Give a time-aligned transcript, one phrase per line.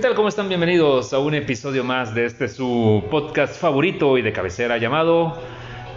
[0.00, 0.14] ¿Qué tal?
[0.14, 0.48] ¿Cómo están?
[0.48, 5.36] Bienvenidos a un episodio más de este su podcast favorito y de cabecera llamado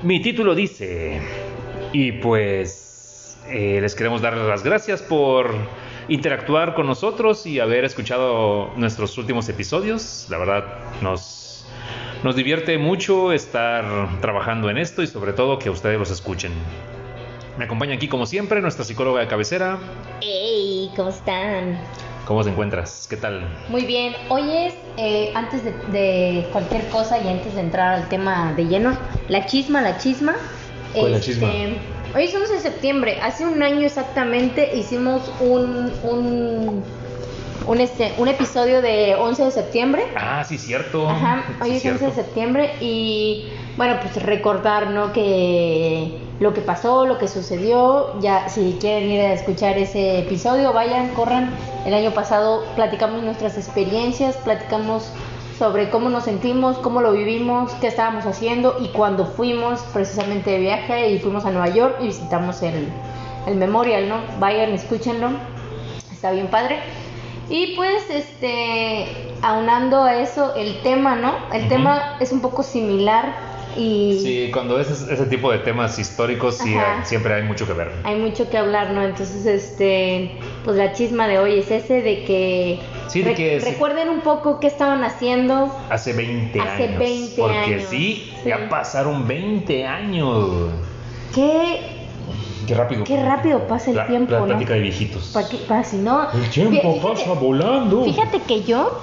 [0.01, 1.21] Mi título dice.
[1.93, 5.55] Y pues eh, les queremos dar las gracias por
[6.09, 10.27] interactuar con nosotros y haber escuchado nuestros últimos episodios.
[10.29, 10.65] La verdad
[11.01, 11.65] nos,
[12.25, 16.51] nos divierte mucho estar trabajando en esto y sobre todo que ustedes los escuchen.
[17.57, 19.79] Me acompaña aquí como siempre nuestra psicóloga de cabecera.
[20.19, 21.79] Hey, ¿cómo están?
[22.25, 23.05] ¿Cómo te encuentras?
[23.09, 23.41] ¿Qué tal?
[23.69, 24.13] Muy bien.
[24.29, 28.65] Hoy es, eh, antes de, de cualquier cosa y antes de entrar al tema de
[28.65, 30.35] lleno, la chisma, la chisma.
[30.93, 31.49] ¿Cuál es la Este, chisma?
[32.15, 33.19] Hoy es 11 de septiembre.
[33.21, 36.83] Hace un año exactamente hicimos un, un,
[37.67, 40.03] un, este, un episodio de 11 de septiembre.
[40.15, 41.09] Ah, sí, cierto.
[41.09, 42.15] Ajá, Sí, hoy es 11 de cierto.
[42.15, 45.11] septiembre y bueno, pues recordar, ¿no?
[45.11, 50.73] Que lo que pasó, lo que sucedió, ya si quieren ir a escuchar ese episodio,
[50.73, 51.53] vayan, corran.
[51.85, 55.09] El año pasado platicamos nuestras experiencias, platicamos
[55.57, 60.59] sobre cómo nos sentimos, cómo lo vivimos, qué estábamos haciendo y cuando fuimos precisamente de
[60.59, 62.87] viaje y fuimos a Nueva York y visitamos el,
[63.47, 64.15] el memorial, ¿no?
[64.39, 65.29] Vayan, escúchenlo,
[66.11, 66.79] está bien padre.
[67.49, 71.33] Y pues, este, aunando a eso, el tema, ¿no?
[71.53, 71.69] El Ujú.
[71.69, 76.73] tema es un poco similar y Sí, cuando es ese, tipo de temas históricos, sí,
[76.75, 77.91] hay- siempre hay mucho que ver.
[78.03, 79.03] hay mucho que hablar, ¿no?
[79.03, 80.31] Entonces, este,
[80.63, 83.69] pues la chisma de hoy es ese de que, Sí, de que sí.
[83.71, 85.75] recuerden un poco qué estaban haciendo.
[85.89, 86.99] Hace 20 Hace años.
[86.99, 88.49] 20 porque años, sí, sí.
[88.49, 90.71] ya pasaron 20 años.
[91.33, 91.79] Qué,
[92.67, 93.03] Qué rápido.
[93.03, 94.45] qué rápido pasa el La- tiempo, La ¿no?
[94.47, 95.33] plática de viejitos.
[95.49, 96.27] Que, si no.
[96.31, 98.03] El tiempo Fíjate- pasa volando.
[98.05, 98.99] Fíjate que yo,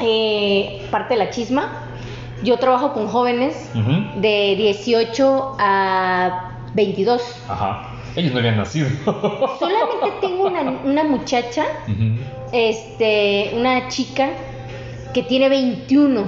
[0.00, 1.89] eh, parte de la chisma,
[2.42, 3.70] yo trabajo con jóvenes
[4.16, 7.22] de 18 a 22.
[7.48, 7.86] Ajá.
[8.16, 8.88] Ellos no habían nacido.
[9.58, 11.64] Solamente tengo una, una muchacha,
[12.52, 14.30] este, una chica
[15.14, 16.24] que tiene 21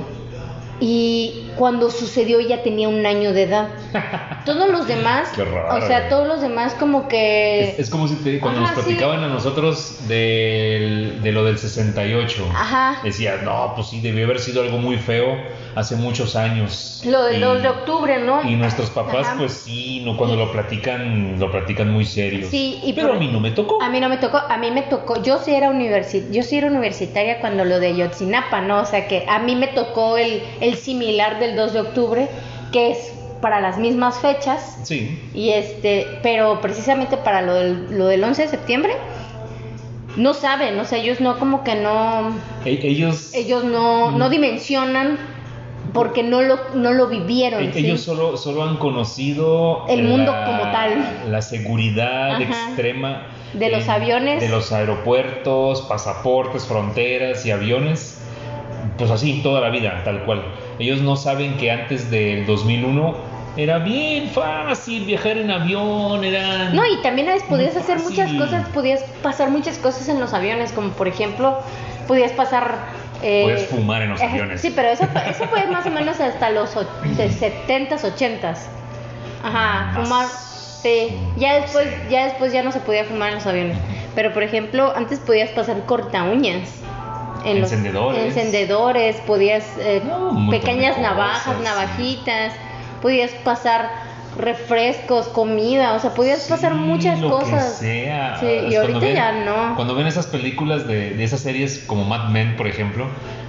[0.80, 3.68] y cuando sucedió ella tenía un año de edad.
[4.44, 6.10] Todos los demás, Qué raro, o sea, güey.
[6.10, 7.70] todos los demás como que...
[7.70, 11.58] Es, es como si te- cuando Ajá, nos platicaban a nosotros del- de lo del
[11.58, 12.48] 68.
[12.52, 13.00] Ajá.
[13.04, 15.36] Decía, no, pues sí, debió haber sido algo muy feo
[15.76, 17.02] hace muchos años.
[17.06, 18.42] Lo del Y- 2 de octubre, ¿no?
[18.48, 19.36] Y nuestros papás, Ajá.
[19.38, 22.46] pues sí, no, cuando lo platican, lo platican muy serio.
[22.50, 23.80] Sí, y Pero por- a mí no me tocó.
[23.82, 26.56] A mí no me tocó, a mí me tocó, yo sí era universi yo sí
[26.58, 28.80] era universitaria cuando lo de Yotzinapa, ¿no?
[28.80, 32.28] O sea que a mí me tocó el, el similar del 2 de octubre,
[32.72, 35.18] que es para las mismas fechas, Sí.
[35.34, 38.92] y este, pero precisamente para lo del, lo del 11 de septiembre,
[40.16, 42.30] no saben, o sea, ellos no como que no,
[42.64, 44.30] E- ellos, ellos no, no Mm.
[44.30, 45.18] dimensionan
[45.92, 47.62] porque no lo, no lo vivieron.
[47.64, 47.80] e- ¿sí?
[47.80, 51.04] ellos solo, solo han conocido El mundo la- como tal.
[51.28, 52.42] La seguridad Ajá.
[52.42, 54.40] extrema De los aviones.
[54.40, 58.18] de los aeropuertos, pasaportes, fronteras y aviones.
[59.02, 60.44] Pues así toda la vida, tal cual.
[60.78, 63.16] Ellos no saben que antes del 2001
[63.56, 69.02] era bien fácil viajar en avión, era No, y también podías hacer muchas cosas, podías
[69.20, 71.58] pasar muchas cosas en los aviones, como por ejemplo,
[72.06, 72.78] podías pasar...
[73.24, 74.60] eh, Podías fumar en los eh, aviones.
[74.60, 78.58] Sí, pero eso, eso fue más o menos hasta los och- de 70s, 80s.
[79.42, 80.06] Ajá, Más.
[80.06, 80.26] fumar...
[80.28, 83.76] Sí, ya después, ya después ya no se podía fumar en los aviones.
[84.14, 86.68] Pero por ejemplo, antes podías pasar corta uñas.
[87.44, 88.24] En los- Encendedores.
[88.24, 91.64] encendedores, podías eh, No, montón pequeñas navajas, cosas, sí.
[91.64, 92.52] navajitas,
[93.00, 93.90] podías pasar
[94.38, 97.76] refrescos, comida, o sea, podías pasar muas lo que cosas.
[97.78, 98.38] sea.
[98.40, 99.74] Sí, y ahorita ven- ya no.
[99.76, 103.06] Cuando ven esas películas de, de esas series como Mad Men, por ejemplo,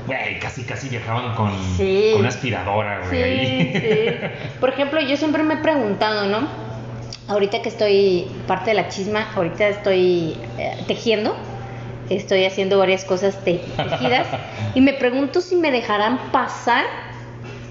[0.07, 2.09] güey, casi casi viajaban con, Sí.
[2.11, 3.45] con una aspiradora, güey.
[3.47, 4.05] Sí, sí.
[4.59, 6.47] Por ejemplo, yo siempre me he preguntado, ¿no?
[7.29, 11.33] Ahorita que estoy parte de la chisma, ahorita estoy eh, tejiendo,
[12.09, 14.27] estoy haciendo varias cosas te- tejidas
[14.75, 16.85] y me pregunto si me dejarán pasar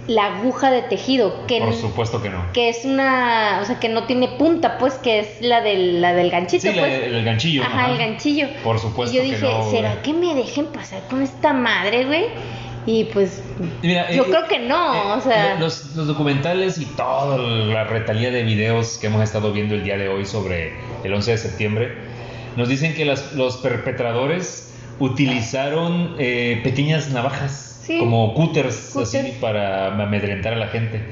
[0.09, 2.45] la aguja de tejido, que, Por supuesto que no.
[2.53, 6.13] que es una, o sea, que no tiene punta, pues, que es la del, la
[6.13, 7.05] del ganchito, Sí, pues.
[7.05, 7.63] el ganchillo.
[7.63, 8.49] Ajá, el ganchillo.
[8.65, 10.03] Por supuesto Y yo que dije, no, ¿será güey.
[10.03, 12.25] que me dejen pasar con esta madre, güey?
[12.85, 13.41] Y pues,
[13.81, 15.55] mira, yo eh, creo que no, eh, o sea...
[15.61, 19.97] Los, los documentales y toda la retalía de videos que hemos estado viendo el día
[19.97, 20.73] de hoy sobre
[21.05, 21.95] el 11 de septiembre
[22.57, 27.99] nos dicen que las- los perpetradores utilizaron eh, pequeñas navajas Sí.
[27.99, 31.03] como cúters así para amedrentar a la gente.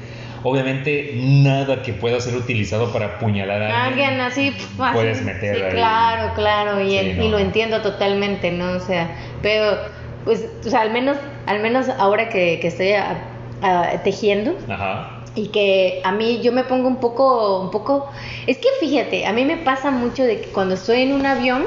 [0.43, 4.07] Obviamente nada que pueda ser utilizado para apuñalar a alguien.
[4.09, 4.55] Alguien así,
[4.93, 5.71] puedes meter Sí, ahí.
[5.71, 7.23] claro, claro, y, Sí, en- no.
[7.25, 8.71] y lo entiendo totalmente, ¿no?
[8.71, 9.77] O sea, pero,
[10.25, 13.17] pues, o sea, al menos, al menos ahora que, que estoy a-
[13.61, 15.20] a- tejiendo, Ajá.
[15.35, 18.09] Y que a mí yo me pongo un poco, un poco,
[18.47, 21.65] es que fíjate, a mí me pasa mucho de que cuando estoy en un avión,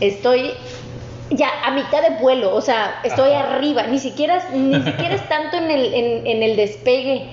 [0.00, 0.52] estoy
[1.30, 5.58] ya a mitad de vuelo, o sea, estoy arriba, ni siquiera, ni siquiera es tanto
[5.58, 7.28] en el, en, en el despegue.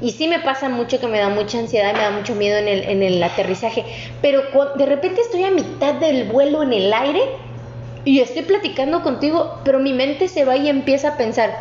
[0.00, 2.68] Y sí me pasa mucho que me da mucha ansiedad, me da mucho miedo en
[2.68, 3.84] el, en el aterrizaje.
[4.20, 4.42] Pero
[4.76, 7.22] de repente estoy a mitad del vuelo en el aire
[8.04, 11.54] y estoy platicando contigo, pero mi mente se va y empieza a pensar,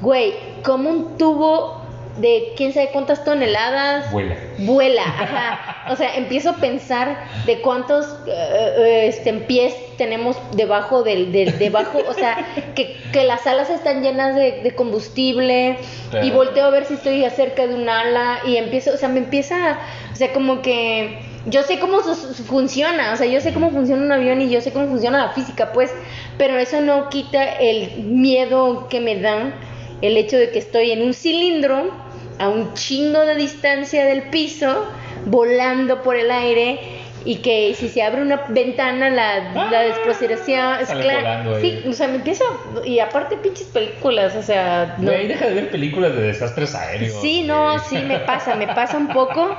[0.00, 0.32] güey,
[0.62, 1.81] como un tubo
[2.18, 4.10] de quién sabe cuántas toneladas.
[4.12, 4.36] Vuela.
[4.58, 5.92] Vuela, ajá.
[5.92, 12.00] O sea, empiezo a pensar de cuántos eh, este, pies tenemos debajo del, del debajo,
[12.08, 15.78] o sea, que, que, las alas están llenas de, combustible
[16.22, 19.18] y volteo a ver si estoy acerca de un ala y empiezo, o sea, me
[19.18, 19.78] empieza,
[20.12, 24.12] o sea, como que yo sé cómo funciona, o sea, yo sé cómo funciona un
[24.12, 25.92] avión y yo sé cómo funciona la física, pues,
[26.38, 29.54] pero eso no quita el miedo que me dan
[30.02, 32.01] el hecho de que estoy en un cilindro
[32.38, 34.86] a un chingo de distancia del piso,
[35.26, 40.80] volando por el aire y que si se abre una ventana la, la ah, desproceración
[40.80, 41.60] es claro.
[41.60, 42.44] Sí, o sea, me empieza
[42.84, 45.10] y aparte pinches películas, o sea, no.
[45.10, 47.20] deja de ver películas de desastres aéreos.
[47.20, 49.56] Sí, no, sí me pasa, me pasa un poco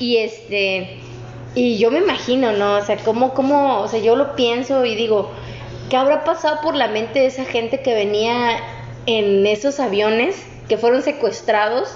[0.00, 0.98] y este
[1.54, 2.76] y yo me imagino, ¿no?
[2.76, 5.30] O sea, cómo cómo, o sea, yo lo pienso y digo,
[5.88, 8.58] ¿qué habrá pasado por la mente de esa gente que venía
[9.06, 11.88] en esos aviones que fueron secuestrados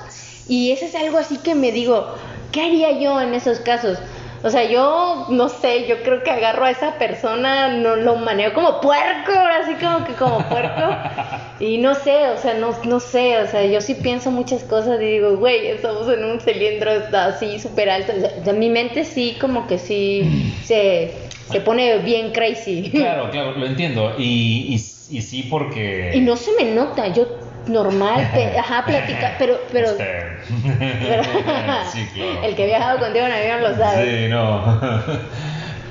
[0.49, 2.15] y eso es algo así que me digo,
[2.53, 3.99] ¿qué haría yo en esos casos?
[4.43, 8.55] O sea, yo no sé, yo creo que agarro a esa persona, no lo manejo
[8.55, 10.81] como puerco, así como que como puerco.
[11.61, 14.99] Y no sé, o sea, no, no sé, o sea, yo sí pienso muchas cosas
[15.03, 18.15] y digo, güey, estamos en un cilindro así súper alto.
[18.41, 21.13] O sea, mi mente sí como que sí se,
[21.53, 22.91] se pone bien crazy.
[22.91, 24.15] Claro, claro, lo entiendo.
[24.17, 26.13] Y, y, y sí porque...
[26.15, 27.27] Y no se me nota, yo
[27.67, 28.29] normal,
[28.59, 30.05] ajá, platica, pero, pero, este,
[31.93, 32.43] sí, claro.
[32.45, 34.05] el que ha viajado contigo en avión lo sabe.
[34.05, 34.81] Sí, no.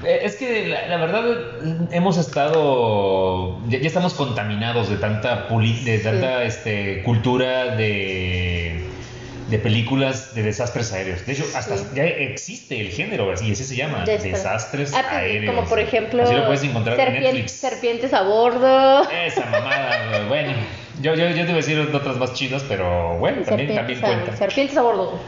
[0.06, 1.26] Eh, es que la, verdad
[1.92, 8.82] hemos estado, ya, estamos contaminados de tanta, de tanta este, cultura de,
[9.50, 11.26] de películas de desastres aéreos.
[11.26, 15.56] De hecho, hasta ya existe el género, así ese se llama, desastres ah, pues, aéreos.
[15.56, 17.52] Como por ejemplo, así lo puedes encontrar en Netflix.
[17.52, 19.10] Serpientes a bordo.
[19.10, 20.54] Esa mamada, bueno.
[21.02, 24.36] Yo, yo, yo te voy a decir otras más chidas, pero bueno, también, también cuenta.
[24.36, 25.20] Serpientes a bordo.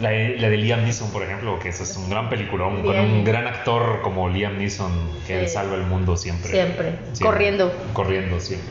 [0.00, 3.22] La, la, de Liam Neeson, por ejemplo, que eso es un gran peliculón, con un
[3.22, 4.90] gran actor como Liam Neeson,
[5.26, 6.94] que él salva el mundo siempre, siempre.
[7.20, 7.70] Corriendo.
[7.92, 8.70] Corriendo, siempre.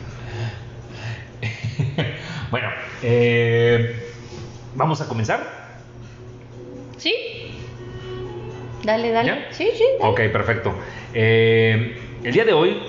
[2.50, 2.68] bueno,
[3.02, 4.09] eh,
[4.74, 5.70] ¿vamos a comenzar?
[6.96, 7.14] Sí.
[8.84, 9.52] Dale, dale.
[9.52, 9.84] Sí, sí.
[10.00, 10.74] Ok, perfecto.
[11.12, 12.82] Eh, el día de hoy,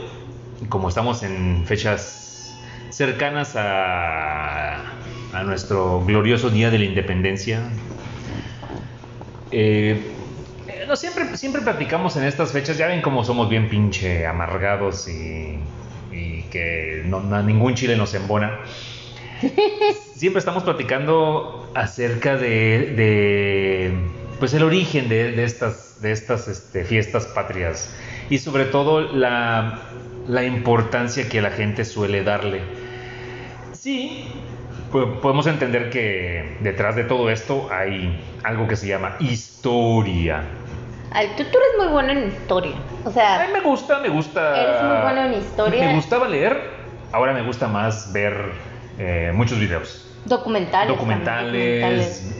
[0.69, 2.57] como estamos en fechas
[2.89, 4.75] cercanas a,
[5.33, 7.61] a nuestro glorioso Día de la Independencia.
[9.51, 10.11] Eh,
[10.87, 15.59] no, siempre, siempre platicamos en estas fechas, ya ven cómo somos bien pinche amargados y,
[16.11, 18.59] y que no, ningún chile nos embona.
[20.21, 23.91] Siempre estamos platicando acerca de, de
[24.37, 27.91] pues el origen de, de estas, de estas este, fiestas patrias
[28.29, 29.79] y sobre todo la,
[30.27, 32.61] la importancia que la gente suele darle
[33.73, 34.27] sí,
[34.91, 40.43] podemos entender que detrás de todo esto hay algo que se llama historia.
[41.13, 42.75] Ay, tú, eres muy bueno en historia.
[43.05, 43.41] O sea.
[43.41, 44.55] A mí me gusta, me gusta.
[44.55, 45.87] Eres muy bueno en historia.
[45.87, 46.61] Me gustaba leer,
[47.11, 48.51] ahora me gusta más ver
[48.99, 50.10] eh, muchos videos.
[50.25, 50.89] Documentales.
[50.89, 52.35] Documentales.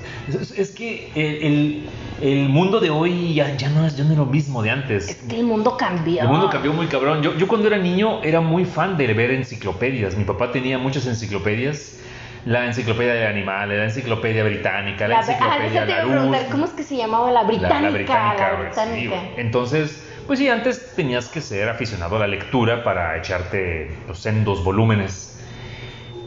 [0.56, 1.90] Es, que el,
[2.22, 5.10] el, mundo de hoy ya, ya, no es, ya no es lo mismo de antes.
[5.10, 6.22] Es que el mundo cambió.
[6.22, 7.22] El mundo cambió muy cabrón.
[7.22, 10.16] Yo, yo cuando era niño era muy fan de ver enciclopedias.
[10.16, 11.98] Mi papá tenía muchas enciclopedias
[12.46, 17.32] la enciclopedia de animales, la enciclopedia británica, la, enciclopedia ah, ¿Cómo es que se llamaba
[17.32, 17.82] la británica?
[17.82, 18.52] La, británica.
[18.52, 19.16] La británica.
[19.38, 24.64] entonces, pues sí, antes tenías que ser aficionado a la lectura para echarte los sendos
[24.64, 25.31] volúmenes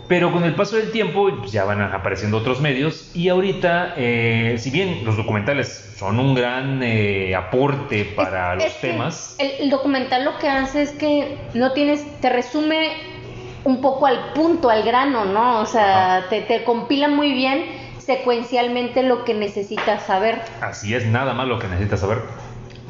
[0.09, 4.57] pero con el paso del tiempo pues, ya van apareciendo otros medios y ahorita, eh,
[4.59, 9.37] si bien los documentales son un gran eh, aporte para los temas.
[9.39, 12.93] El, documental lo que hace es que no tienes, te resume
[13.65, 15.61] un poco al punto, al grano, ¿no?
[15.61, 17.65] O sea, te, te compila muy bien
[17.99, 20.43] secuencialmente lo que necesitas saber.
[20.61, 22.19] Así es, nada más lo que necesitas saber.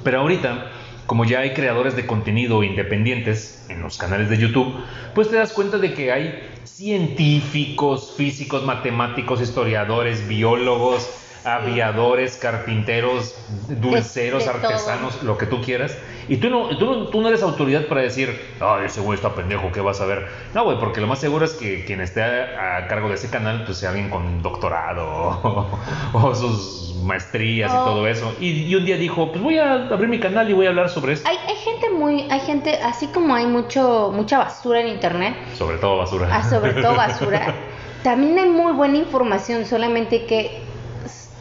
[0.03, 0.71] Pero ahorita
[1.07, 4.75] como ya hay creadores de contenido independientes en los canales de YouTube,
[5.15, 11.09] pues te das cuenta de que hay científicos, físicos, matemáticos, historiadores, biólogos,
[11.45, 13.37] aviadores, carpinteros,
[13.69, 15.97] dulceros, artesanos, lo que tú quieras.
[16.29, 19.35] Y tú no, tú, no, tú no eres autoridad para decir, ay, ese güey está
[19.35, 20.27] pendejo, ¿qué vas a ver?
[20.55, 23.29] No, güey, porque lo más seguro es que quien esté a, a cargo de ese
[23.31, 25.79] canal, pues sea alguien con doctorado o,
[26.15, 27.85] o sus maestrías y Oh.
[27.85, 28.33] todo eso.
[28.41, 30.89] Y, y un día dijo, pues voy a abrir mi canal y voy a hablar
[30.89, 31.29] sobre esto.
[31.29, 35.77] Hay, hay gente muy, hay gente, así como hay mucho, mucha basura en internet, Sobre
[35.79, 36.29] todo basura.
[36.33, 37.55] ah, sobre todo basura,
[38.03, 40.63] también hay muy buena información, solamente que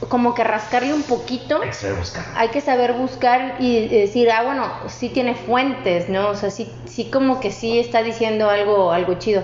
[0.09, 1.61] como que rascarle un poquito.
[1.61, 2.23] Hay que saber buscar.
[2.35, 6.29] hay que saber buscar y decir, ah, bueno, sí tiene fuentes, ¿no?
[6.29, 9.43] O sea, sí, sí como que sí está diciendo algo, algo chido.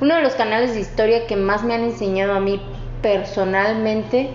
[0.00, 2.60] Uno de los canales de historia que más me han enseñado a mí
[3.02, 4.30] personalmente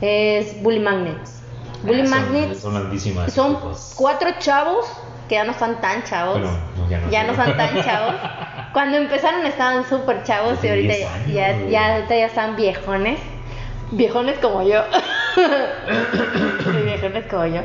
[0.00, 1.42] es Bully Magnets.
[1.82, 3.32] Bully Ah, son- Magnets Son grandísimas.
[3.32, 3.94] son tipos.
[3.96, 4.86] cuatro chavos
[5.28, 6.40] que ya no están tan chavos.
[6.40, 7.10] Bueno, no, ya no.
[7.10, 8.14] ya no están tan chavos.
[8.72, 13.20] Cuando empezaron estaban súper chavos y ahorita 10 años, ya, ya, ahorita ya están viejones.
[13.96, 14.82] Viejones como yo.
[16.64, 17.60] Sí, viejones como yo.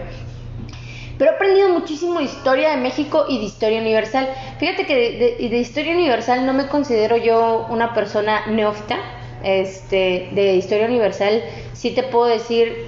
[1.17, 4.29] Pero he aprendido muchísimo de historia de México y de historia universal.
[4.59, 8.97] Fíjate que de, de- de historia universal no me considero yo una persona neófita.
[9.43, 11.41] Este, de historia universal
[11.73, 12.87] sí te puedo decir,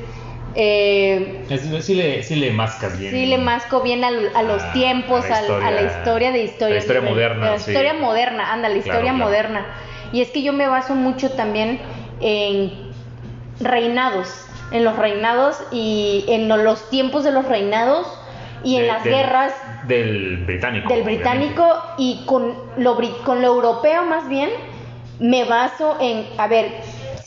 [0.55, 1.45] eh,
[1.81, 3.11] sí, le, sí le mascas bien.
[3.11, 5.97] sí le masco bien al- a, los Ah, tiempos, a la al- a, la historia-
[5.97, 6.75] historia de historia.
[6.75, 7.71] la historia moderna, La sí.
[7.71, 9.17] historia moderna, anda, la historia claro.
[9.17, 9.65] moderna.
[10.11, 11.79] Y es que yo me baso mucho también
[12.19, 12.90] en
[13.61, 14.27] reinados,
[14.71, 18.07] en los reinados y en lo- los tiempos de los reinados
[18.63, 19.53] y en De- las del- guerras
[19.87, 20.87] Del británico.
[20.89, 21.29] del obviamente.
[21.29, 24.49] británico y con lo, con lo europeo más bien
[25.19, 26.71] me baso en, a ver,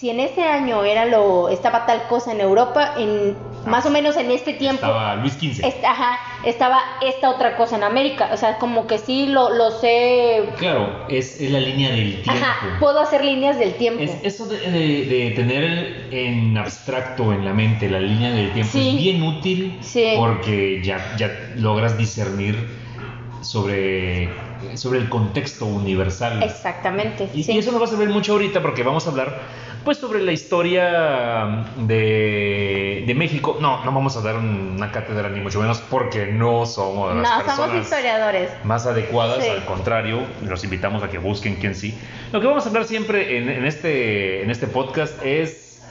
[0.05, 3.35] si en ese año era lo estaba tal cosa en Europa, en
[3.65, 5.65] más o menos en este tiempo Estaba Luis XV.
[5.67, 9.71] est- ajá, estaba esta otra cosa en América, o sea, como que sí lo, lo
[9.71, 12.33] sé, Claro, es, es la línea del tiempo.
[12.33, 14.03] ajá, puedo hacer líneas del tiempo.
[14.03, 18.73] Es, eso de, de- de tener en abstracto en la mente la línea del tiempo
[18.75, 18.91] Sí.
[18.91, 20.13] es bien útil Sí.
[20.19, 22.84] porque ya, ya logras discernir
[23.45, 24.31] sobre,
[24.75, 26.43] sobre el contexto universal.
[26.43, 27.29] Exactamente.
[27.35, 27.53] Y, sí.
[27.53, 29.39] y eso nos va a servir mucho ahorita porque vamos a hablar
[29.85, 33.59] pues sobre la historia de, de México.
[33.61, 37.57] No, no vamos a dar una cátedra ni mucho menos porque no somos las no,
[37.57, 38.51] somos historiadores.
[38.65, 39.51] más adecuadas, Sí.
[39.51, 41.95] al contrario, los invitamos a que busquen quién sí.
[42.33, 45.83] Lo que vamos a hablar siempre en, en este, en este podcast es,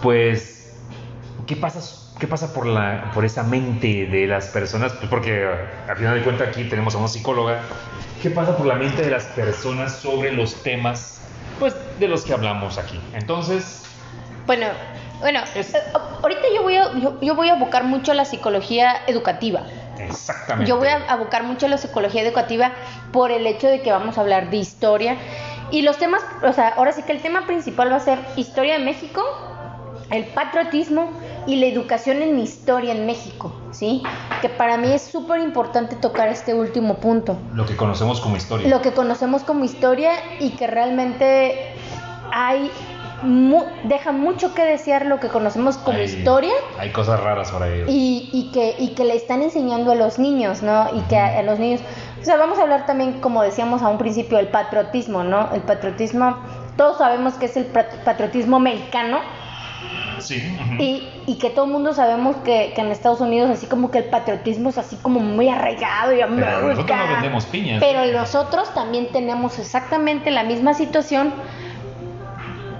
[0.00, 0.72] pues,
[1.48, 1.80] ¿qué pasa,
[2.20, 4.92] qué pasa por, la, por esa mente de las personas?
[4.92, 5.48] Pues porque
[5.88, 7.60] al final de cuentas aquí tenemos a una psicóloga.
[8.22, 11.22] ¿Qué pasa por la mente de las personas sobre los temas,
[11.58, 13.00] pues, de los que hablamos aquí?
[13.14, 13.82] Entonces,
[14.46, 14.66] Bueno,
[15.20, 15.78] bueno, Es- eh,
[16.22, 19.62] ahorita yo voy a yo, yo voy a abocar mucho a la psicología educativa.
[19.98, 20.68] exactamente.
[20.68, 22.72] Yo voy a abocar mucho a la psicología educativa
[23.12, 25.16] por el hecho de que vamos a hablar de historia
[25.70, 28.76] y los temas, o sea, ahora sí que el tema principal va a ser historia
[28.78, 29.22] de México,
[30.10, 31.12] el patriotismo
[31.46, 34.02] y la educación en historia en México, ¿sí?
[34.42, 37.36] Que para mí es súper importante tocar este último punto.
[37.54, 38.68] Lo que conocemos como historia.
[38.68, 41.72] Lo que conocemos como historia y que realmente
[42.32, 42.70] hay
[43.22, 47.62] mu- deja mucho que desear lo que conocemos como Hay- historia Hay cosas raras por
[47.62, 47.84] ahí.
[47.88, 50.88] y, y que, y que le están enseñando a los niños, ¿no?
[50.96, 51.80] Y que a, a los niños...
[52.20, 55.48] O sea, vamos a hablar también, como decíamos a un principio, del patriotismo, ¿no?
[55.54, 56.36] El patriotismo,
[56.76, 59.18] todos sabemos que es el pat- patriotismo americano
[60.18, 60.36] Sí.
[60.78, 63.98] y, y que todo el mundo sabemos que, que en Estados Unidos así como que
[63.98, 66.28] el patriotismo es así como muy arraigado y Pero
[66.68, 67.82] nosotros no vendemos piñas.
[67.82, 71.32] Pero nosotros también tenemos exactamente la misma situación,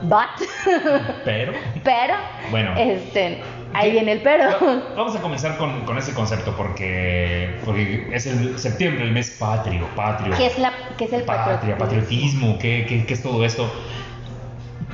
[0.03, 0.47] but,
[1.25, 1.53] Pero.
[1.83, 2.15] pero,
[2.51, 2.75] Bueno.
[2.77, 3.43] este,
[3.73, 4.45] ahí viene el pero.
[4.45, 9.31] Va- Vamos a comenzar con, con ese concepto porque, porque es el septiembre, el mes
[9.31, 10.37] patrio, patrio.
[10.37, 13.71] ¿Qué es, la, qué es el patria, patriotismo, ¿qué, qué, qué es todo esto?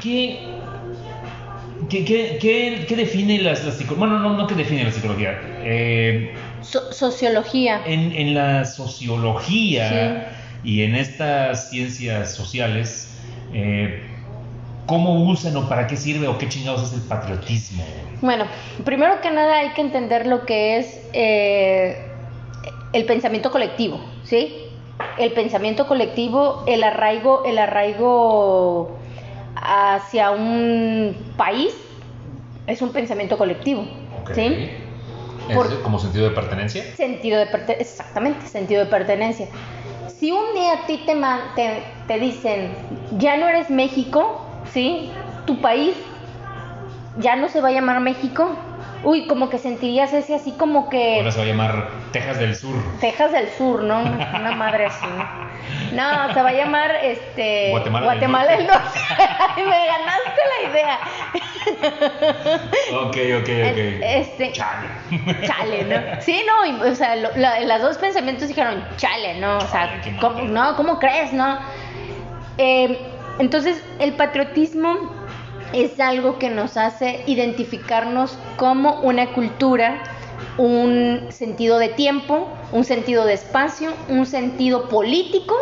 [0.03, 0.59] ¿Qué,
[1.89, 3.99] qué, qué, qué- qué define las, la psicología?
[4.07, 5.39] Bueno, no, no que define la psicología.
[5.65, 7.83] Eh, So- sociología.
[7.87, 10.33] en, en la sociología
[10.65, 13.17] y en estas ciencias sociales,
[13.53, 14.03] eh,
[14.87, 17.85] ¿cómo usan o para qué sirve o qué chingados es el patriotismo?
[18.21, 18.47] Bueno,
[18.85, 22.09] primero que nada hay que entender lo que es eh,
[22.93, 24.63] el pensamiento colectivo, ¿sí?
[25.19, 28.96] El pensamiento colectivo, el arraigo, el arraigo
[29.57, 31.75] hacia un país
[32.67, 33.87] es un pensamiento colectivo.
[34.35, 34.71] ¿sí?
[35.49, 36.85] ¿Es Por- como sentido de pertenencia?
[36.97, 39.47] Sentido de pertenencia, exactamente, sentido de pertenencia.
[40.19, 41.15] Si un día a ti te,
[41.55, 42.77] te, te dicen,
[43.19, 44.41] ya no eres México,
[44.73, 45.13] ¿sí?
[45.47, 45.95] Tu país
[47.19, 48.57] ya no se va a llamar México,
[49.05, 51.17] uy, como que sentirías ese así como que...
[51.19, 52.75] Ahora se va a llamar Texas del Sur.
[53.01, 54.01] Texas del Sur, ¿no?
[54.01, 55.07] Una madre así.
[55.93, 58.99] No, se va a llamar este Guatemala del Guatemala del Norte.
[59.57, 60.99] Me ganaste la idea.
[62.93, 63.79] Ok, ok, ok.
[64.03, 64.89] Este, Chale.
[65.47, 66.21] chale, ¿no?
[66.23, 69.59] Sí, no, y, o sea, lo- la- las dos pensamientos dijeron, chale, ¿no?
[69.59, 71.59] O sea, ¿cómo, no, ¿cómo crees, no?
[72.59, 72.99] Eh,
[73.39, 74.95] entonces, el patriotismo
[75.73, 80.03] es algo que nos hace identificarnos como una cultura,
[80.59, 85.55] un sentido de tiempo, un sentido de espacio, un sentido político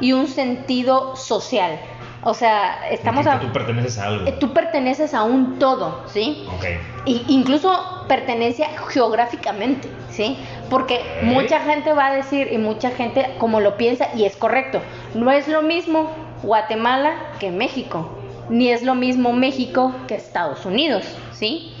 [0.00, 1.78] y un sentido social.
[2.24, 4.28] O sea, estamos a, Tú perteneces a algo.
[4.28, 6.46] eh, tú perteneces a un todo, ¿sí?
[6.54, 6.64] Ok.
[7.04, 7.72] Y- incluso
[8.06, 10.38] pertenencia geográficamente, ¿sí?
[10.70, 14.80] Porque mucha gente va a decir, y mucha gente como lo piensa, y es correcto,
[15.14, 16.10] no es lo mismo
[16.44, 18.18] Guatemala que México,
[18.52, 21.72] ni es lo mismo México que Estados Unidos, ¿sí?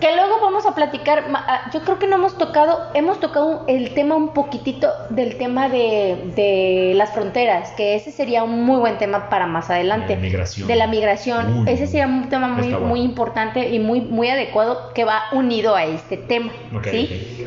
[0.00, 3.92] Que luego vamos a platicar, ah, yo creo que no hemos tocado, hemos tocado el
[3.92, 8.96] tema un poquitito del tema de, de las fronteras, que ese sería un muy buen
[8.96, 10.08] tema para más adelante.
[10.08, 10.68] De la migración.
[10.68, 11.60] De la migración.
[11.60, 12.86] Uy, ese sería un tema muy, bueno.
[12.86, 16.50] muy importante y muy, muy adecuado que va unido a este tema.
[16.82, 17.46] ¿sí?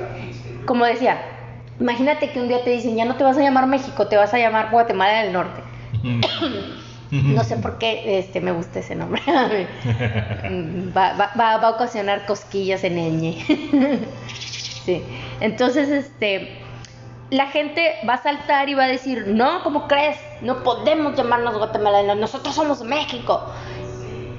[0.65, 1.17] Como decía,
[1.79, 4.31] imagínate que un día te dicen, ya no te vas a llamar México, te vas
[4.33, 5.61] a llamar Guatemala del Norte.
[7.11, 9.21] No sé por qué este, me gusta ese nombre.
[10.95, 13.45] va, va- va- va a ocasionar cosquillas en el ñe.
[14.85, 15.01] sí.
[15.41, 16.59] Entonces, este,
[17.31, 20.17] la gente va a saltar y va a decir, no, ¿cómo crees?
[20.41, 23.43] No podemos llamarnos Guatemala del Norte, nosotros somos México.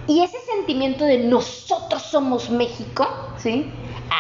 [0.07, 3.71] Y ese sentimiento de nosotros somos México, ¿sí?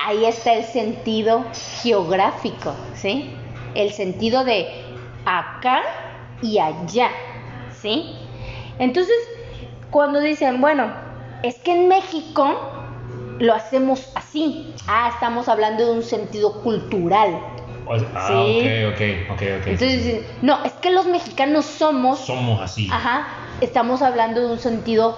[0.07, 1.45] Ahí está el sentido
[1.83, 3.30] geográfico, ¿sí?
[3.75, 4.69] El sentido de
[5.25, 5.83] acá
[6.42, 7.11] y allá,
[7.80, 8.16] ¿sí?
[8.79, 9.15] Entonces,
[9.91, 10.93] cuando dicen, bueno,
[11.43, 12.55] es que en México
[13.39, 14.75] lo hacemos así.
[14.87, 17.41] Ah, estamos hablando de un sentido cultural.
[18.15, 18.61] Ah, Sí.
[18.87, 19.00] ok, ok,
[19.33, 19.67] ok, ok.
[19.67, 22.89] Entonces, dicen, no, es que los mexicanos somos Somos así.
[22.93, 23.27] Ajá,
[23.61, 25.17] estamos hablando de un sentido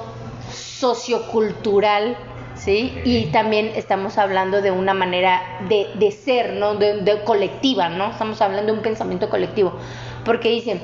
[0.50, 2.16] sociocultural,
[2.54, 3.00] ¿sí?
[3.04, 6.76] Y también estamos hablando de una manera de, de ser, ¿no?
[6.76, 8.10] De, de colectiva, ¿no?
[8.10, 9.74] Estamos hablando de un pensamiento colectivo.
[10.24, 10.80] Porque dicen,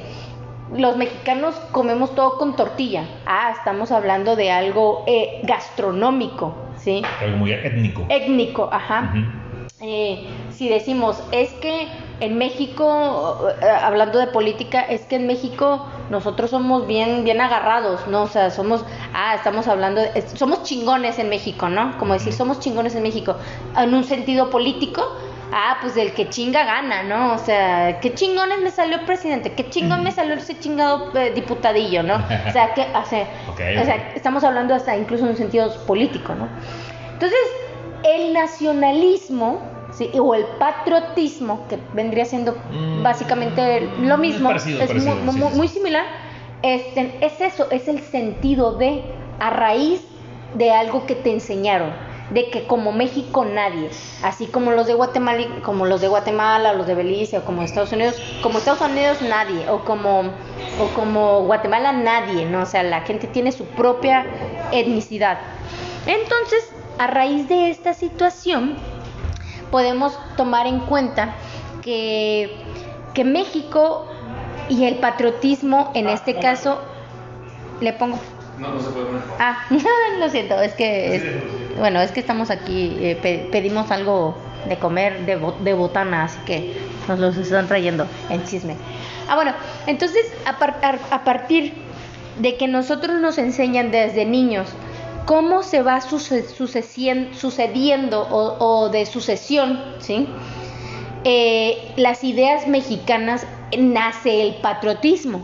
[0.75, 3.05] los mexicanos comemos todo con tortilla.
[3.27, 7.03] Ah, estamos hablando de algo eh, gastronómico, ¿sí?
[7.23, 8.05] Algo muy étnico.
[8.09, 9.13] Étnico, ajá.
[9.81, 11.87] Eh, si decimos, es que
[12.21, 18.07] en México, eh, hablando de política, es que en México nosotros somos bien, bien agarrados,
[18.09, 18.23] ¿no?
[18.23, 21.97] O sea, somos, ah, estamos hablando, de- somos chingones en México, ¿no?
[21.99, 23.37] Como decir, somos chingones en México.
[23.77, 25.01] En un sentido político,
[25.53, 27.35] ah, pues el que chinga gana, ¿no?
[27.35, 31.33] O sea, qué chingones me salió el presidente, qué chingón me salió ese chingado eh,
[31.35, 32.17] diputadillo, ¿no?
[32.17, 34.17] O sea, que, o sea, Ok, o sea, ok.
[34.17, 36.49] estamos hablando hasta incluso en un sentido político, ¿no?
[37.13, 37.39] Entonces,
[38.05, 39.61] el nacionalismo
[39.93, 40.11] ¿sí?
[40.21, 45.39] o el patriotismo, que vendría siendo Mm, básicamente lo mismo, parecido, es parecido, muy, sí,
[45.41, 45.57] muy- sí.
[45.57, 46.05] muy similar,
[46.63, 49.05] este, es eso, es el sentido de,
[49.41, 50.03] a raíz
[50.55, 51.93] de algo que te enseñaron,
[52.31, 53.91] de que como México nadie,
[54.23, 57.93] así como los de Guatemala, como los de Guatemala, los de Belice, o como Estados
[57.93, 62.63] Unidos, como Estados Unidos nadie, o como, o como Guatemala nadie, ¿no?
[62.63, 64.27] O sea, la gente tiene su propia
[64.73, 65.39] etnicidad.
[66.07, 68.77] Entonces, a raíz de esta situación,
[69.71, 71.35] podemos tomar en cuenta
[71.83, 72.57] que,
[73.15, 74.07] que México
[74.69, 76.81] y el patriotismo, en este caso,
[77.81, 78.19] le pongo...
[78.59, 79.23] No, no se puede poner.
[79.39, 79.59] Ah,
[80.21, 84.37] lo siento, es que, es- bueno, es que estamos aquí, eh, pe- pedimos algo
[84.69, 88.77] de comer de, bo- de botana, así que nos los están trayendo en chisme.
[89.29, 89.53] Ah, bueno,
[89.87, 90.79] entonces a, par-
[91.11, 91.75] a- partir
[92.39, 94.69] de que nosotros nos enseñan desde niños
[95.27, 100.27] cómo se va suce- sucediendo o, o de sucesión, ¿sí?
[101.25, 105.41] Eh, las ideas mexicanas nace el patriotismo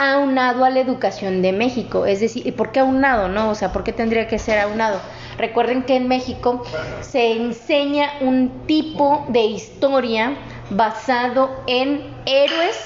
[0.00, 2.06] aunado a la educación de México.
[2.06, 3.50] Es decir, ¿y por qué aunado, no?
[3.50, 4.98] O sea, ¿por qué tendría que ser aunado?
[5.36, 6.64] Recuerden que en México
[7.02, 10.36] se enseña un tipo de historia
[10.70, 12.78] basado en héroes,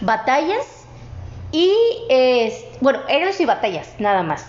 [0.00, 0.86] batallas
[1.50, 1.72] y,
[2.80, 4.46] bueno, héroes y batallas, nada más.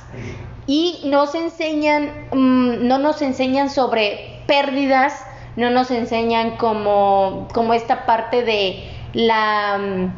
[0.68, 8.06] Y nos enseñan, mm, no nos enseñan sobre pérdidas, no nos enseñan como, como esta
[8.06, 10.12] parte de la...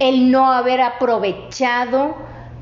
[0.00, 2.16] el no haber aprovechado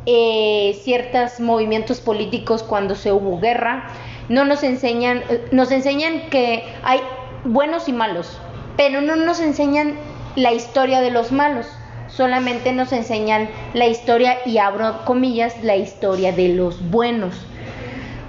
[0.05, 3.89] eh, ciertos movimientos políticos cuando se hubo guerra.
[4.29, 7.01] No nos enseñan, eh, nos enseñan que hay
[7.45, 8.39] buenos y malos,
[8.77, 9.95] pero no nos enseñan
[10.37, 11.67] la historia de los malos.
[12.09, 17.35] Solamente nos enseñan la historia, y abro comillas, la historia de los buenos.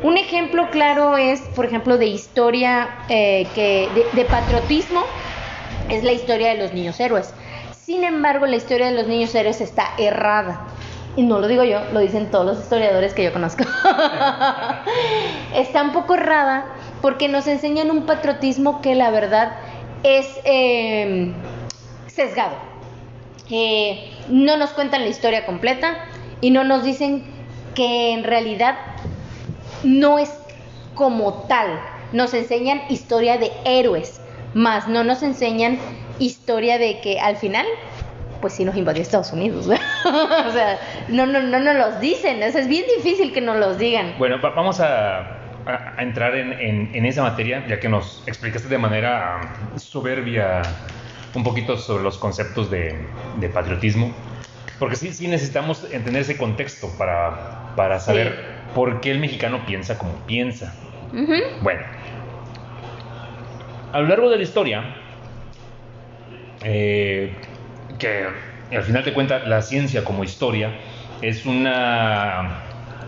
[0.04, 5.02] Un ejemplo claro es, por ejemplo, de historia eh, que de patriotismo,
[5.90, 7.34] es la historia de los niños héroes.
[7.90, 10.68] Sin embargo, la historia de los niños héroes está errada.
[11.16, 13.64] Y no lo digo yo, lo dicen todos los historiadores que yo conozco.
[15.56, 16.68] está un poco errada
[17.02, 19.54] porque nos enseñan un patriotismo que la verdad
[20.04, 21.34] es eh,
[22.06, 22.58] sesgado.
[23.50, 26.06] Eh, no nos cuentan la historia completa
[26.42, 27.24] y no nos dicen
[27.74, 28.78] que en realidad
[29.82, 30.32] no es
[30.94, 31.80] como tal.
[32.14, 34.22] Nos enseñan historia de héroes,
[34.54, 35.80] más no nos enseñan
[36.20, 37.66] historia de que al final,
[38.42, 39.68] pues sí nos invadió Estados Unidos.
[40.06, 42.44] o sea, no, no, no nos los dicen.
[42.44, 44.16] es bien difícil que nos los digan.
[44.18, 49.40] Bueno, vamos a a, entrar en, en, esa materia, ya que nos explicaste de manera
[49.76, 50.62] soberbia
[51.36, 52.96] un poquito sobre los conceptos de,
[53.40, 54.14] de patriotismo,
[54.80, 59.98] porque sí, sí necesitamos entender ese contexto para, para saber por qué el mexicano piensa
[59.98, 60.74] como piensa.
[61.62, 61.82] Bueno,
[63.92, 64.96] a lo largo de la historia,
[66.64, 67.34] eh,
[67.98, 68.26] que
[68.76, 70.72] al final te cuenta la ciencia como historia,
[71.22, 72.62] es una,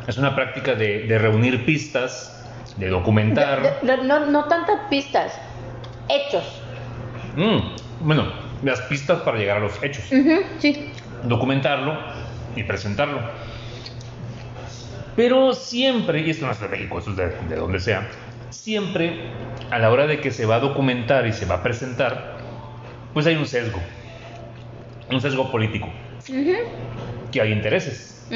[0.08, 2.32] es una práctica de, de reunir pistas
[2.78, 3.80] de documentar.
[3.84, 5.40] no, no tantas pistas,
[6.10, 6.44] hechos.
[7.36, 8.32] Mm, bueno,
[8.64, 10.06] las pistas para llegar a los hechos.
[10.60, 10.92] sí.
[11.24, 11.98] Documentarlo
[12.56, 13.20] y presentarlo.
[15.16, 18.08] Pero siempre, y esto no es de México, esto es de, donde sea,
[18.50, 19.30] siempre
[19.70, 22.38] a la hora de que se va a documentar y se va a presentar,
[23.14, 23.80] pues hay un sesgo,
[25.10, 25.90] un sesgo político,
[27.32, 28.28] que hay intereses.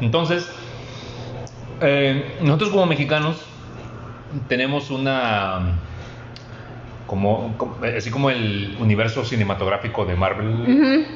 [0.00, 0.50] Entonces,
[1.80, 3.44] eh, nosotros como mexicanos
[4.48, 5.78] tenemos una
[7.06, 7.54] como,
[7.96, 11.06] así como el universo cinematográfico de Marvel,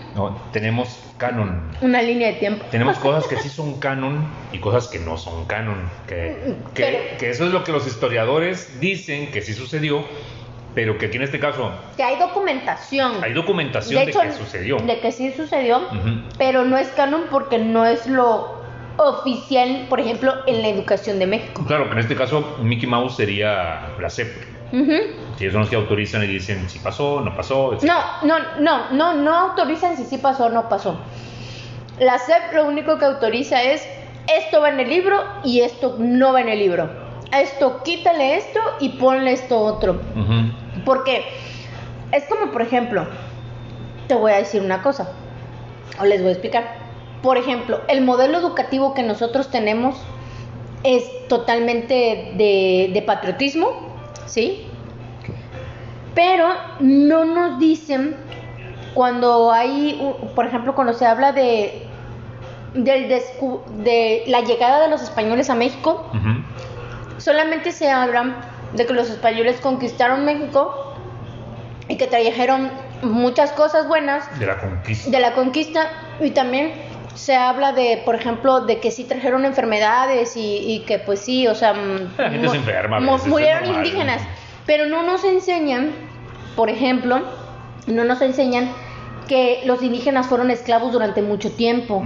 [0.52, 1.62] tenemos canon.
[1.80, 2.64] Una línea de tiempo.
[2.70, 5.78] Tenemos cosas que sí son canon y cosas que no son canon.
[6.06, 10.04] Que, que, eso es lo que los historiadores dicen que sí sucedió,
[10.74, 11.70] pero que aquí en este caso...
[11.96, 13.22] Que hay documentación.
[13.22, 14.76] Hay documentación de, que sucedió.
[14.76, 15.82] De que sí sucedió,
[16.38, 18.60] pero no es canon porque no es lo
[18.96, 21.64] oficial, por ejemplo, en la educación de México.
[21.66, 24.28] Claro, que en este caso Mickey Mouse sería la CEP.
[24.70, 27.76] Si ellos son los que autorizan y dicen si pasó, no pasó.
[27.82, 30.96] No, no, no, no, no autorizan si sí pasó o no pasó.
[31.98, 33.86] La CEP lo único que autoriza es
[34.28, 36.88] esto va en el libro y esto no va en el libro.
[37.32, 40.00] Esto quítale esto y ponle esto otro.
[40.84, 41.24] Porque
[42.12, 43.06] es como, por ejemplo,
[44.08, 45.12] te voy a decir una cosa,
[46.00, 46.80] o les voy a explicar
[47.22, 49.96] por ejemplo, el modelo educativo que nosotros tenemos
[50.84, 53.68] es totalmente de, patriotismo,
[54.26, 54.66] ¿sí?
[56.14, 56.48] Pero
[56.80, 58.16] no nos dicen
[58.94, 60.00] cuando hay,
[60.34, 61.86] por ejemplo, cuando se habla de,
[62.74, 66.10] de la llegada de los españoles a México,
[67.20, 68.36] solamente se habla
[68.72, 70.94] de que los españoles conquistaron México
[71.88, 72.70] y que trajeron
[73.02, 76.72] muchas cosas buenas de la conquista, de la conquista y también
[77.14, 81.54] se habla de, por ejemplo, de que sí trajeron enfermedades y, que pues sí, o
[81.54, 81.74] sea,
[83.26, 84.22] murieron indígenas,
[84.64, 85.90] pero no nos enseñan,
[86.56, 87.20] por ejemplo,
[87.86, 88.70] no nos enseñan
[89.30, 92.04] que los indígenas fueron esclavos durante mucho tiempo.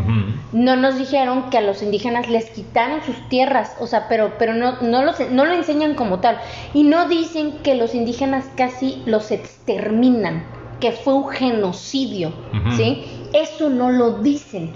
[0.52, 4.52] No nos dijeron que a los indígenas les quitaron sus tierras, o sea, pero, pero
[4.52, 6.38] no, no, no lo enseñan como tal.
[6.74, 10.44] Y no dicen que los indígenas casi los exterminan,
[10.80, 12.30] que fue un genocidio,
[12.76, 13.06] ¿sí?
[13.32, 14.70] Eso no lo dicen.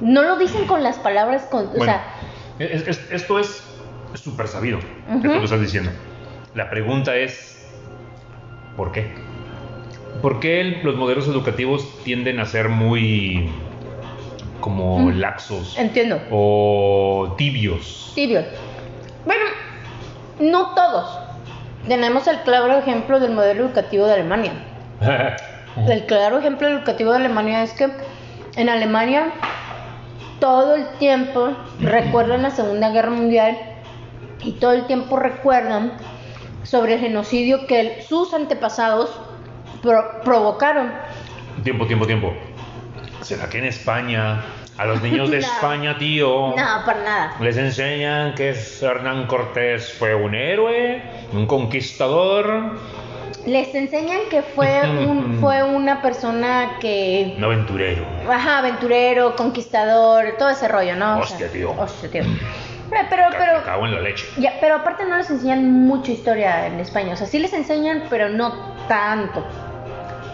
[0.00, 2.02] No lo dicen con las palabras, con, o sea...
[2.58, 3.62] esto es
[4.14, 5.92] súper sabido, uh lo estás diciendo.
[6.56, 7.64] La pregunta es,
[8.76, 9.31] ¿por qué?
[10.20, 13.50] ¿Por qué los modelos educativos tienden a ser muy
[14.60, 15.76] como laxos?
[15.78, 16.20] Entiendo.
[16.30, 18.12] O tibios.
[18.14, 18.44] Tibios.
[19.24, 19.44] Bueno,
[20.38, 21.18] no todos.
[21.88, 24.52] Tenemos el claro ejemplo del modelo educativo de Alemania.
[25.88, 27.88] el claro ejemplo educativo de Alemania es que
[28.56, 29.32] en Alemania
[30.38, 33.56] todo el tiempo recuerdan la Segunda Guerra Mundial
[34.44, 35.92] y todo el tiempo recuerdan
[36.64, 39.10] sobre el genocidio que sus antepasados
[39.82, 40.92] provocaron.
[41.62, 42.32] Tiempo, tiempo, tiempo.
[43.20, 44.42] ¿Será que en España,
[44.78, 46.50] a los niños de España, tío?
[46.50, 47.36] No, para nada.
[47.40, 52.76] Les enseñan que Hernán Cortés fue un héroe, un conquistador,
[53.46, 60.50] les enseñan que fue un, fue una persona que un aventurero ajá aventurero conquistador todo
[60.50, 62.22] ese rollo no hostia tío hostia tío
[63.10, 66.78] pero pero cago en la leche ya pero aparte no les enseñan mucha historia en
[66.78, 69.44] España o sea sí les enseñan pero no tanto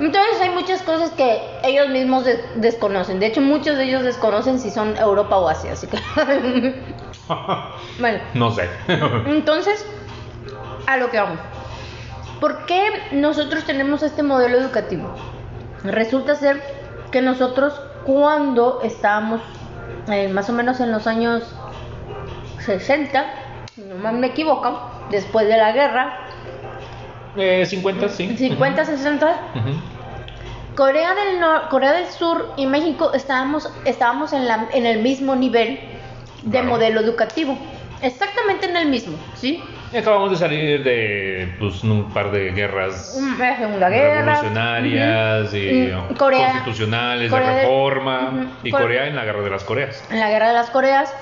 [0.01, 2.25] entonces hay muchas cosas que ellos mismos
[2.57, 5.99] desconocen de hecho muchos de ellos desconocen si son Europa o Asia así que
[7.99, 8.69] Bueno, no sé.
[9.27, 9.85] entonces,
[10.87, 11.39] a lo que vamos.
[12.41, 15.15] ¿Por qué nosotros tenemos este modelo educativo?
[15.85, 16.63] Resulta ser
[17.11, 19.41] que nosotros cuando estábamos
[20.09, 21.43] eh, más o menos en los años
[22.65, 23.27] 60,
[24.03, 24.81] no me equivoco,
[25.11, 26.28] después de la guerra,
[27.38, 28.37] Eh, 50, sí.
[28.37, 29.70] 50, 60, Ujú.
[30.77, 35.35] Corea del Nor- Corea del Sur y México estábamos, estábamos en, la- en el mismo
[35.37, 35.81] nivel
[36.42, 36.68] de Claro.
[36.68, 37.57] modelo educativo.
[38.03, 39.62] Exactamente en el mismo, ¿sí?
[39.96, 47.48] Acabamos de salir de pues, un par de guerras revolucionarias y Mm, Corea- constitucionales, Corea
[47.51, 48.46] de del- reforma.
[48.62, 50.05] Y Core- Corea en la guerra de las Coreas.
[50.11, 51.12] En la Guerra de las Coreas,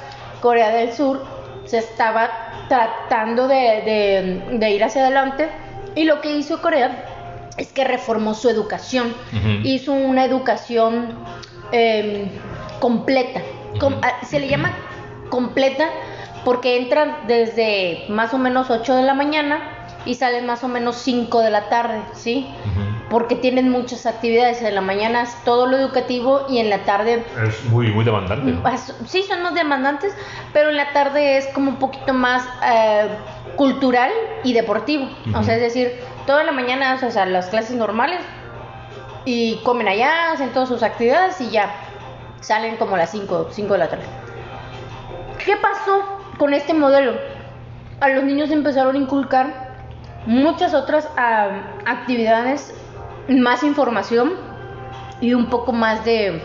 [0.41, 1.25] Corea del Sur
[1.65, 2.29] se estaba
[2.69, 3.57] tratando de,
[4.51, 5.49] de- de ir hacia adelante
[5.97, 7.05] y lo que hizo Corea
[7.57, 9.15] es que reformó su educación.
[9.65, 11.15] Hizo una educación
[11.73, 12.31] eh,
[12.79, 13.41] completa.
[13.81, 14.03] Com- Ujú.
[14.05, 14.71] ah, se le llama
[15.31, 15.89] completa
[16.45, 19.59] porque entran desde más o menos 8 de la mañana
[20.05, 22.47] y salen más o menos 5 de la tarde, ¿sí?
[23.11, 24.63] Porque tienen muchas actividades.
[24.63, 28.57] En la mañana es todo lo educativo y en la tarde Es muy, muy demandante.
[29.07, 30.15] Sí, son los demandantes,
[30.53, 33.09] pero en la tarde es como un poquito más eh,
[33.57, 34.11] cultural
[34.43, 35.09] y deportivo.
[35.35, 35.93] O sea, es decir,
[36.27, 38.21] toda la mañana, o sea, las clases normales
[39.25, 41.75] y comen allá, hacen todas sus actividades y ya
[42.41, 44.05] salen como a las 5, 5 de la tarde.
[45.45, 47.15] ¿Qué pasó con este modelo?
[48.01, 49.67] A los niños empezaron a inculcar
[50.27, 51.49] muchas otras ah,
[51.87, 52.75] actividades,
[53.29, 54.35] más información
[55.21, 56.43] y un poco más de,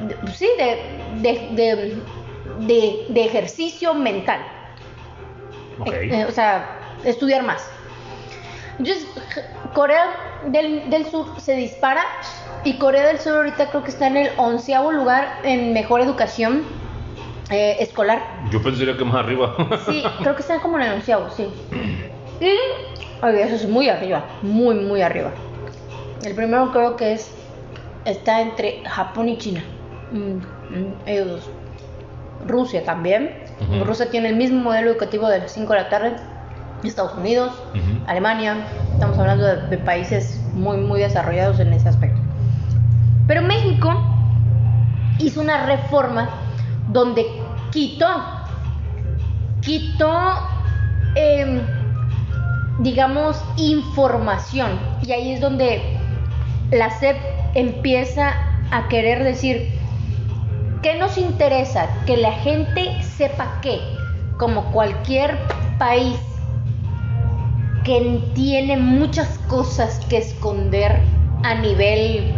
[0.00, 2.02] de- pues sí, de, de,
[2.60, 4.40] de- de- ejercicio mental.
[5.80, 5.88] Ok.
[5.92, 7.68] Eh, o sea, estudiar más.
[8.78, 9.06] Entonces,
[9.74, 10.04] Corea
[10.46, 12.02] del, del Sur se dispara
[12.64, 16.62] y Corea del Sur ahorita creo que está en el onceavo lugar en mejor educación
[17.50, 18.22] eh, escolar.
[18.50, 19.54] Yo pensaría que más arriba.
[19.86, 21.46] Sí, creo que están como en el onceavo, sí.
[22.40, 22.54] Y,
[23.24, 25.30] oye, eso es muy arriba, muy, muy arriba.
[26.24, 27.30] El primero creo que es,
[28.04, 29.62] está entre Japón y China.
[30.12, 31.50] Mm, mm, ellos dos.
[32.46, 33.30] Rusia también.
[33.84, 36.16] Rusia tiene el mismo modelo educativo de las 5 de la tarde.
[36.84, 37.52] Estados Unidos.
[38.06, 38.66] Alemania.
[38.92, 42.20] Estamos hablando de, de países muy, muy desarrollados en ese aspecto.
[43.26, 43.92] Pero México
[45.18, 46.28] hizo una reforma
[46.88, 47.26] donde
[47.70, 48.06] quitó,
[49.60, 50.34] quitó,
[51.14, 51.60] em,
[52.80, 54.78] digamos, información.
[55.02, 55.98] Y ahí es donde
[56.70, 57.16] la SEP
[57.54, 58.34] empieza
[58.70, 59.70] a querer decir,
[60.82, 61.86] ¿qué nos interesa?
[62.06, 63.80] Que la gente sepa qué,
[64.38, 65.38] como cualquier
[65.78, 66.18] país
[67.84, 71.00] que tiene muchas cosas que esconder
[71.44, 72.32] a nivel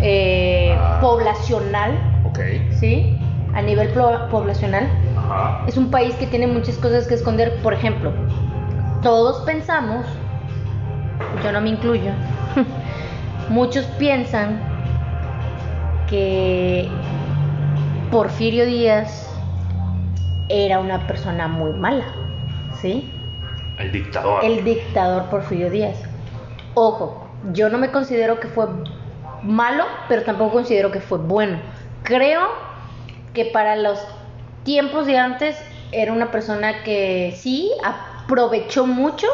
[0.00, 0.98] eh, Ah.
[1.00, 2.38] poblacional, ok.
[2.78, 3.16] ¿sí?
[3.54, 3.88] A nivel
[4.30, 4.88] poblacional.
[5.16, 5.64] Ajá.
[5.66, 7.56] Es un país que tiene muchas cosas que esconder.
[7.62, 8.12] Por ejemplo,
[9.02, 10.04] todos pensamos,
[11.42, 12.10] yo no me incluyo,
[13.48, 14.60] muchos piensan
[16.08, 16.88] que
[18.10, 19.30] Porfirio Díaz
[20.48, 22.04] era una persona muy mala,
[22.80, 23.10] ¿sí?
[23.78, 24.44] El dictador.
[24.44, 26.02] El dictador Porfirio Díaz.
[26.74, 28.66] Ojo, yo no me considero que fue
[29.42, 31.58] malo, pero tampoco considero que fue bueno.
[32.02, 32.42] Creo
[33.32, 33.98] que para los
[34.64, 35.56] tiempos de antes
[35.92, 39.26] era una persona que sí aprovechó mucho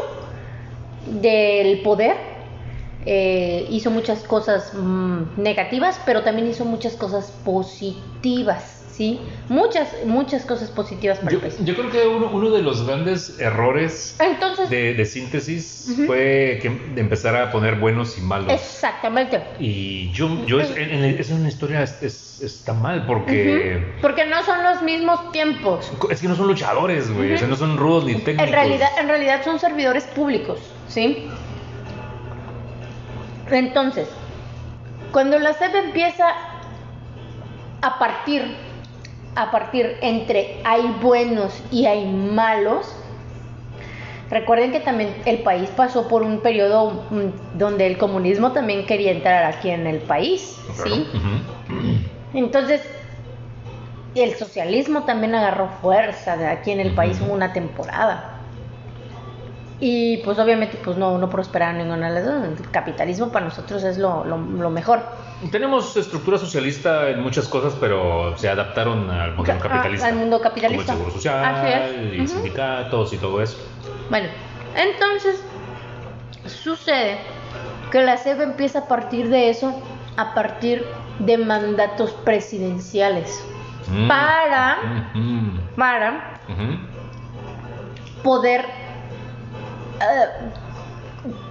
[1.06, 2.16] del poder,
[3.06, 9.20] eh, hizo muchas cosas mm, negativas, pero también hizo muchas cosas positivas, ¿sí?
[9.48, 11.56] Muchas, muchas cosas positivas para Yo, el país.
[11.64, 16.68] yo creo que uno, uno de los grandes errores Entonces, de, de síntesis fue que
[16.94, 18.52] de empezar a poner buenos y malos.
[18.52, 19.42] exactamente.
[19.58, 24.24] Y yo, yo es, en, en- es una historia es, es- está mal porque Porque
[24.26, 25.90] no son los mismos tiempos.
[26.10, 27.34] es que no son luchadores, güey.
[27.34, 28.46] O sea, no son rudos ni técnicos.
[28.46, 31.30] En realidad, en realidad son servidores públicos, ¿sí?
[33.50, 34.08] Entonces,
[35.12, 36.26] cuando la SEP empieza
[37.82, 38.54] a partir,
[39.34, 42.94] a partir entre hay buenos y hay malos,
[44.30, 49.12] recuerden que también el país pasó por un periodo mm, donde el comunismo también quería
[49.12, 50.56] entrar aquí en el país.
[50.84, 51.06] ¿sí?
[52.34, 52.82] Entonces,
[54.14, 58.39] el socialismo también agarró fuerza de aquí en el país hubo una temporada.
[59.82, 62.60] Y pues obviamente pues no, no prosperaron ninguna de las dos.
[62.60, 65.00] El capitalismo para nosotros es lo, lo- lo mejor.
[65.50, 70.06] Tenemos estructura socialista en muchas cosas, pero se adaptaron al modelo Ah, capitalista.
[70.08, 70.92] al mundo capitalista.
[70.92, 72.28] Como el seguro social y Ujú.
[72.28, 73.56] sindicatos y todo eso.
[74.10, 74.28] Bueno,
[74.76, 75.42] entonces
[76.44, 77.16] sucede
[77.90, 79.80] que la SEP empieza a partir de eso,
[80.18, 80.84] a partir
[81.20, 83.42] de mandatos presidenciales.
[83.88, 84.08] Mm.
[84.08, 84.78] Para
[85.76, 86.40] para
[88.22, 88.64] poder
[90.00, 90.28] eh,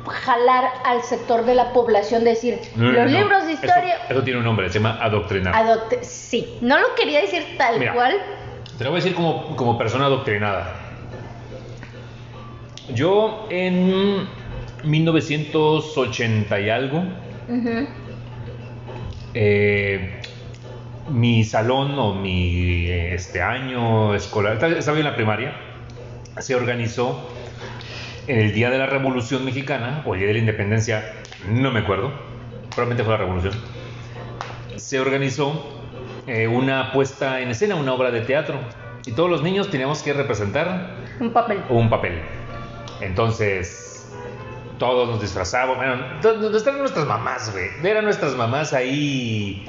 [0.08, 3.98] jalar al sector de la población, decir, No, los no, libros de historia...
[4.10, 5.54] Eso, tiene un nombre, se llama adoctrinar.
[6.02, 7.94] sí, no lo quería decir tal Mira.
[7.94, 8.16] cual.
[8.78, 10.74] Te lo voy a decir como, como persona adoctrinada.
[12.94, 14.28] Yo en
[14.84, 17.04] 1980 y algo,
[19.34, 20.22] eh,
[21.10, 25.54] mi salón o mi este año escolar, estaba en la primaria,
[26.40, 27.30] se organizó
[28.30, 31.14] el Día de la Revolución Mexicana o el Día de la Independencia,
[31.50, 32.12] no me acuerdo,
[32.70, 33.54] probablemente fue la Revolución.
[34.76, 35.82] Se organizó
[36.28, 38.60] eh, una puesta en escena, una obra de teatro,
[39.06, 41.60] y todos los niños teníamos que representar Un papel.
[41.70, 42.22] un papel.
[43.02, 43.89] Entonces,
[44.80, 45.78] todos nos disfrazábamos.
[45.78, 47.70] Bueno, ¿dónde están nuestras mamás, güey?
[47.84, 49.64] Eran nuestras mamás ahí.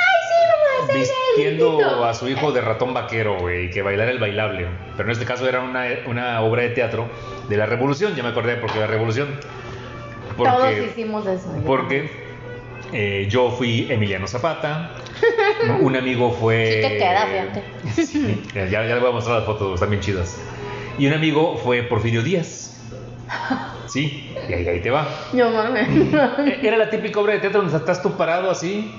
[0.95, 4.67] Vistiendo a su hijo de ratón vaquero, güey, que bailara el bailable.
[4.97, 7.09] Pero en este caso era una, una obra de teatro
[7.49, 8.15] de la revolución.
[8.15, 9.29] Ya me acordé porque la revolución.
[10.37, 11.55] Todos Porque, hicimos eso.
[11.55, 11.67] ya.
[11.67, 12.11] porque
[12.93, 14.93] eh, yo fui Emiliano Zapata.
[15.81, 16.83] un amigo fue.
[16.83, 18.07] Sí queda, fíjate.
[18.07, 20.41] Sí, ya, ya le voy a mostrar las fotos, están bien chidas.
[20.99, 22.81] Y un amigo fue Porfirio Díaz.
[23.91, 25.07] Sí, y ahí, ahí te va.
[25.33, 25.89] No mames.
[26.47, 28.91] E- Era la típica obra de teatro donde estás tú parado así.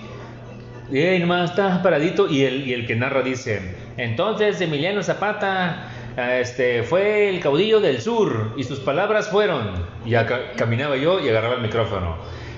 [0.92, 2.28] Y ahí nomás estás paradito.
[2.30, 3.62] Y el, y el que narra dice:
[3.98, 8.54] Entonces Emiliano Zapata este, fue el caudillo del sur.
[8.58, 9.72] Y sus palabras fueron.
[10.06, 12.18] Y acá caminaba yo y agarraba el micrófono: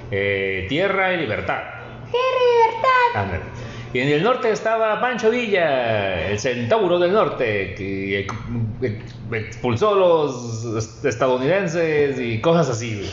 [0.09, 1.61] eh, Tierra y libertad.
[3.15, 3.43] Ándale.
[3.43, 3.62] Y
[4.01, 11.03] en el norte estaba Pancho Villa, el centauro del norte, que ex- expulsó a los
[11.05, 13.09] estadounidenses y cosas así.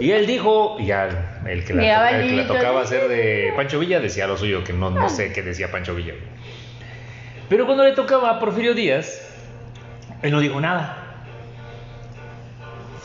[0.00, 4.00] Y él dijo, y ya el que, la, el que tocaba hacer de Pancho Villa
[4.00, 6.14] decía lo suyo, que no, no sé qué decía Pancho Villa.
[7.48, 9.20] Pero cuando le tocaba a Porfirio Díaz,
[10.22, 11.03] él no dijo nada.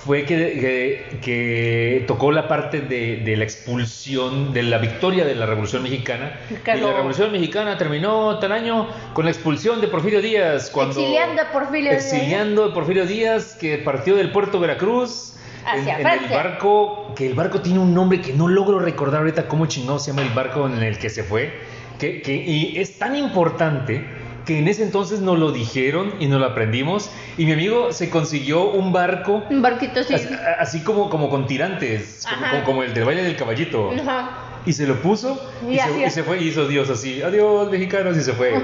[0.06, 5.36] Fue que, que- que tocó la parte de, de la expulsión, de la victoria de
[5.36, 6.40] la Revolución Mexicana.
[6.50, 6.54] Y
[6.88, 10.70] la Revolución Mexicana terminó tal año con la expulsión de Porfirio Díaz.
[10.70, 12.14] Cuando, Exiliando a Porfirio Díaz.
[12.14, 15.34] Exiliando a Porfirio Díaz, que partió del puerto Veracruz.
[15.66, 19.20] Hacia en, en el barco, que el barco tiene un nombre que no logro recordar
[19.20, 21.52] ahorita cómo chingado se llama el barco en el que se fue.
[22.00, 24.04] Que, que- y es tan importante
[24.45, 27.10] que en ese entonces nos lo dijeron y nos lo aprendimos.
[27.38, 30.13] Y mi amigo se consiguió un barco Un barquito así.
[30.13, 30.28] así,
[30.60, 32.25] así como, como con tirantes,
[32.65, 33.91] como, el del baile del caballito.
[33.99, 34.45] Ajá.
[34.65, 37.21] Y se lo puso y, Y se, y fue y hizo Dios así.
[37.21, 38.49] Adiós, mexicanos, y se fue.
[38.56, 38.62] Ay,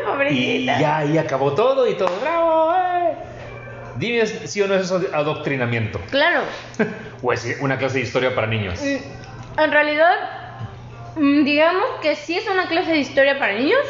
[0.00, 0.78] y pobrecita.
[0.80, 2.10] ya ahí acabó todo y todo.
[2.20, 2.72] ¡Bravo!
[2.76, 3.14] eh!
[3.96, 6.00] Dime si o no es adoctrinamiento.
[6.10, 6.42] Claro.
[7.22, 8.78] O es una clase de historia para niños.
[8.82, 10.12] Mm, En realidad,
[11.16, 13.80] mm, digamos que sí es una clase de historia para niños,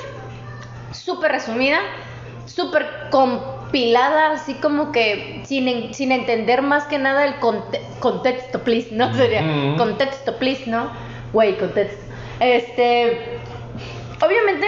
[0.95, 1.79] súper resumida,
[2.47, 8.89] súper compilada, así como que sin, sin entender más que nada el conte- contexto, please,
[8.93, 9.13] ¿no?
[9.15, 9.43] Sería
[9.77, 10.91] contexto, please, ¿no?
[11.33, 12.01] Güey, contexto.
[12.41, 13.39] Este,
[14.25, 14.67] obviamente,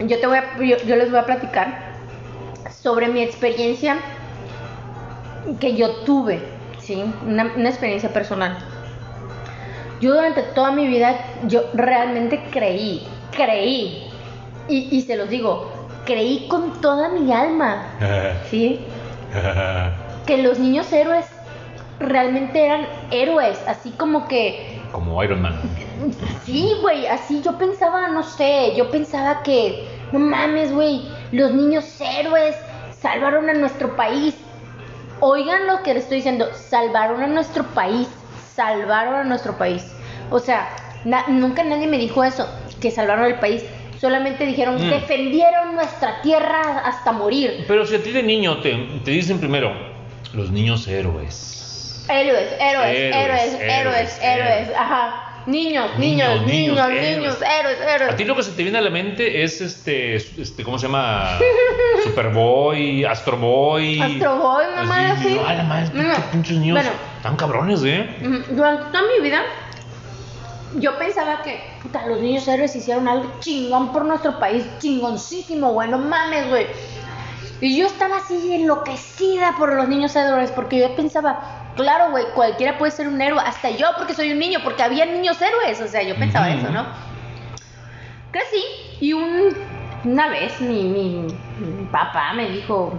[0.00, 1.88] yo, te voy a, yo, yo les voy a platicar
[2.70, 3.98] sobre mi experiencia
[5.60, 6.40] que yo tuve,
[6.78, 7.02] ¿sí?
[7.26, 8.58] Una, una experiencia personal.
[10.00, 14.07] Yo durante toda mi vida, yo realmente creí, creí,
[14.68, 15.70] y, y se los digo,
[16.04, 17.86] creí con toda mi alma,
[18.50, 18.80] ¿sí?
[20.26, 21.26] Que los niños héroes
[22.00, 25.60] realmente eran héroes, así como que Como Iron Man.
[26.44, 31.84] Sí, güey, así yo pensaba, no sé, yo pensaba que, no mames, güey, los niños
[32.00, 32.56] héroes
[33.00, 34.34] salvaron a nuestro país.
[35.20, 38.08] Oigan lo que les estoy diciendo, salvaron a nuestro país,
[38.54, 39.84] salvaron a nuestro país.
[40.30, 40.68] O sea,
[41.04, 42.46] na- nunca nadie me dijo eso,
[42.80, 43.64] que salvaron el país.
[44.00, 44.90] Solamente dijeron, Mm.
[44.90, 47.64] defendieron nuestra tierra hasta morir.
[47.66, 48.72] Pero si a ti de niño te,
[49.04, 49.72] te dicen primero,
[50.34, 52.04] los niños héroes.
[52.08, 55.24] Héroes, héroes, Héroes, héroes, héroes, ajá.
[55.46, 57.78] Niños, Niños, niños, niños, niños, héroes.
[57.80, 58.12] héroes.
[58.12, 60.86] A ti lo que se te viene a la mente es este, este ¿cómo se
[60.86, 61.38] llama?
[62.04, 64.00] Superboy, Astro Boy.
[64.00, 65.40] Astro Boy, mamá, Así, así.
[65.46, 65.90] Ay, la madre,
[66.32, 66.90] pinches- niños bueno.
[67.22, 68.06] tan cabrones, ¿eh?
[68.50, 69.42] Durante toda mi vida,
[70.76, 75.88] yo pensaba que puta, los niños héroes hicieron algo chingón por nuestro país, chingoncísimo, güey,
[75.88, 76.66] no mames, güey.
[77.60, 81.40] Y yo estaba así enloquecida por los niños héroes, porque yo pensaba,
[81.74, 85.06] claro, güey, cualquiera puede ser un héroe, hasta yo, porque soy un niño, porque había
[85.06, 86.86] niños héroes, o sea, yo pensaba eso, ¿no?
[88.30, 88.62] Crecí
[89.00, 89.56] y un,
[90.04, 91.26] una vez mi, mi,
[91.58, 92.92] mi papá me dijo,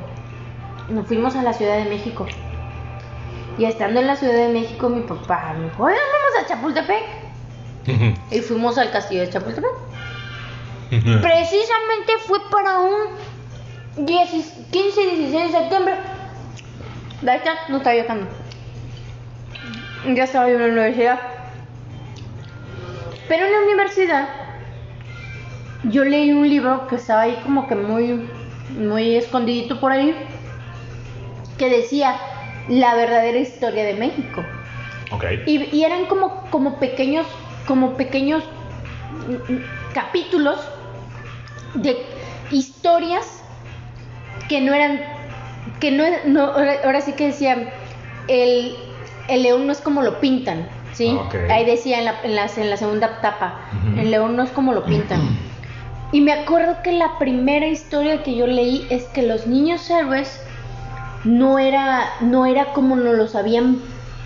[0.89, 2.25] nos fuimos a la Ciudad de México.
[3.57, 7.28] Y estando en la Ciudad de México, mi papá me dijo, oye, vamos a Chapultepec.
[8.31, 9.71] Y fuimos al castillo de Chapultepec.
[10.89, 15.93] Precisamente fue para un 15 y 16 de septiembre.
[17.27, 18.27] Ahí está, no estaba viajando.
[20.15, 21.19] Ya estaba yo en la universidad.
[23.27, 24.29] Pero en la universidad
[25.83, 28.27] yo leí un libro que estaba ahí como que muy,
[28.71, 30.15] muy escondidito por ahí,
[31.57, 32.15] que decía
[32.67, 34.43] la verdadera historia de México.
[35.11, 35.25] Ok.
[35.45, 37.27] Y, y eran como, como pequeños,
[37.69, 38.43] como pequeños
[39.93, 40.59] capítulos
[41.75, 42.03] de
[42.49, 43.25] historias
[44.47, 44.99] que no eran,
[45.79, 47.69] que no, no ahora, ahora sí que decían,
[48.27, 48.75] el,
[49.27, 51.15] el león no es como lo pintan, ¿sí?
[51.15, 51.35] Ok.
[51.51, 53.59] Ahí decía en la, en, las- en la segunda etapa,
[53.91, 53.99] Ujú.
[54.01, 55.21] el león no es como lo pintan.
[56.11, 60.39] Y me acuerdo que la primera historia que yo leí es que los niños héroes
[61.23, 63.79] no era, no era como nos los habían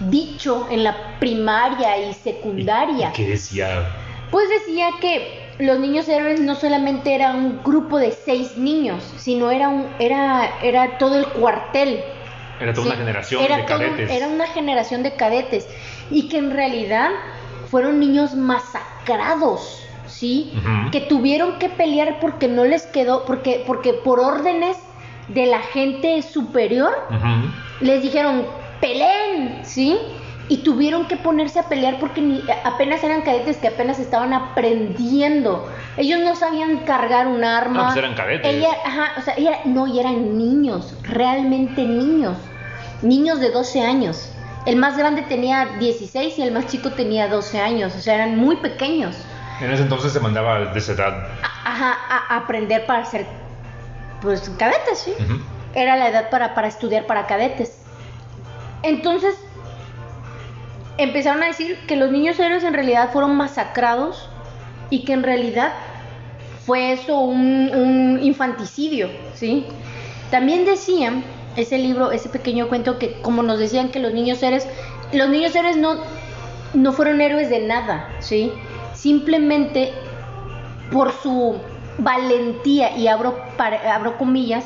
[0.10, 3.12] dicho en la primaria y secundaria.
[3.14, 3.88] ¿Qué decía?
[4.32, 9.52] Pues decía que los niños héroes no solamente era un grupo de seis niños, sino
[9.52, 12.02] era un, era, era todo el cuartel.
[12.60, 14.12] Era toda Sí, una generación era de todo cadetes.
[14.12, 15.68] era una generación de cadetes.
[16.10, 17.10] Y que en realidad
[17.70, 20.54] fueron niños masacrados, ¿sí?
[20.92, 24.78] Que tuvieron que pelear porque no les quedó, porque, porque por órdenes
[25.28, 26.94] de la gente superior
[27.82, 28.46] les dijeron,
[28.84, 29.98] peleen, ¿sí?
[30.50, 35.70] Y tuvieron que ponerse a pelear porque ni- apenas eran cadetes que apenas estaban aprendiendo.
[35.96, 37.78] Ellos no sabían cargar un arma.
[37.78, 38.54] No, pues eran cadetes.
[38.54, 42.38] Ella, ajá, o sea, ella- no, y eran niños, realmente niños.
[43.02, 44.30] Niños de 12 años.
[44.66, 47.96] El más grande tenía 16 y el más chico tenía 12 años.
[47.96, 49.16] O sea, eran muy pequeños.
[49.62, 51.28] En ese entonces se mandaba de esa edad.
[51.42, 53.26] Ajá, a, aprender para ser,
[54.22, 55.14] pues, cadetes, ¿sí?
[55.74, 57.83] Era la edad para, para estudiar para cadetes.
[58.84, 59.36] Entonces,
[60.98, 64.30] empezaron a decir que los niños héroes en realidad fueron masacrados
[64.90, 65.74] y que en realidad
[66.66, 69.66] fue eso un, infanticidio, ¿sí?
[70.32, 71.24] También decían,
[71.56, 74.68] ese libro, ese pequeño cuento, que como nos decían que los niños héroes,
[75.12, 75.98] los niños héroes no,
[76.74, 78.52] no fueron héroes de nada, ¿sí?
[78.94, 79.94] Simplemente
[80.92, 81.58] por su
[81.98, 84.66] valentía, y abro, abro comillas,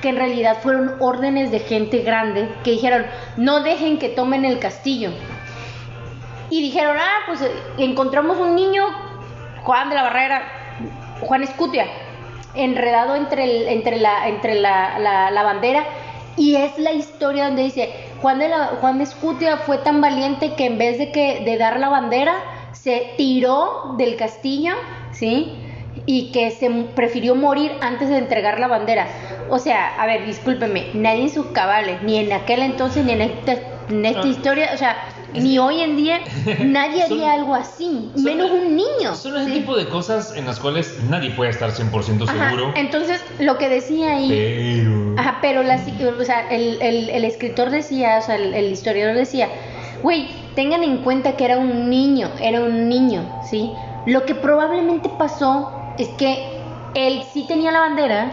[0.00, 3.04] que en realidad fueron órdenes de gente grande que dijeron,
[3.36, 5.10] no dejen que tomen el castillo.
[6.50, 8.82] Y dijeron, ah, pues eh, encontramos un niño,
[9.62, 10.42] Juan de la Barrera,
[11.20, 11.86] Juan Escutia,
[12.54, 15.84] enredado entre, el- entre, la, entre la, la- bandera.
[16.36, 17.92] Y es la historia donde dice,
[18.22, 21.78] Juan de, la, Juan Escutia fue tan valiente que en vez de, que, de dar
[21.78, 22.34] la bandera,
[22.72, 24.72] se tiró del castillo,
[25.12, 25.52] ¿sí?
[26.12, 29.06] Y que se prefirió morir antes de entregar la bandera.
[29.48, 33.20] O sea, a ver, discúlpeme, nadie en sus cabales, ni en aquel entonces, ni en
[33.20, 33.52] esta,
[33.88, 34.96] en esta historia, o sea,
[35.34, 36.18] ni hoy en día,
[36.64, 39.14] nadie Son- haría algo así, son- menos un niño.
[39.14, 39.58] Son ese ¿sí?
[39.60, 42.72] tipo de cosas en las cuales nadie puede estar 100% Ajá, seguro.
[42.74, 44.28] Entonces, lo que decía ahí,
[44.82, 45.14] Pero.
[45.16, 49.14] Ajá, pero la, o sea, el, el- el escritor decía, o sea, el, el historiador
[49.14, 49.48] decía,
[50.02, 53.76] güey, tengan en cuenta que era un niño, era un niño, ¿sí?
[54.06, 56.60] Lo que probablemente pasó es que
[56.94, 58.32] él sí tenía la bandera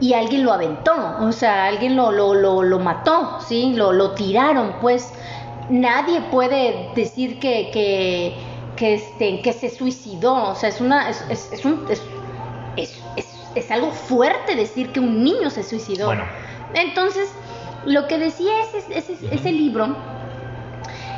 [0.00, 3.74] y alguien lo aventó, o sea, alguien lo, lo, lo, lo mató, ¿sí?
[3.74, 5.12] Lo, lo tiraron, pues
[5.68, 8.34] nadie puede decir que, que,
[8.76, 12.02] que, este, que se suicidó, o sea, es una, es, es, es un, es,
[12.76, 16.06] es, es- es algo fuerte decir que un niño se suicidó.
[16.06, 16.22] Bueno.
[16.72, 17.28] Entonces,
[17.84, 19.96] lo que decía ese, ese, ese libro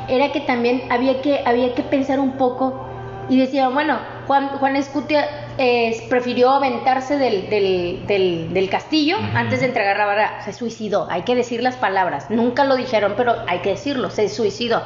[0.07, 2.87] era que también había que, había que pensar un poco
[3.29, 5.25] y decía, bueno, Juan, Juan Escutia
[5.57, 11.07] eh, prefirió aventarse del, del, del, del castillo antes de entregar la vara, se suicidó,
[11.09, 14.81] hay que decir las palabras, nunca lo dijeron, pero hay que decirlo, se suicidó.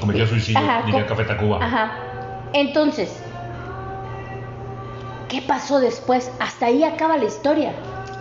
[0.00, 1.64] Cometió suicidio, Ajá, diría Café Tacuba.
[1.64, 1.92] Ajá.
[2.52, 3.20] Entonces,
[5.28, 6.30] ¿qué pasó después?
[6.40, 7.72] Hasta ahí acaba la historia.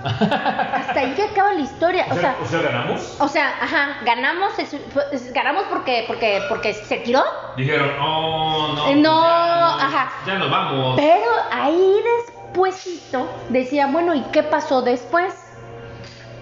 [0.03, 2.05] Hasta ahí acaba la historia.
[2.11, 3.15] O sea, o sea, ganamos.
[3.19, 4.53] o sea, ajá, ganamos,
[4.93, 7.23] pues, ganamos porque, porque, porque se tiró.
[7.57, 8.87] Dijeron, oh, no.
[8.87, 10.11] Eh, no, ya, ajá.
[10.25, 10.95] Ya nos vamos.
[10.97, 11.95] Pero ahí
[12.25, 15.33] despuésito decía, bueno, ¿y qué pasó después?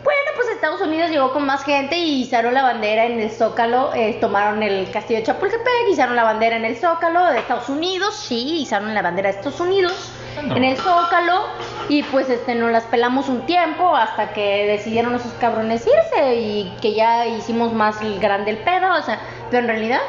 [0.03, 3.93] Bueno, pues Estados Unidos llegó con más gente y izaron la bandera en el Zócalo,
[3.93, 8.16] eh, tomaron el castillo de Chapultepec, izaron la bandera en el Zócalo de Estados Unidos,
[8.16, 10.55] sí, izaron la bandera de Estados Unidos Ah, no.
[10.55, 11.43] en el Zócalo
[11.90, 16.74] y pues este nos las pelamos un tiempo hasta que decidieron esos cabrones irse y
[16.82, 19.20] que ya hicimos más grande el pedo, o sea,
[19.50, 20.00] pero en realidad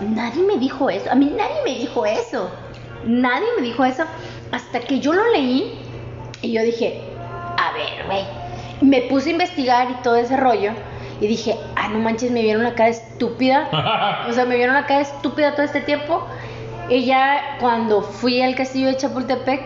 [0.00, 2.50] nadie me dijo eso, a mí nadie me dijo eso,
[3.04, 4.04] nadie me dijo eso
[4.52, 5.78] hasta que yo lo leí
[6.42, 7.00] y yo dije,
[7.56, 8.24] a ver, güey.
[8.80, 10.72] Me puse a investigar y todo ese rollo.
[11.20, 13.68] Y dije, ah, no manches, me vieron la cara estúpida.
[14.28, 16.24] O sea, me vieron la cara estúpida todo este tiempo.
[16.88, 19.60] Y ya cuando fui al castillo de Chapultepec,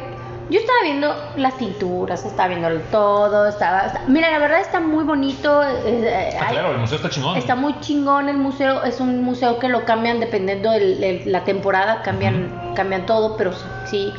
[0.51, 3.87] Yo estaba viendo las tinturas, estaba viendo todo, estaba...
[3.87, 5.63] está- Mira, la verdad está muy bonito.
[5.63, 7.37] eh, eh, hay- claro, el museo está chingón.
[7.39, 12.03] Está muy chingón el museo, es un museo que lo cambian dependiendo de la temporada,
[12.03, 13.53] cambian, cambian todo, pero
[13.87, 14.13] sí.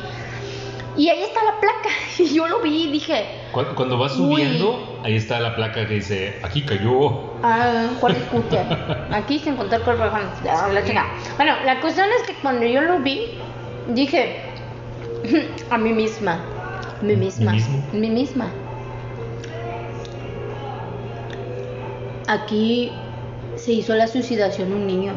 [0.96, 4.32] Y ahí está la placa, y yo lo vi y dije, Cu- Cuando vas Uy.
[4.42, 7.34] subiendo, ahí está la placa que dice, aquí cayó.
[7.44, 8.64] ah, Juárez Cúter,
[9.12, 11.06] aquí se encontró el cuerpo de Juan, la.
[11.36, 13.38] Bueno, la cuestión es que cuando yo lo vi,
[13.88, 14.42] dije,
[15.70, 16.44] a mí misma,
[17.00, 17.52] mí misma,
[17.92, 18.52] ¿Mí misma.
[22.26, 22.92] Aquí
[23.56, 25.12] se hizo la suicidación un niño.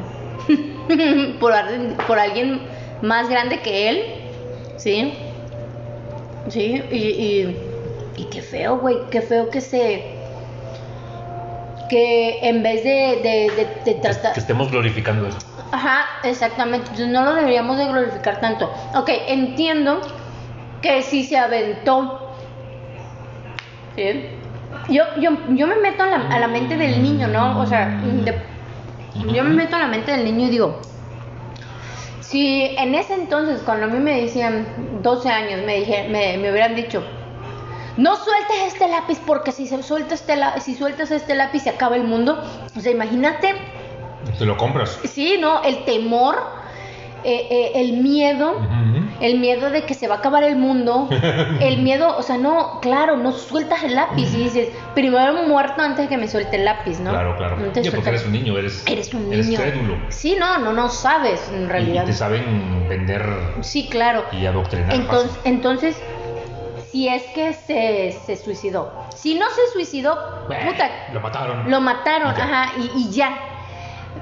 [1.39, 2.61] Por, alguien- por alguien
[3.01, 4.03] más grande que él,
[4.77, 5.13] ¿sí?
[6.49, 7.55] Sí, y, y,
[8.17, 10.03] y qué feo, güey, qué feo que se...
[11.89, 14.33] Que en vez de, de, de, de Que, tratar...
[14.33, 15.37] que estemos glorificando eso.
[15.71, 16.87] Ajá, exactamente.
[16.89, 18.71] Entonces no lo deberíamos de glorificar tanto.
[18.95, 20.01] Ok, entiendo
[20.81, 22.33] que si se aventó.
[23.95, 24.29] ¿sí?
[24.87, 27.59] Yo, yo, yo me meto a la, a la mente del niño, ¿no?
[27.59, 28.41] O sea, de-
[29.33, 30.79] yo me meto a la mente del niño y digo,
[32.21, 34.67] si en ese entonces, cuando a mí me decían
[35.01, 37.03] 12 años, me, dije, me, me hubieran dicho,
[37.97, 41.95] no sueltes este lápiz porque si, se suelta este si sueltas este lápiz se acaba
[41.95, 42.41] el mundo.
[42.75, 43.53] O sea, imagínate
[44.37, 44.99] Te lo compras.
[45.05, 46.37] Sí, no, el temor,
[47.23, 48.55] eh, eh, el miedo,
[49.21, 51.09] el miedo de que se va a acabar el mundo,
[51.59, 56.05] el miedo, o sea, no, claro, no sueltas el lápiz y dices, primero muerto antes
[56.05, 57.11] de que me suelte el lápiz, ¿no?
[57.11, 57.57] Claro, claro.
[57.81, 59.59] Sí, porque eres un niño, eres, Eres un niño.
[59.59, 59.97] crédulo.
[60.09, 62.03] Sí, no, no, no sabes en realidad.
[62.03, 63.25] Y te saben vender
[63.61, 64.23] Sí, claro.
[64.31, 64.93] y adoctrinar.
[64.93, 65.51] Entonces, fácil.
[65.51, 66.01] entonces,
[66.91, 70.15] si es que se, se suicidó, si no se suicidó,
[70.47, 71.69] puta, Lo mataron.
[71.69, 73.37] Lo mataron, Y ajá, y, y ya.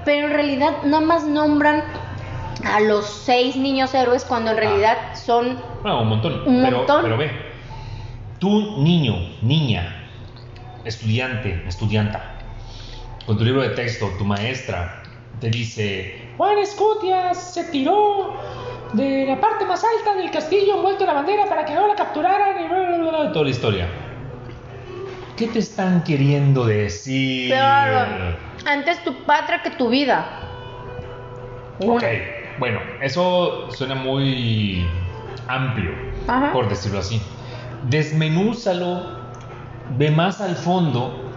[0.08, 1.84] Pero en realidad nada más nombran
[2.64, 5.60] a los seis niños héroes cuando en realidad son...
[5.82, 6.48] Bueno, un montón.
[6.48, 7.02] Un pero, montón.
[7.04, 7.30] pero ve,
[8.40, 10.08] tú niño, niña,
[10.86, 12.38] estudiante, estudianta,
[13.26, 15.04] con tu libro de texto, tu maestra
[15.42, 18.34] te dice, Juan Escutias se tiró
[18.94, 21.96] de la parte más alta del castillo envuelto en la bandera para que no la
[21.96, 23.90] capturaran y bla, bla, bla, bla", toda la historia.
[25.36, 27.50] ¿Qué te están queriendo decir?
[27.50, 28.47] Claro.
[28.68, 30.26] Antes tu patria que tu vida.
[31.80, 32.04] Ok,
[32.60, 34.86] bueno, eso suena muy
[35.48, 35.92] amplio,
[36.28, 36.52] Ajá.
[36.52, 37.22] por decirlo así.
[37.84, 39.20] Desmenúzalo,
[39.98, 41.32] ve más al fondo.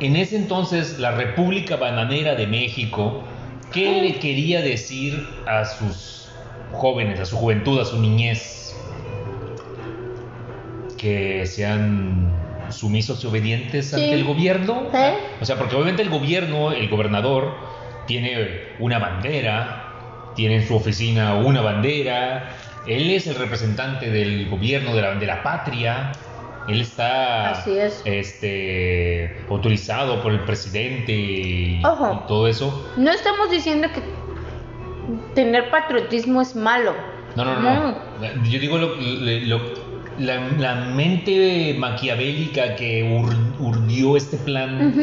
[0.00, 3.22] En ese entonces, la República Bananera de México,
[3.70, 6.30] ¿qué le quería decir a sus
[6.72, 8.74] jóvenes, a su juventud, a su niñez?
[10.96, 13.94] Que sean sumisos y obedientes Sí.
[13.96, 14.88] ante el gobierno.
[14.92, 14.98] Sí.
[15.40, 17.54] O sea, porque obviamente el gobierno, el gobernador,
[18.06, 22.50] tiene una bandera, tiene en su oficina una bandera,
[22.86, 26.12] él es el representante del gobierno de la, de la patria,
[26.68, 28.02] él está Así es.
[28.04, 32.22] este autorizado por el presidente y, Ojo.
[32.24, 32.86] y todo eso.
[32.96, 34.00] No estamos diciendo que
[35.34, 36.94] tener patriotismo es malo.
[37.36, 37.90] No, no, no.
[37.92, 38.44] no.
[38.48, 39.83] Yo digo lo- lo-
[40.18, 44.94] la, la mente maquiavélica que ur- urdió este plan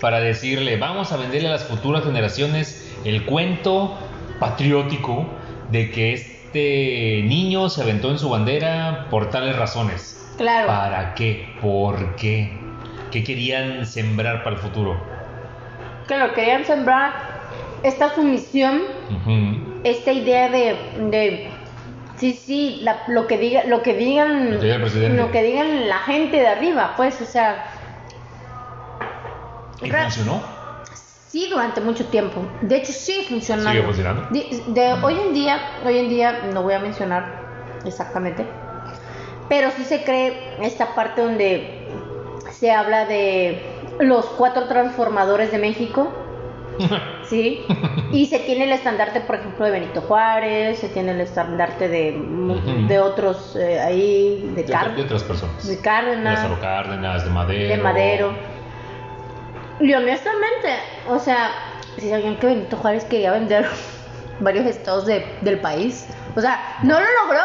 [0.00, 3.98] para decirle, vamos a venderle a las futuras generaciones el cuento
[4.40, 5.26] patriótico
[5.70, 10.20] de que este niño se aventó en su bandera por tales razones.
[10.36, 10.66] Claro.
[10.66, 11.46] ¿Para qué?
[11.60, 12.52] ¿Por qué?
[13.10, 14.96] ¿Qué querían sembrar para el futuro?
[16.08, 17.12] Que lo querían sembrar
[17.82, 18.82] esta sumisión
[19.84, 20.74] esta idea de,
[21.10, 21.48] de
[22.18, 25.16] sí, sí, la- lo que diga, lo que digan, Lo que diga el presidente.
[25.16, 27.64] lo que digan la gente de arriba, pues, o sea,
[29.82, 30.42] ¿Y funcionó?
[31.28, 32.40] sí durante mucho tiempo.
[32.62, 33.70] De hecho, sigue funcionando.
[33.70, 34.26] Sigue funcionando.
[34.30, 37.42] De, de hoy en día, hoy en día no voy a mencionar
[37.84, 38.46] exactamente,
[39.48, 41.88] pero sí se cree esta parte donde
[42.52, 43.60] se habla de
[43.98, 46.12] los cuatro transformadores de México.
[47.28, 47.64] Sí,
[48.12, 52.12] y se tiene el estandarte, por ejemplo, de Benito Juárez, se tiene el estandarte de,
[52.88, 55.66] de otros eh, ahí, de, De, Car- de otras personas.
[55.66, 57.68] de De Cárdenas, Lázaro Cárdenas, de Madero.
[57.76, 58.32] de Madero.
[59.80, 60.68] Y honestamente,
[61.08, 61.50] o sea,
[61.98, 63.66] si sabían que Benito Juárez quería vender
[64.40, 66.06] varios estados de- del país,
[66.36, 67.42] o sea, no lo logró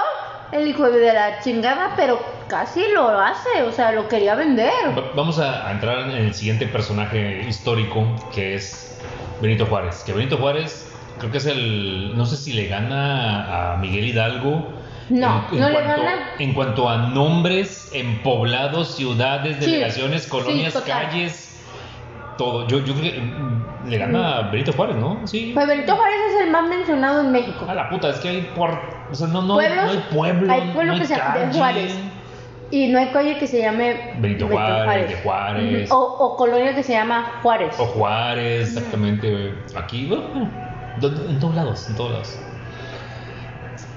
[0.52, 4.72] el hijo de la chingada, pero casi lo hace, o sea, lo quería vender.
[4.98, 8.04] Va- Vamos a entrar en el siguiente personaje histórico
[8.34, 8.89] que es
[9.42, 10.04] Benito Juárez.
[10.06, 12.18] Que Benito Juárez creo que es el.
[12.18, 14.68] No sé si le gana a Miguel Hidalgo.
[15.10, 16.30] No, en, en no le cuanto, gana.
[16.40, 21.60] En cuanto a nombres en poblados, ciudades, delegaciones, sí, colonias, calles,
[22.38, 22.68] todo.
[22.68, 25.26] Yo, yo creo que mm, le gana a Benito Juárez, ¿no?
[25.26, 25.52] Sí.
[25.54, 27.66] Pues Benito Juárez es el más mencionado en México.
[27.68, 28.80] A la puta, es que hay por...
[29.12, 31.54] O sea, no, no, Pueblos, no hay pueblo, hay pueblo no hay que se de.
[31.58, 31.98] Juárez.
[32.72, 35.92] Y no hay calle que se llame Benito Juárez, de Juárez.
[35.92, 37.76] O, o colonia que se llama Juárez.
[37.80, 39.54] O Juárez, exactamente.
[39.76, 40.50] Aquí, bueno,
[41.02, 42.40] en todos lados, en todos lados.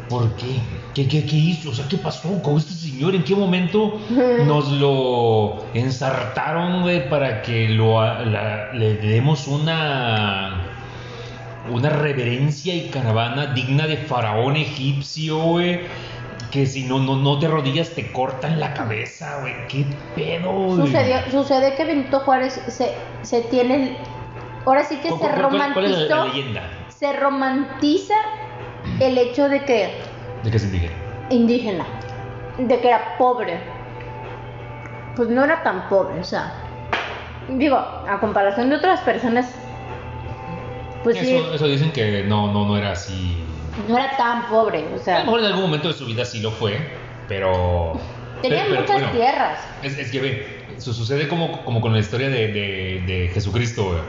[0.09, 0.61] ¿Por qué?
[0.95, 1.70] ¿Qué, qué, qué hizo?
[1.70, 3.14] O sea, ¿qué pasó con este señor?
[3.14, 3.99] ¿En qué momento
[4.47, 10.72] nos lo ensartaron, güey, para que lo, la- le demos una
[11.71, 15.81] una reverencia y caravana digna de faraón egipcio, güey?
[16.51, 19.55] Que si no, no, no te rodillas te cortan la cabeza, güey.
[19.69, 20.87] ¿Qué pedo, güey?
[20.87, 22.93] Sucedió, sucede que Benito Juárez se,
[23.23, 23.97] se tiene.
[24.67, 25.33] Ahora sí que ¿Cuál- se es
[26.35, 26.63] leyenda?
[26.89, 28.15] se romantiza
[29.01, 29.95] el hecho de que
[30.45, 30.93] ¿De qué se indígena?
[31.31, 31.87] indígena,
[32.59, 33.59] de que era pobre.
[35.17, 36.53] Pues no era tan pobre, o sea,
[37.49, 39.55] digo, a comparación de otras personas,
[41.03, 43.44] pues sí, eso, dicen que no, no, no era así.
[43.88, 46.24] no era tan pobre, o A lo sea, mejor en algún momento de su vida
[46.24, 46.78] sí lo fue,
[47.28, 47.92] pero.
[48.40, 49.59] tenía muchas bueno, tierras.
[49.82, 53.84] Es, es que ve, su- sucede como, como con la historia de, de- de Jesucristo,
[53.84, 54.00] güey.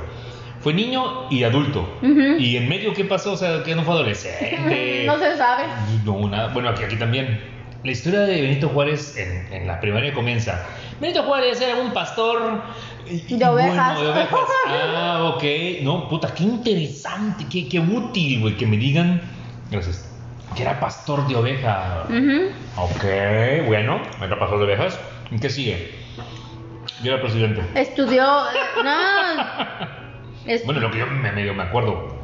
[0.59, 1.99] Fue niño y adulto.
[2.01, 3.33] ¿Y en medio qué pasó?
[3.33, 5.03] O sea, que no fue adolescente.
[5.05, 5.63] no se sabe.
[6.05, 6.53] No, nada.
[6.53, 7.52] Bueno, aquí, aquí también.
[7.83, 10.65] La historia de Benito Juárez en, en la primaria comienza.
[11.01, 12.61] Benito Juárez era un pastor.
[13.09, 13.95] y- y De ovejas.
[13.95, 14.39] bueno, de ovejas.
[14.67, 15.43] Ah, ok.
[15.81, 19.21] No, puta, qué interesante, qué, qué útil, güey, que me digan.
[19.69, 20.09] Gracias.
[20.55, 22.05] Que era pastor de oveja.
[22.07, 22.51] Ujú.
[22.77, 23.03] Ok,
[23.67, 24.97] bueno, era pastor de ovejas.
[25.31, 25.91] ¿Y qué sigue?
[27.03, 27.61] Yo era presidente.
[27.75, 32.22] Estudió, eh, no, Bueno, lo que yo me, medio me acuerdo.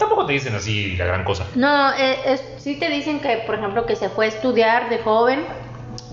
[0.00, 1.46] Tampoco te dicen así la gran cosa.
[1.54, 4.98] no, eh, es- sí te dicen que, por ejemplo, que se fue a estudiar de
[4.98, 5.44] joven,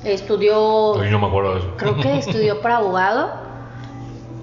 [0.03, 1.73] estudió Yo no me acuerdo de eso.
[1.77, 3.47] creo que estudió para abogado.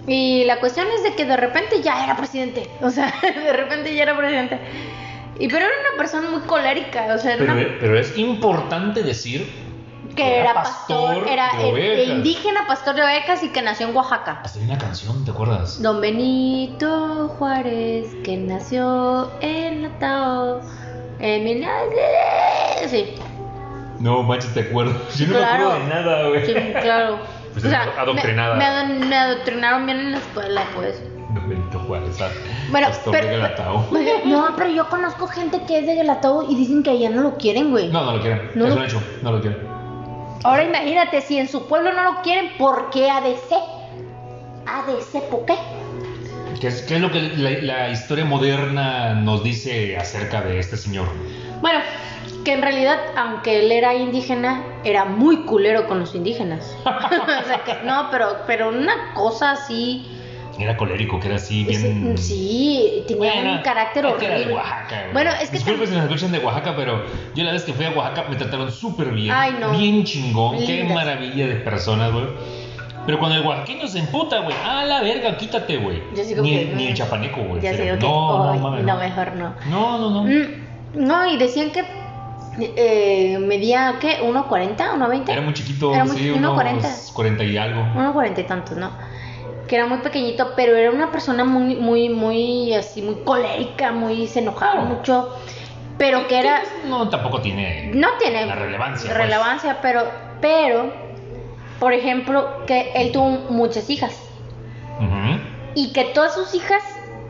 [0.06, 2.68] Y la cuestión es de que de repente ya era presidente.
[2.82, 4.58] O sea, de repente ya era presidente.
[5.38, 7.14] Y pero era una persona muy colérica.
[7.14, 9.63] O sea, Pero, una- pero es importante decir
[10.14, 14.40] que era pastor, era de indígena, pastor de ovejas y que nació en Oaxaca.
[14.44, 15.80] Hasta hay una canción, ¿te acuerdas?
[15.82, 20.60] Don Benito Juárez, que nació en la Tao.
[21.20, 21.64] En mil-
[22.88, 23.14] Sí,
[24.00, 24.92] No, manches, te acuerdo.
[25.16, 25.58] Yo no Claro.
[25.70, 26.46] me acuerdo de nada, güey.
[26.46, 27.18] sí, claro.
[27.54, 28.56] Pues O sea, adoctrinada.
[28.56, 31.00] Me, me adoctrinaron bien en la escuela, pues.
[31.34, 32.28] Don Benito Juárez, ah,
[32.68, 33.86] Bueno, pastor pero, de Galatao.
[34.24, 37.36] no, pero yo conozco gente que es de Galatao y dicen que allá no lo
[37.36, 37.90] quieren, güey.
[37.90, 38.50] No, no lo quieren.
[38.56, 39.73] No es lo- un hecho, no lo quieren.
[40.44, 43.50] Ahora imagínate, si en su pueblo no lo quieren, ¿por qué ADC?
[44.66, 45.54] ADC, ¿por qué?
[46.60, 50.76] ¿Qué es, qué es lo que la, la historia moderna nos dice acerca de este
[50.76, 51.08] señor?
[51.62, 51.80] Bueno,
[52.44, 56.76] que en realidad, aunque él era indígena, era muy culero con los indígenas.
[56.84, 60.06] o sea que, no, pero, pero una cosa así.
[60.58, 62.12] Era colérico, que era así, bien.
[62.14, 64.54] es- Sí, tenía Bueno, un carácter que era de horrible.
[64.54, 65.12] Oaxaca, güey.
[65.12, 67.84] Bueno, es que Disculpen si nos escuchan de Oaxaca, pero yo la vez que fui
[67.86, 69.34] a Oaxaca me trataron súper bien.
[69.34, 69.70] Ay, no.
[69.70, 70.58] Bien chingón.
[70.58, 70.94] Qué Lindas.
[70.94, 72.26] maravilla de personas, güey.
[73.06, 74.56] Pero cuando el oaxaqueño se emputa, güey.
[74.64, 76.02] Ah, la verga, quítate, güey.
[76.16, 77.60] Yo sigo Ni, que- el- ni el chapaneco, güey.
[77.60, 78.84] Ya sé que, No, ay, no, mames.
[78.84, 79.54] no, No, mejor no.
[79.68, 80.10] no, no.
[80.10, 80.22] no.
[80.24, 81.82] Mm, No, y decían que
[82.76, 84.20] eh, medía, ¿qué?
[84.22, 84.92] ¿1.40?
[84.94, 85.32] ¿1.20?
[85.32, 86.86] Era muy chiquito, Era muy- sí, 1.40.
[86.86, 87.80] unos 40 y algo.
[87.96, 88.90] 1.40 y tantos, ¿no?
[89.68, 94.26] Que era muy pequeñito, pero era una persona muy, muy, muy, así, muy colérica, muy,
[94.26, 94.86] se enojaba Claro.
[94.88, 95.34] mucho,
[95.96, 97.90] pero que era, No, tampoco tiene.
[97.94, 99.16] no tiene La relevancia, pues.
[99.18, 100.02] relevancia, pero,
[100.40, 100.92] pero,
[101.80, 104.20] por ejemplo, que él tuvo muchas hijas
[105.74, 106.82] y que todas sus hijas,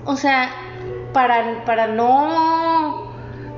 [0.05, 0.51] o sea,
[1.13, 3.11] para, para no,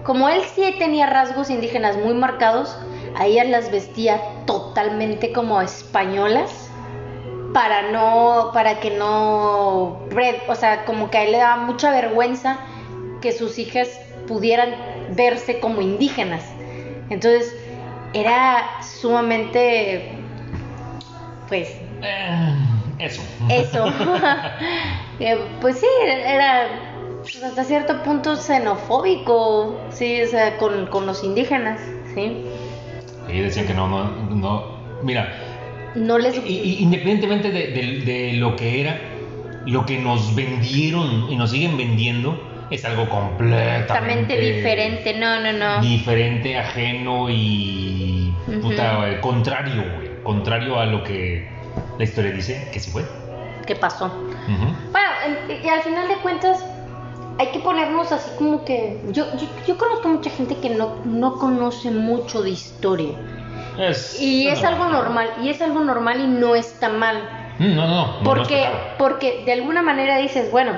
[0.05, 2.77] como él sí tenía rasgos indígenas muy marcados,
[3.17, 6.66] a ellas las vestía totalmente como españolas
[7.57, 9.99] para no, para que no,
[10.47, 12.59] o sea, como que a él le daba mucha vergüenza
[13.23, 13.89] que sus hijas
[14.29, 14.75] pudieran
[15.17, 16.45] verse como indígenas.
[17.09, 17.57] Entonces,
[18.13, 20.19] era sumamente,
[21.49, 21.71] pues,
[22.03, 22.55] Eh,
[22.99, 23.23] eso.
[23.49, 23.87] eso.
[25.19, 26.67] Eh, pues sí, era
[27.23, 31.81] pues, hasta cierto punto xenofóbico, sí, o sea, con, con los indígenas,
[32.15, 32.45] sí.
[33.33, 34.77] Y decían que no, no, no.
[35.03, 35.33] Mira,
[35.97, 36.37] No les...
[36.47, 39.01] independientemente de, de- de lo que era,
[39.67, 42.39] lo que nos vendieron y nos siguen vendiendo
[42.71, 45.81] es algo completamente diferente, no, no, no.
[45.81, 50.07] diferente, ajeno y puta, eh, contrario, güey.
[50.23, 51.49] Contrario a lo que
[51.99, 53.05] la historia dice que sí fue.
[53.67, 54.07] ¿Qué pasó?
[54.07, 54.67] Ujú.
[54.93, 55.09] Bueno,
[55.49, 56.59] en- y al final de cuentas
[57.39, 59.01] hay que ponernos así como que...
[59.13, 63.13] Yo, yo, yo conozco mucha gente que no, no conoce mucho de historia.
[63.79, 67.17] Es, Y es algo normal, y es algo normal y no está mal.
[67.59, 68.25] Mm, No, no, no.
[68.25, 68.67] Porque,
[68.99, 70.73] porque de alguna manera dices, bueno,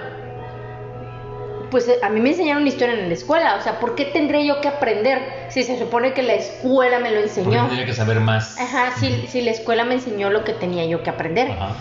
[1.70, 4.60] pues a mí me enseñaron historia en la escuela, o sea, ¿por qué tendré yo
[4.60, 5.20] que aprender
[5.50, 7.66] si se supone que la escuela me lo enseñó?
[7.66, 8.58] Tendría que saber más.
[8.58, 11.50] Ajá, si, si la escuela me enseñó lo que tenía yo que aprender.
[11.50, 11.74] Ajá.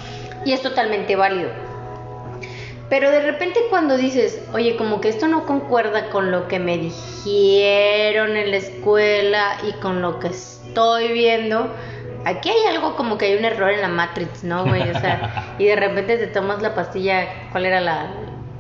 [0.45, 1.49] Y es totalmente válido.
[2.89, 6.77] Pero de repente cuando dices, oye, como que esto no concuerda con lo que me
[6.77, 10.29] dijeron en la escuela y con lo que
[10.67, 11.67] estoy viendo,
[12.25, 14.81] aquí hay algo como que hay un error en la Matrix, ¿no, güey?
[14.89, 18.11] O sea, y de repente te tomas la pastilla, ¿cuál era la,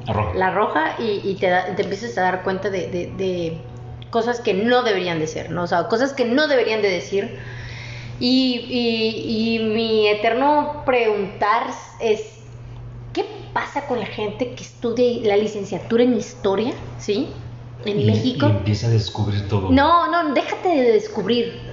[0.05, 0.33] La roja.
[0.35, 0.95] la roja?
[0.99, 3.57] Y, y te, da- te empiezas a dar cuenta de, de- de
[4.09, 5.63] cosas que no deberían de ser, ¿no?
[5.63, 7.37] O sea, cosas que no deberían de decir.
[8.19, 11.67] Y, y- y mi eterno preguntar
[11.99, 12.21] es,
[13.13, 17.27] ¿qué pasa con la gente que estudia la licenciatura en historia, ¿sí?
[17.85, 18.47] En Y- México.
[18.47, 19.69] Y empieza a descubrir todo.
[19.69, 21.66] No, no, déjate de descubrir.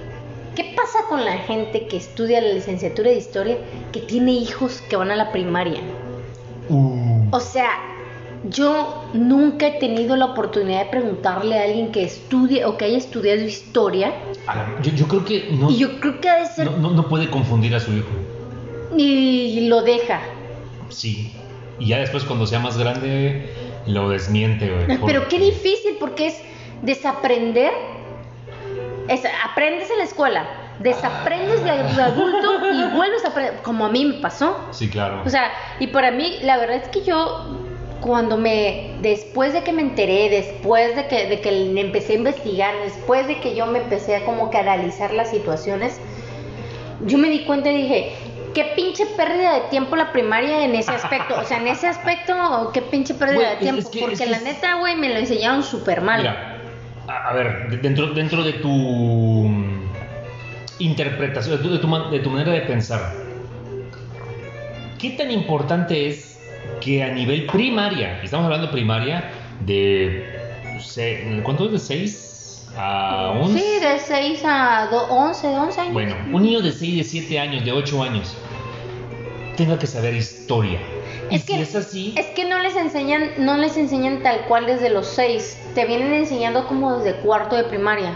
[0.55, 3.57] ¿Qué pasa con la gente que estudia la licenciatura de historia
[3.91, 5.81] que tiene hijos que van a la primaria?
[6.69, 7.23] Uh.
[7.31, 7.69] O sea,
[8.49, 12.97] yo nunca he tenido la oportunidad de preguntarle a alguien que estudie o que haya
[12.97, 14.13] estudiado historia
[14.47, 16.91] la- yo, yo creo que no, y yo creo que ha de ser no, no-
[16.91, 18.07] no puede confundir a su hijo.
[18.97, 20.21] y lo deja.
[20.89, 21.31] Sí.
[21.79, 23.49] Y ya después cuando sea más grande
[23.87, 24.99] lo desmiente, güey.
[25.05, 26.35] Pero qué difícil porque es
[26.83, 27.73] desaprender.
[29.07, 30.45] Es, aprendes en la escuela,
[30.79, 34.57] desaprendes de adulto y vuelves a aprender, como a mí me pasó.
[34.71, 35.21] Sí, claro.
[35.25, 37.59] O sea, y para mí, la verdad es que yo,
[38.01, 42.73] cuando me, después de que me enteré, después de que, de que empecé a investigar,
[42.83, 45.99] después de que yo me empecé a como que analizar las situaciones,
[47.05, 48.15] yo me di cuenta y dije,
[48.53, 51.35] qué pinche pérdida de tiempo la primaria en ese aspecto.
[51.39, 53.81] O sea, en ese aspecto, qué pinche pérdida de tiempo.
[53.81, 56.19] es que- porque es que la neta, güey, me lo enseñaron súper mal.
[56.21, 56.54] Mira,
[57.07, 59.81] a, a ver, de- dentro, dentro de tu mm,
[60.79, 63.13] interpretación, de tu, de tu de tu manera de pensar,
[64.99, 66.39] ¿qué tan importante es
[66.81, 70.25] que a nivel primaria, estamos hablando primaria, de,
[71.43, 71.71] ¿cuánto es?
[71.71, 73.59] ¿De 6 a 11?
[73.59, 75.93] Sí, de 6 a do- 11, 11 años.
[75.93, 78.35] Bueno, un niño de 6, de 7 años, de 8 años,
[79.55, 80.79] tenga que saber historia.
[81.31, 84.65] Es si que, es así, es que no les enseñan, no les enseñan tal cual
[84.65, 85.59] desde los seis.
[85.73, 88.11] Te vienen enseñando como desde cuarto de primaria.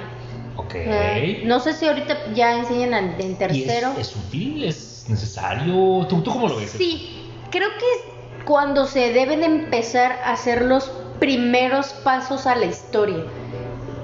[0.57, 0.73] ok.
[0.75, 3.91] Eh, no sé si ahorita ya enseñan en, en ¿Y es, tercero.
[3.97, 4.63] es útil?
[4.63, 6.05] ¿Es necesario?
[6.07, 6.71] ¿Tú, tú cómo lo ves?
[6.71, 12.55] Sí, creo que es cuando se deben de empezar a hacer los primeros pasos a
[12.55, 13.23] la historia.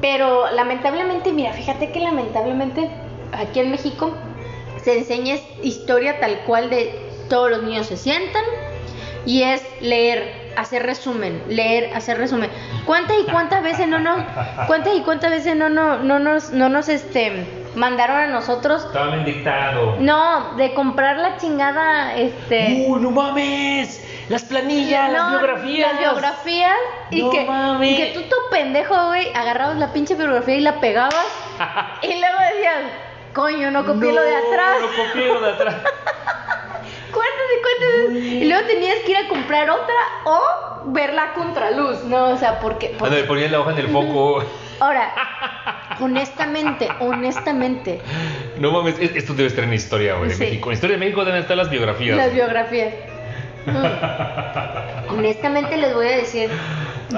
[0.01, 2.89] Pero lamentablemente, mira, fíjate que lamentablemente
[3.32, 4.12] aquí en México
[4.84, 6.93] se enseña historia tal cual de
[7.30, 8.43] todos los niños se sientan
[9.26, 12.49] y es leer, hacer resumen, leer, hacer resumen.
[12.86, 14.23] ¿Cuántas y cuántas veces no nos,
[14.67, 17.45] cuántas y cuántas veces no, no, no nos, no nos este,
[17.76, 19.97] mandaron a nosotros Estaba bien dictado.
[19.99, 22.86] no, de comprar la chingada, este...
[22.88, 24.01] ¡Uh, no mames!
[24.30, 25.91] Las planillas, las no, biografías.
[25.91, 26.78] Las biografías.
[27.11, 27.91] Y, No que, mames.
[27.91, 31.28] y que tú, tu pendejo, güey, agarrabas la pinche biografía y la pegabas.
[32.01, 32.76] y luego decías,
[33.34, 34.78] coño, no copié lo de atrás.
[34.82, 35.76] No copié lo de atrás.
[37.62, 38.41] ¿Cuántas y cuántas veces?
[38.41, 39.95] Y luego tenías que ir a comprar otra
[40.26, 40.39] o
[40.91, 42.30] verla a contraluz, ¿no?
[42.32, 42.88] O sea, porque...
[42.88, 44.43] porque- Cuando le ponías la hoja en el foco.
[44.80, 45.14] Ahora,
[46.01, 48.01] honestamente, honestamente,
[48.60, 50.30] No mames, es- esto debe estar en historia, güey.
[50.30, 50.43] de Sí.
[50.43, 50.70] México.
[50.70, 52.18] En historia de México deben estar las biografías.
[52.18, 52.93] las biografías.
[53.66, 55.18] Mm.
[55.18, 56.49] Honestamente les voy a decir,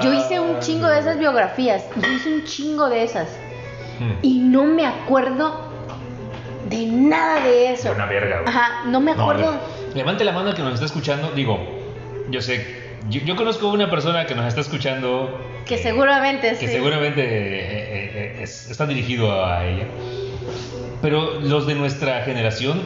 [0.02, 3.28] yo hice un chingo de esas biografías, yo hice un chingo de esas
[3.98, 4.12] Hmm.
[4.22, 5.60] y no me acuerdo
[6.70, 7.88] de nada de eso.
[7.90, 8.48] De una verga, güey.
[8.48, 9.58] Ajá, no me acuerdo.
[9.98, 11.30] Levante la mano que nos está escuchando.
[11.32, 11.58] Digo,
[12.30, 15.38] yo sé, yo, yo conozco una persona que nos está escuchando.
[15.66, 16.68] Que seguramente que sí.
[16.68, 19.86] seguramente eh, eh, eh, es- está dirigido a ella.
[21.02, 22.82] Pero los de nuestra generación,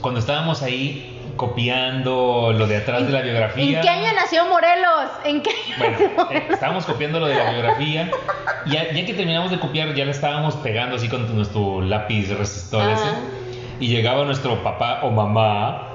[0.00, 3.78] cuando estábamos ahí copiando lo de atrás de la biografía.
[3.78, 5.10] ¿En qué año nació Morelos?
[5.24, 6.50] ¿En qué año Bueno, nació eh, Morelos?
[6.50, 8.10] estábamos copiando lo de la biografía.
[8.66, 12.28] Y ya, ya que terminamos de copiar, ya le estábamos pegando así con nuestro lápiz
[12.30, 13.02] resistor ese.
[13.02, 13.16] Ajá.
[13.80, 15.88] Y llegaba nuestro papá o mamá.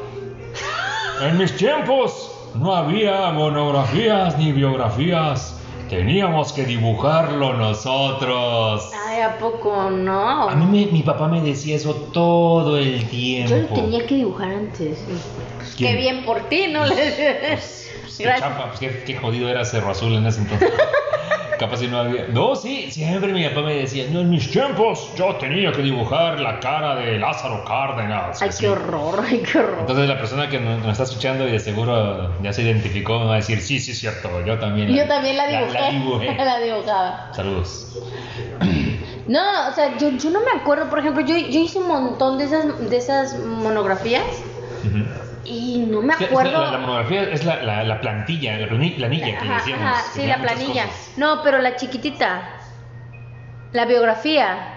[1.22, 5.56] En mis tiempos no había monografías ni biografías.
[5.90, 8.90] Teníamos que dibujarlo nosotros.
[9.08, 10.48] Ay, ¿a poco no?
[10.50, 13.50] A mí me- mi papá me decía eso todo el tiempo.
[13.56, 15.00] Yo lo tenía que dibujar antes.
[15.08, 15.96] Pues ¿Quién?
[15.96, 16.82] qué bien por ti, ¿no?
[16.86, 20.72] Pues, pues, qué chafa, pues qué, qué jodido era Cerro Azul en ese entonces.
[21.60, 22.28] Capaz si no había.
[22.30, 26.40] No, sí, siempre mi papá me decía, no, en mis tiempos yo tenía que dibujar
[26.40, 28.42] la cara de Lázaro Cárdenas.
[28.42, 28.64] Ay, así".
[28.64, 29.80] qué horror, ay, qué horror.
[29.82, 33.26] Entonces la persona que nos, nos está escuchando y de seguro ya se identificó me
[33.26, 34.96] va a decir, sí, sí, es cierto, yo también.
[34.96, 35.74] Yo también la dibujé.
[35.74, 36.36] La, dibujé.
[36.46, 37.32] La dibujaba.
[37.34, 37.88] Saludos.
[39.28, 42.40] No, o sea, yo, yo no me acuerdo, por ejemplo, yo, yo hice un montón
[42.40, 44.26] de esas, de esas monografías
[44.84, 45.06] Ujú.
[45.46, 46.72] Y no me acuerdo.
[46.72, 49.86] La, monografía es la, la, la plantilla, la plani- planilla que decíamos.
[49.86, 50.86] ajá, sí, la planilla.
[50.86, 51.14] cosas.
[51.18, 52.42] No, pero la chiquitita.
[53.72, 54.76] La biografía.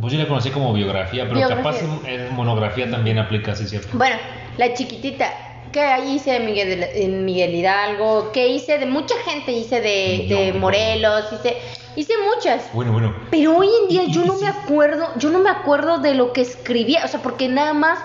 [0.00, 1.62] Pues yo la conocí como biografía, pero Biografía.
[1.64, 3.88] capaz en, monografía también aplica, sí, cierto.
[3.98, 4.16] Bueno,
[4.56, 5.26] la chiquitita.
[5.72, 8.32] ¿Qué hice de Miguel, de Miguel Hidalgo?
[8.32, 9.52] ¿Qué hice de mucha gente?
[9.52, 10.52] Hice de, de.
[10.58, 11.56] Morelos, hice,
[11.94, 12.72] hice muchas.
[12.72, 13.14] Bueno, bueno.
[13.30, 16.40] Pero hoy en día yo no me acuerdo, yo no me acuerdo de lo que
[16.40, 18.00] escribía, o sea, porque nada más,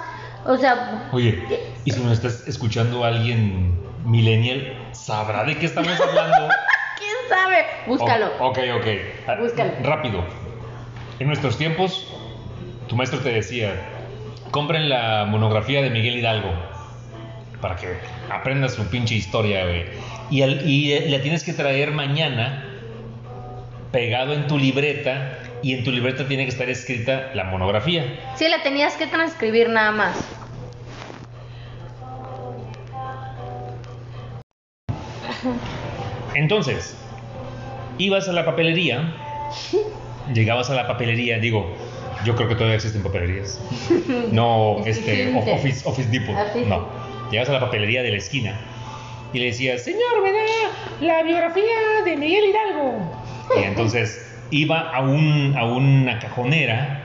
[0.46, 1.44] o sea, Oye,
[1.86, 3.74] y si nos estás escuchando alguien
[4.06, 6.48] millennial, ¿sabrá de qué estamos hablando?
[6.98, 7.66] ¿quién sabe?
[7.88, 8.28] Búscalo.
[8.40, 8.88] Oh, ok, ok.
[9.28, 9.72] Ah, Búscalo.
[9.84, 10.24] Rápido.
[11.20, 12.08] En nuestros tiempos,
[12.88, 13.74] tu maestro te decía,
[14.52, 16.52] compren la monografía de Miguel Hidalgo
[17.62, 17.88] para que
[18.30, 19.86] aprendas su pinche historia, güey.
[20.30, 22.64] Y, al- y eh, la tienes que traer mañana
[23.92, 28.20] pegado en tu libreta y en tu libreta tiene que estar escrita la monografía.
[28.36, 30.16] Sí, la tenías que transcribir nada más.
[36.36, 36.96] Entonces,
[37.98, 39.12] ibas a la papelería,
[40.32, 41.76] llegabas a la papelería, digo,
[42.24, 43.60] yo creo que todavía existen papelerías.
[44.32, 46.36] No, este, Office, Office Depot.
[46.36, 46.68] Office.
[46.68, 46.88] No.
[47.32, 48.56] Llegas a la papelería de la esquina
[49.34, 50.44] y le decías, señor, me da
[51.02, 53.00] la biografía de Miguel Hidalgo.
[53.60, 57.02] Y entonces iba a, un, a una cajonera,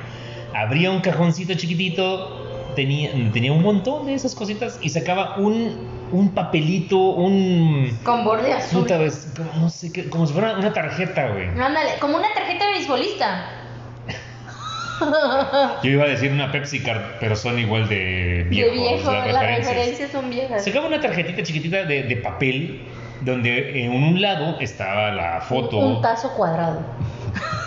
[0.54, 6.30] abría un cajoncito chiquitito, tenía, tenía un montón de esas cositas y sacaba un, un
[6.34, 7.98] papelito, un...
[8.02, 8.82] Con borde azul.
[8.82, 11.48] Puta vez, como- no sé qué, como si fuera una tarjeta, güey.
[11.48, 13.46] Ándale, como una tarjeta de beisbolista.
[15.82, 18.74] Yo iba a decir una Pepsi Card, pero son igual de viejos.
[18.74, 19.66] de viejo, las las referencias.
[19.74, 20.64] referencias son viejas.
[20.64, 22.82] Sacaba una tarjetita chiquitita de, de papel
[23.22, 26.80] donde en un lado estaba la foto, Un, un tazo cuadrado.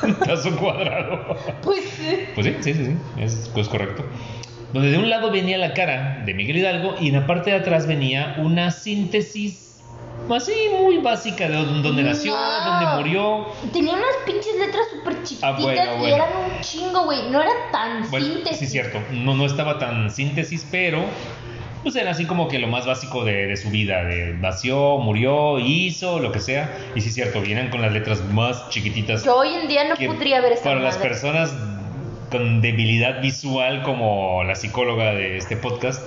[0.07, 1.35] un tazo cuadrado.
[1.61, 2.19] Pues sí.
[2.35, 4.05] Pues sí, sí, sí, sí, es, es correcto.
[4.73, 7.57] Donde de un lado venía la cara de Miguel Hidalgo y en la parte de
[7.57, 9.61] atrás venía una síntesis
[10.33, 12.39] así muy básica de dónde dónde nació, No.
[12.65, 13.45] dónde murió.
[13.71, 17.29] Tenía unas pinches letras súper chiquititas Ah, bueno, y eran un chingo, güey.
[17.29, 18.57] No era tan Bueno, síntesis.
[18.59, 18.99] sí, cierto.
[19.11, 21.03] No, no estaba tan síntesis, pero
[21.83, 24.03] pues era así como que lo más básico de, de su vida.
[24.03, 26.75] De nació, murió, hizo, lo que sea.
[26.95, 29.23] Y sí, cierto, vienen con las letras más chiquititas.
[29.23, 31.53] Yo hoy en día no podría ver esa Para las personas
[32.31, 36.01] con debilidad visual, como la psicóloga de este podcast,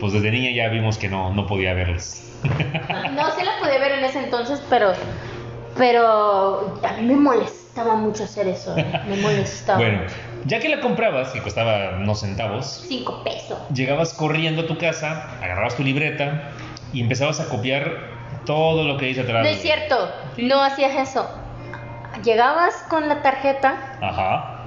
[0.00, 2.24] pues desde niña ya vimos que no, no podía verlas.
[3.12, 4.92] No, sí la pude ver en ese entonces, pero.
[5.76, 6.80] Pero.
[6.82, 8.76] A mí me molestaba mucho hacer eso.
[8.78, 9.78] eh, Me molestaba.
[9.78, 10.02] Bueno,
[10.44, 13.58] ya que la comprabas, y costaba unos centavos, Cinco pesos.
[13.72, 16.50] llegabas corriendo a tu casa, agarrabas tu libreta
[16.92, 18.10] y empezabas a copiar
[18.46, 19.42] todo lo que dice atrás.
[19.42, 20.10] No es cierto.
[20.38, 21.28] No hacías eso.
[22.24, 24.64] Llegabas con la tarjeta, Ajá.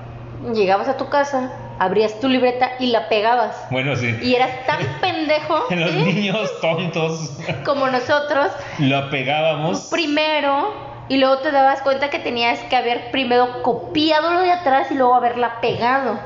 [0.53, 3.55] llegabas a tu casa, abrías tu libreta y la pegabas.
[3.69, 4.17] Bueno, sí.
[4.21, 5.97] Y eras tan pendejo Los ¿sí?
[6.03, 7.31] niños tontos
[7.65, 8.47] como nosotros,
[8.79, 9.89] lo pegábamos.
[9.91, 14.87] primero, y luego te dabas cuenta que tenías que haber primero copiado lo de atrás
[14.89, 16.19] y luego haberla pegado.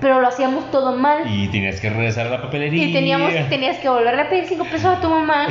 [0.00, 1.24] Pero lo hacíamos todo mal.
[1.26, 2.84] Y tenías que regresar a la papelería.
[2.86, 5.48] Y teníamos, tenías que volverle a pedir cinco pesos a tu mamá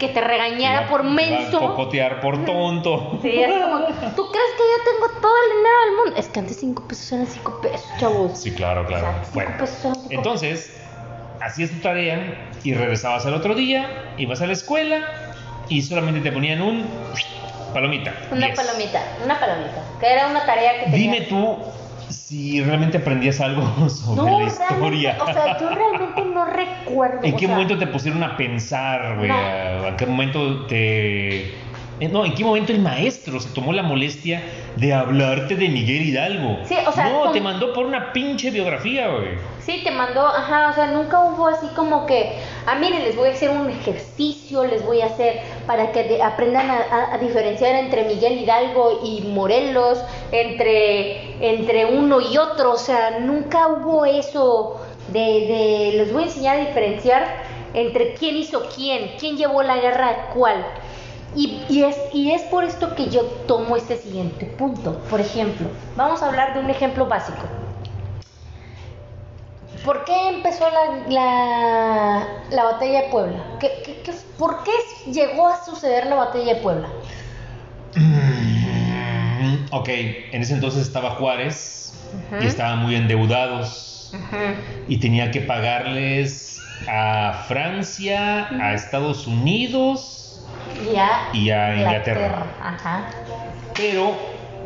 [0.00, 1.58] que te regañara Iba- por menso.
[1.58, 3.18] cocotear por tonto.
[3.20, 6.20] Sí, es como, ¿tú crees que yo tengo todo el dinero del mundo?
[6.20, 8.38] Es que antes cinco pesos eran cinco pesos, chavos.
[8.38, 9.08] Sí, claro, claro.
[9.08, 10.74] O sea, cinco Bueno, entonces,
[11.40, 15.00] hacías tu tarea y regresabas al otro día, ibas a la escuela
[15.68, 16.88] y solamente te ponían un
[17.76, 18.12] palomita.
[18.32, 18.56] Una Yes.
[18.56, 19.82] palomita, una palomita.
[20.00, 20.98] Que era una tarea que tenía.
[20.98, 21.56] Dime tú
[22.08, 25.16] si realmente aprendías algo sobre no, la historia.
[25.20, 27.20] o sea, yo realmente no recuerdo.
[27.24, 29.28] ¿En qué sea, momento te pusieron a pensar, güey?
[29.28, 29.34] No.
[29.36, 31.54] ¿A- ¿En qué momento te...
[32.00, 34.42] eh, No, ¿en qué momento el maestro se tomó la molestia
[34.76, 36.58] de hablarte de Miguel Hidalgo?
[36.64, 39.56] Sí, o sea, No, como- te mandó por una pinche biografía, güey.
[39.60, 42.36] Sí, te mandó, ajá, o sea, nunca hubo así como que,
[42.66, 46.22] ah, miren, les voy a hacer un ejercicio, les voy a hacer para que de-
[46.22, 49.98] aprendan a, a- a diferenciar entre Miguel Hidalgo y Morelos,
[50.30, 56.26] entre, entre uno y otro, o sea, nunca hubo eso de, de, les voy a
[56.26, 57.26] enseñar a diferenciar
[57.74, 60.64] entre quién hizo quién, quién llevó la guerra a cuál.
[61.36, 64.98] Y, y es, y es por esto que yo tomo este siguiente punto.
[65.10, 67.42] Por ejemplo, vamos a hablar de un ejemplo básico.
[69.84, 73.44] ¿Por qué empezó la, la, la batalla de Puebla?
[73.60, 74.72] ¿Qué, qué- qué- por qué
[75.12, 76.88] llegó a suceder la batalla de Puebla?
[77.94, 81.92] Mm, Ok, en ese entonces estaba Juárez
[82.40, 84.12] y estaban muy endeudados
[84.88, 90.25] y tenía que pagarles a Francia, a Estados Unidos,
[90.84, 92.46] Y a Y a Inglaterra.
[92.62, 93.04] Ajá.
[93.74, 94.16] pero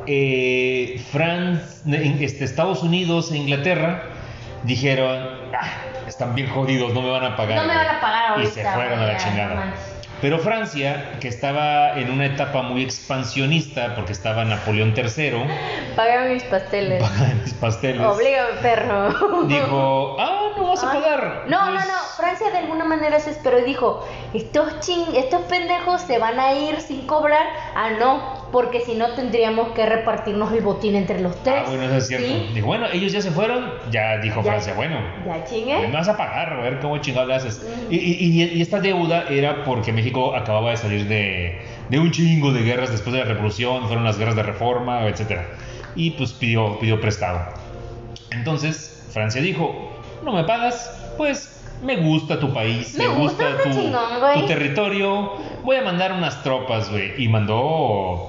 [0.07, 4.03] eh, Fran- en- este, Estados Unidos e Inglaterra
[4.65, 5.69] dijeron, ah,
[6.07, 7.57] están bien jodidos, no me van a pagar.
[7.63, 9.75] No me van a pagar Y se fueron a la chingada.
[10.21, 15.33] Pero Francia, que estaba en una etapa muy expansionista, porque estaba Napoleón III,
[15.97, 17.03] Págame mis pasteles.
[17.43, 19.09] mis pasteles, Oblígame, perro.
[19.47, 21.45] dijo, ah, no vas a Ay, pagar.
[21.47, 22.01] No, Pues, no, no.
[22.17, 26.53] Francia de alguna manera se esperó y dijo: estos ching, estos pendejos se van a
[26.53, 27.47] ir sin cobrar.
[27.75, 31.57] Ah, no, porque si no tendríamos que repartirnos el botín entre los tres.
[31.59, 32.27] Ah, bueno, eso es cierto.
[32.27, 32.51] ¿Sí?
[32.55, 34.51] Dijo, bueno, ellos ya se fueron, ya dijo Ya.
[34.53, 35.91] Francia, bueno, Ya me chingue.
[35.93, 37.63] vas a pagar, a ver cómo chingado le haces.
[37.63, 37.93] Mm.
[37.93, 42.11] Y, y- y- y esta deuda era porque México acababa de salir de, de un
[42.11, 45.43] chingo de guerras después de la revolución, fueron las guerras de reforma, etc.
[45.95, 47.41] Y pues pidió, pidió prestado.
[48.31, 49.91] Entonces, Francia dijo,
[50.25, 54.01] no me pagas, pues me gusta tu país, Me me, gusta, tu, chingón,
[54.35, 57.15] tu territorio, voy a mandar unas tropas, güey.
[57.23, 58.29] Y mandó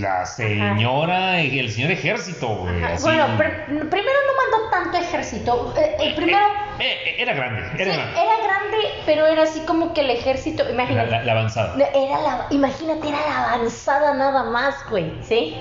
[0.00, 2.82] la señora, el señor ejército, güey.
[2.82, 2.94] Ajá.
[3.02, 5.72] Bueno, pr- primero no mandó tanto ejército.
[5.76, 6.38] Eh, eh, primero.
[6.80, 8.20] Eh, eh, era grande, era sí, grande.
[8.20, 10.64] era grande, pero era así como que el ejército.
[10.64, 11.10] La, Imagínate.
[11.10, 11.74] la- la avanzada.
[11.94, 15.56] Era la, imagínate, era la avanzada nada más, güey, ¿sí?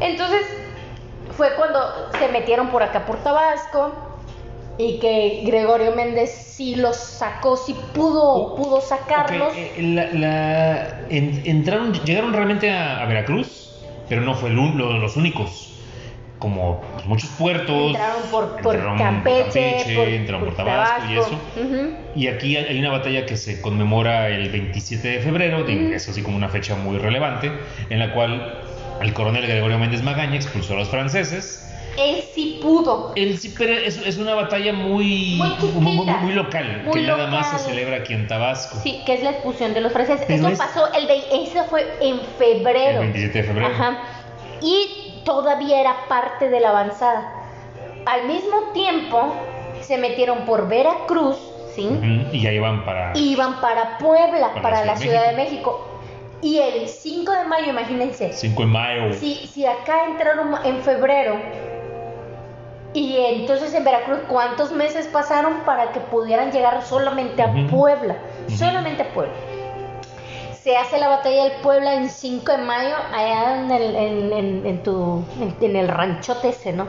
[0.00, 0.42] Entonces,
[1.36, 1.78] fue cuando
[2.18, 3.94] se metieron por acá por Tabasco
[4.78, 9.52] y que Gregorio Méndez sí los sacó, sí pudo, Oh, pudo sacarlos.
[9.56, 13.70] Eh, la- la- en- entraron, llegaron realmente a, a Veracruz,
[14.08, 15.72] pero no fue el lo- los únicos.
[16.38, 17.92] Como pues, muchos puertos.
[17.92, 21.40] entraron por, por entraron Campeche, Campeche, por, entraron por por Tabasco, y eso.
[22.14, 26.22] Y aquí hay una batalla que se conmemora el 27 de febrero, de- es así
[26.22, 27.50] como una fecha muy relevante,
[27.88, 28.60] en la cual
[29.00, 31.62] el coronel Gregorio Méndez Magaña expulsó a los franceses.
[31.98, 33.12] Él sí pudo.
[33.16, 35.78] El, sí, pero es, es una batalla muy, Muy chiquita.
[35.80, 38.78] muy, muy- muy local, que nada más se celebra aquí en Tabasco.
[38.82, 40.24] Sí, que es la expulsión de los franceses.
[40.26, 43.00] Pero Eso es- pasó, el eso fue en febrero.
[43.00, 43.68] El 27 de febrero.
[43.74, 43.98] Ajá.
[44.60, 47.32] Y todavía era parte de la avanzada.
[48.06, 49.34] Al mismo tiempo,
[49.80, 51.36] se metieron por Veracruz,
[51.74, 51.88] ¿sí?
[52.32, 53.12] Y ya iban para...
[53.16, 55.86] Iban para Puebla, Para para, la la Ciudad de México.
[56.42, 59.12] Y el 5 de mayo, imagínense, 5 de mayo.
[59.14, 61.36] si, si acá entraron en febrero,
[62.96, 67.52] y entonces en Veracruz, ¿cuántos meses pasaron para que pudieran llegar solamente a.
[67.70, 68.16] Puebla?
[68.48, 69.34] Solamente a Puebla.
[70.66, 74.66] Se hace la batalla del Puebla en 5 de mayo, allá en el, en, en-
[74.66, 75.22] en tu,
[75.60, 76.88] en, el ranchote ese, ¿no?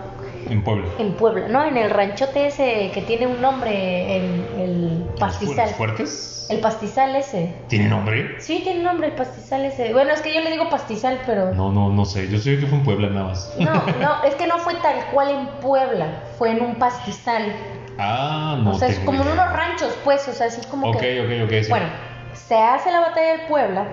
[0.50, 0.88] En Puebla.
[0.98, 1.64] En Puebla, ¿no?
[1.64, 5.70] En el ranchote ese que tiene un nombre, el, el ¿Los pastizal.
[5.76, 6.48] fuertes?
[6.50, 7.54] El pastizal ese.
[7.68, 8.42] ¿Tiene nombre?
[8.42, 9.94] Sí, tiene nombre el pastizal ese.
[9.94, 11.54] Bueno, es que yo le digo pastizal, pero...
[11.54, 12.28] No, no, no sé.
[12.30, 13.54] Yo sé que fue en Puebla nada más.
[13.60, 17.54] No, no, es que no fue tal cual en Puebla, fue en un pastizal.
[18.00, 20.98] Ah, no o sea, es como en unos ranchos, pues, o sea, así como Ok,
[21.00, 21.22] que...
[21.22, 21.70] ok, ok, sí.
[21.70, 23.88] Bueno, se hace la batalla del Puebla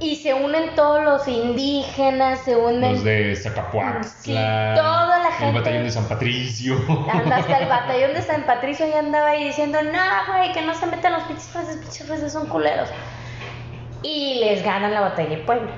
[0.00, 2.92] y se unen todos los indígenas, se unen...
[2.92, 4.02] Los de Zacapuaxtla.
[4.04, 5.48] Sí, toda la gente.
[5.48, 6.76] El batallón de San Patricio.
[7.12, 10.86] Hasta el batallón de San Patricio ya andaba ahí diciendo, no, güey, que no se
[10.86, 12.88] metan los pinches franceses, pinches franceses son culeros.
[14.02, 15.70] Y les ganan la batalla de Puebla.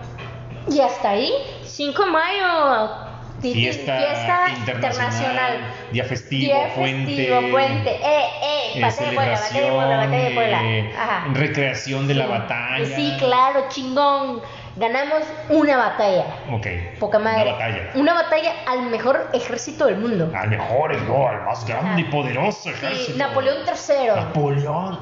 [0.69, 3.06] Y hasta ahí, 5 de mayo,
[3.41, 5.59] ti- Fiesta, internacional,
[5.93, 7.17] Día festivo, Día puente.
[7.17, 7.91] festivo, puente.
[7.91, 10.61] Eh, eh, eh, batalla de Puebla, batalla de Puebla, batalla de Puebla.
[11.03, 11.25] Ajá.
[11.33, 12.31] recreación de la Sí.
[12.31, 12.97] batalla.
[12.97, 14.41] Sí, claro, chingón.
[14.79, 16.25] Ganamos una batalla.
[16.53, 16.67] Ok.
[17.01, 17.45] Poca madre.
[17.45, 17.91] Una batalla.
[17.95, 20.31] Una batalla al mejor ejército del mundo.
[20.37, 22.11] Al mejor, no, al más grande y Ajá.
[22.11, 23.17] poderoso Sí, ejército.
[23.19, 24.07] Napoleón III.
[24.17, 24.99] Napoleón.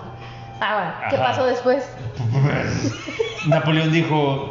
[0.60, 1.24] Ah, bueno, ¿qué Ajá.
[1.24, 1.88] pasó después?
[3.46, 4.50] Napoleón dijo,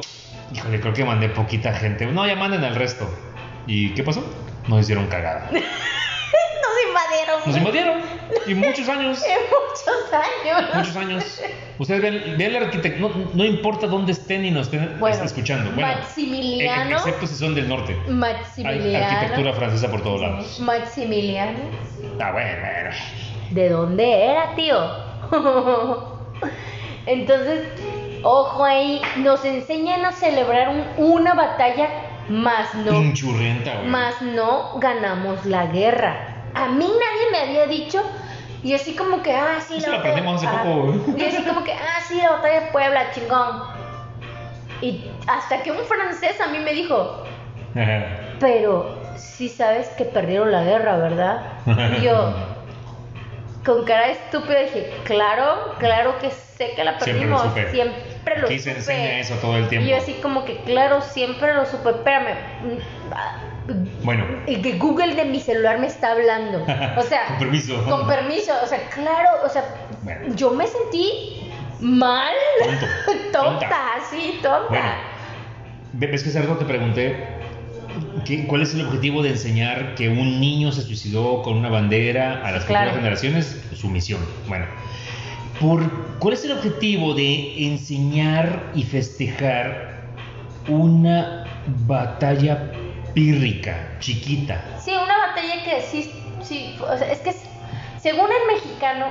[0.53, 2.05] híjole, creo que mandé poquita gente.
[2.07, 3.09] No, ya manden al resto.
[3.68, 4.24] ¿Y qué pasó?
[4.68, 5.49] Nos hicieron cagada.
[5.51, 5.61] Nos
[6.88, 7.41] invadieron.
[7.45, 8.01] Nos invadieron.
[8.47, 9.24] Y muchos años.
[9.26, 10.76] En muchos años.
[10.76, 11.41] Muchos años.
[11.80, 13.09] Ustedes ven, vean la arquitectura.
[13.16, 15.72] No, no importa dónde estén y nos estén Bueno, escuchando.
[15.72, 16.97] Bueno, Maximiliano.
[16.97, 17.97] excepto si son del norte.
[18.05, 19.05] Hay Maximiliano.
[19.05, 20.59] arquitectura francesa por todos lados.
[20.59, 21.59] Maximiliano.
[22.20, 22.89] Ah, bueno, bueno.
[23.51, 24.78] ¿De dónde era, tío?
[27.05, 27.68] Entonces,
[28.24, 31.89] ojo ahí, nos enseñan a celebrar un- una batalla,
[32.30, 33.88] más no, Pinchurrienta, güey.
[33.88, 36.15] más no ganamos la guerra.
[36.55, 38.01] A mí nadie me había dicho,
[38.63, 41.21] y así como que, ah, sí, Eso la aprendimos hace batalla- poco, güey.
[41.21, 43.63] Y así como que, ah, sí, la batalla de Puebla, chingón.
[44.82, 47.24] Y hasta que un francés a mí me dijo,
[48.39, 51.41] pero sí sabes que perdieron la guerra, ¿verdad?
[51.97, 52.34] Y yo,
[53.66, 57.41] con cara estúpida, dije, claro, claro que sé que la Siempre lo perdimos.
[57.43, 57.72] supe.
[57.72, 58.78] Siempre lo Aquí se supe.
[58.80, 59.88] enseña eso todo el tiempo.
[59.88, 61.89] Y yo así como que, claro, siempre lo supe.
[61.91, 62.36] Espérame.
[64.03, 66.64] Bueno, El que Google de mi celular me está hablando.
[66.97, 67.84] O sea, Con permiso.
[67.86, 68.51] Con permiso.
[68.61, 69.64] O sea, claro, o sea,
[70.01, 70.36] Bueno.
[70.36, 71.49] yo me sentí
[71.80, 72.34] mal.
[72.61, 72.86] Tonto.
[73.32, 74.68] tonta, sí, tonta.
[74.70, 74.89] Bueno.
[75.93, 77.26] ve- ves que rato te pregunté
[78.25, 82.41] ¿qué- ¿cuál es el objetivo de enseñar que un niño se suicidó con una bandera
[82.45, 82.91] a las Claro.
[82.91, 83.61] futuras generaciones?
[83.75, 84.21] Su misión.
[84.47, 84.65] Bueno,
[85.59, 85.89] por,
[86.19, 90.03] ¿cuál es el objetivo de enseñar y festejar
[90.67, 91.43] una
[91.87, 92.71] batalla
[93.13, 94.61] pírrica, chiquita?
[94.83, 97.31] Sí, una batalla que sí, sí, o sea, es que
[98.01, 99.05] según el mexicano,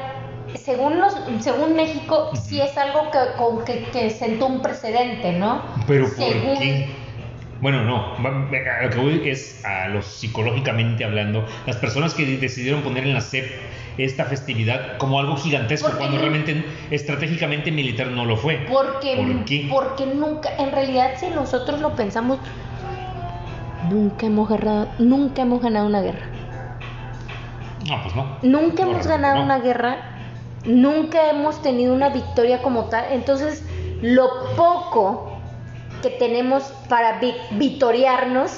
[0.54, 5.62] según los, según México, sí es algo que, con que, que sentó un precedente, ¿no?
[5.86, 6.88] Pero ¿por Según- qué?
[7.62, 12.82] Bueno, no, a lo que voy es a lo psicológicamente hablando, las personas que decidieron
[12.82, 13.46] poner en la SEP
[13.98, 18.66] esta festividad como algo gigantesco Porque cuando realmente estratégicamente militar no lo fue.
[18.68, 19.68] Porque, ¿Por qué?
[19.70, 22.40] porque nunca, en realidad, si nosotros lo pensamos,
[23.88, 26.26] nunca hemos ganado, nunca hemos ganado una guerra.
[27.88, 28.38] No, pues no.
[28.42, 29.44] Nunca No, hemos ganado no.
[29.44, 29.98] una guerra,
[30.64, 33.04] nunca hemos tenido una victoria como tal.
[33.12, 33.64] Entonces,
[34.00, 35.31] lo poco
[36.02, 38.50] que tenemos para vi- victoriarnos,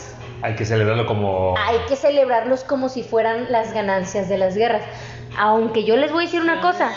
[0.43, 1.55] Hay que celebrarlo como...
[1.57, 4.83] hay que celebrarlos como si fueran las ganancias de las guerras.
[5.39, 6.93] Aunque yo les voy a decir una cosa,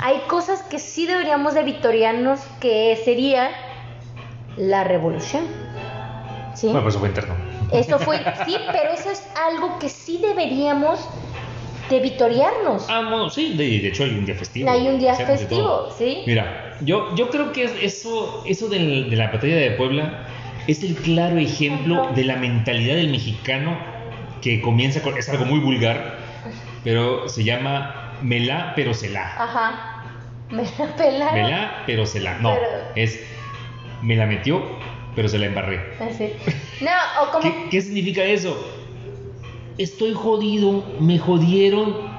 [0.00, 3.50] hay cosas que sí deberíamos de victoriarnos, que sería
[4.56, 5.46] la revolución.
[6.54, 6.66] ¿Sí?
[6.66, 7.34] Bueno, pues eso fue interno.
[7.72, 11.00] Eso fue, sí, pero eso es algo que sí deberíamos
[11.90, 12.86] de victoriarnos.
[12.88, 14.70] Ah, no, sí, de, de hecho hay un día festivo.
[14.70, 15.88] Hay un día festivo.
[15.96, 16.22] ¿sí?
[16.26, 20.26] Mira, yo, yo creo que es- eso, eso del- de la batalla de Puebla
[20.66, 23.76] es el claro ejemplo de la mentalidad del mexicano
[24.40, 26.18] que comienza con, es algo muy vulgar,
[26.84, 29.34] pero se llama melá pero celá.
[29.38, 30.04] Ajá.
[30.50, 31.34] Me la pelaron.
[31.42, 32.38] Melá pero celá.
[32.38, 32.66] No, Pero-
[32.96, 33.20] es
[34.02, 34.62] me la metió
[35.14, 35.78] pero se la embarré.
[36.00, 36.32] Así.
[36.80, 36.90] No,
[37.22, 37.42] o como.
[37.42, 38.56] ¿Qué, qué significa eso?
[39.78, 42.12] Estoy jodido, me jodieron,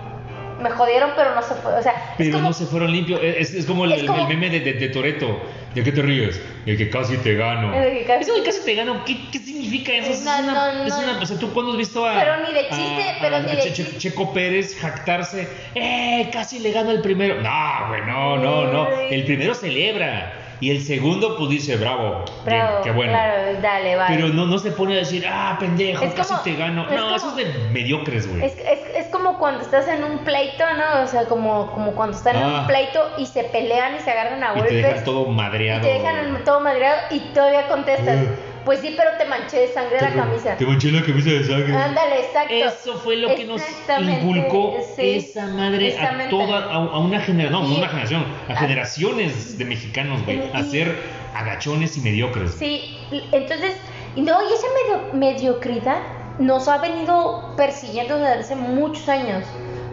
[0.61, 1.73] Me jodieron, pero no se fue.
[1.77, 2.47] O sea, es pero como.
[2.49, 3.19] no se fueron limpios.
[3.21, 5.27] Es, es como el, Es como- el meme de, de, de Toreto.
[5.75, 6.39] ¿De qué te ríes?
[6.65, 7.71] De que casi te gano.
[7.71, 10.11] De que casi- Eso de casi te gano, ¿qué, qué significa eso?
[10.11, 10.99] Es No, una, no, es no.
[10.99, 12.13] una- o sea, tú cuando has visto a.
[12.13, 13.97] Pero ni de chiste, a- pero a ni de Che- chiste.
[13.97, 15.47] Checo Pérez jactarse.
[15.75, 16.29] ¡Eh!
[16.31, 17.41] Casi le gano el primero.
[17.41, 18.89] No, güey, no, no, no.
[19.09, 20.42] El primero celebra.
[20.59, 22.23] Y el segundo, pues dice, bravo.
[22.45, 23.11] bien, Bravo, qué bueno.
[23.13, 24.15] Claro, dale, vale.
[24.15, 26.83] Pero no, no se pone a decir, ah, pendejo, Es casi como- te gano.
[26.89, 28.45] No, como- eso es de mediocres, güey.
[28.45, 31.03] Es, es, es como cuando estás en un pleito, ¿no?
[31.03, 32.59] O sea, como, como cuando están en Ah.
[32.61, 34.83] un pleito y se pelean y se agarran a Y te golpes.
[34.83, 35.81] dejan todo y madreado.
[35.81, 38.17] te dejan todo madreado y todavía contestas.
[38.19, 38.49] Ah.
[38.65, 40.55] Pues sí, pero te manché de sangre la camisa.
[40.55, 41.75] Te manché la camisa de sangre.
[41.75, 42.53] Ándale, exacto.
[42.53, 43.61] Eso fue lo que nos
[43.99, 48.55] inculcó sí, esa madre a toda, a, a una generación, no, no una generación, a
[48.55, 50.97] generaciones de mexicanos, güey, a ser
[51.35, 52.53] agachones y mediocres.
[52.53, 52.97] Sí,
[53.33, 53.75] entonces,
[54.15, 55.97] y no, y esa medio- mediocridad
[56.39, 59.43] nos ha venido persiguiendo desde hace muchos años.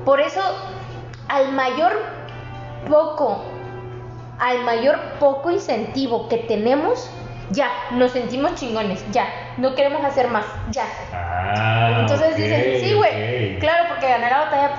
[0.05, 0.41] Por eso,
[1.29, 1.93] al mayor
[2.89, 3.43] poco,
[4.39, 7.11] al mayor poco incentivo que tenemos,
[7.51, 9.27] ya, nos sentimos chingones, ya,
[9.57, 10.85] no queremos hacer más, ya.
[11.13, 14.71] Ah, Entonces dicen, sí, güey, claro, porque gané la batalla.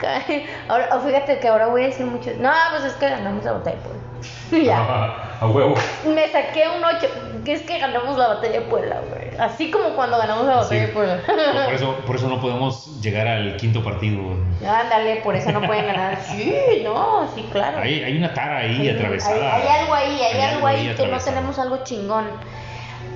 [0.68, 3.52] ahora, oh, fíjate que ahora voy a decir mucho, no, pues es que ganamos la
[3.52, 5.29] batalla por ya.
[5.40, 5.74] A huevo.
[6.06, 7.06] Me saqué un 8,
[7.46, 9.30] que es que ganamos la batalla de Puebla, güey.
[9.38, 10.86] Así como cuando ganamos la batalla Sí.
[10.86, 11.18] de Puebla.
[11.64, 14.20] Por eso, por eso no podemos llegar al quinto partido.
[14.68, 16.18] Ándale, por eso no pueden ganar.
[16.26, 17.78] Sí, no, sí, claro.
[17.78, 19.56] Hay, hay una tara ahí atravesada.
[19.56, 22.26] Hay, hay algo ahí, hay, algo ahí, que no tenemos algo chingón.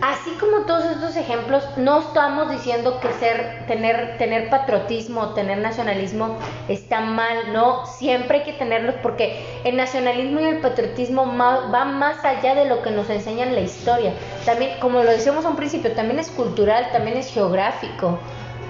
[0.07, 6.37] Así como todos estos ejemplos, no estamos diciendo que ser, tener, tener patriotismo, tener nacionalismo
[6.69, 12.23] está mal, no, siempre hay que tenerlos porque el nacionalismo y el patriotismo va más
[12.23, 14.13] allá de lo que nos enseña en la historia.
[14.45, 18.19] También, como lo decíamos a un principio, también es cultural, también es geográfico,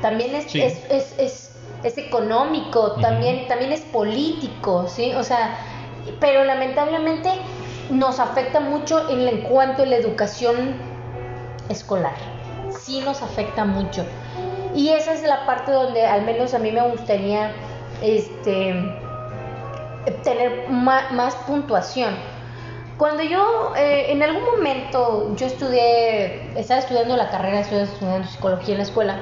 [0.03, 0.62] también es, Sí.
[0.62, 1.51] es, es, es,
[1.82, 5.12] es económico, también, también es político, ¿sí?
[5.16, 5.59] O sea,
[6.20, 7.30] pero lamentablemente
[7.91, 10.94] nos afecta mucho en, en cuanto a la educación
[11.69, 12.15] escolar.
[12.71, 14.05] Sí nos afecta mucho.
[14.75, 17.53] Y esa es la parte donde al menos a mí me gustaría
[18.03, 18.74] este
[20.23, 22.15] tener más, puntuación.
[22.99, 28.78] Cuando yo, eh, en algún momento, yo estudié, estaba estudiando la carrera, estudiando psicología en
[28.78, 29.20] la escuela,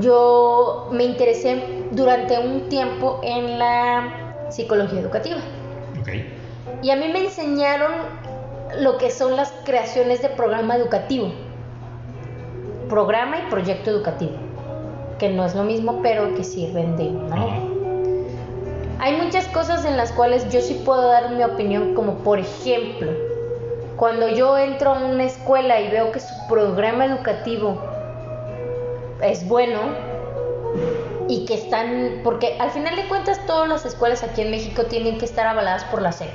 [0.00, 1.62] yo me interesé
[1.92, 5.38] durante un tiempo en la psicología educativa.
[6.82, 7.92] Y a mí me enseñaron
[8.80, 11.32] lo que son las creaciones de programa educativo.
[12.94, 14.36] Programa y proyecto educativo.
[15.18, 17.34] Que no es lo mismo, pero que sirven de una.
[17.34, 17.56] Ajá.
[19.00, 23.10] Hay muchas cosas en las cuales yo sí puedo dar mi opinión, como por ejemplo,
[23.96, 27.82] cuando yo entro a una escuela y veo que su programa educativo
[29.22, 29.80] es bueno
[31.26, 35.18] y que están, porque al final de cuentas todas las escuelas aquí en México tienen
[35.18, 36.30] que estar avaladas por la SEP.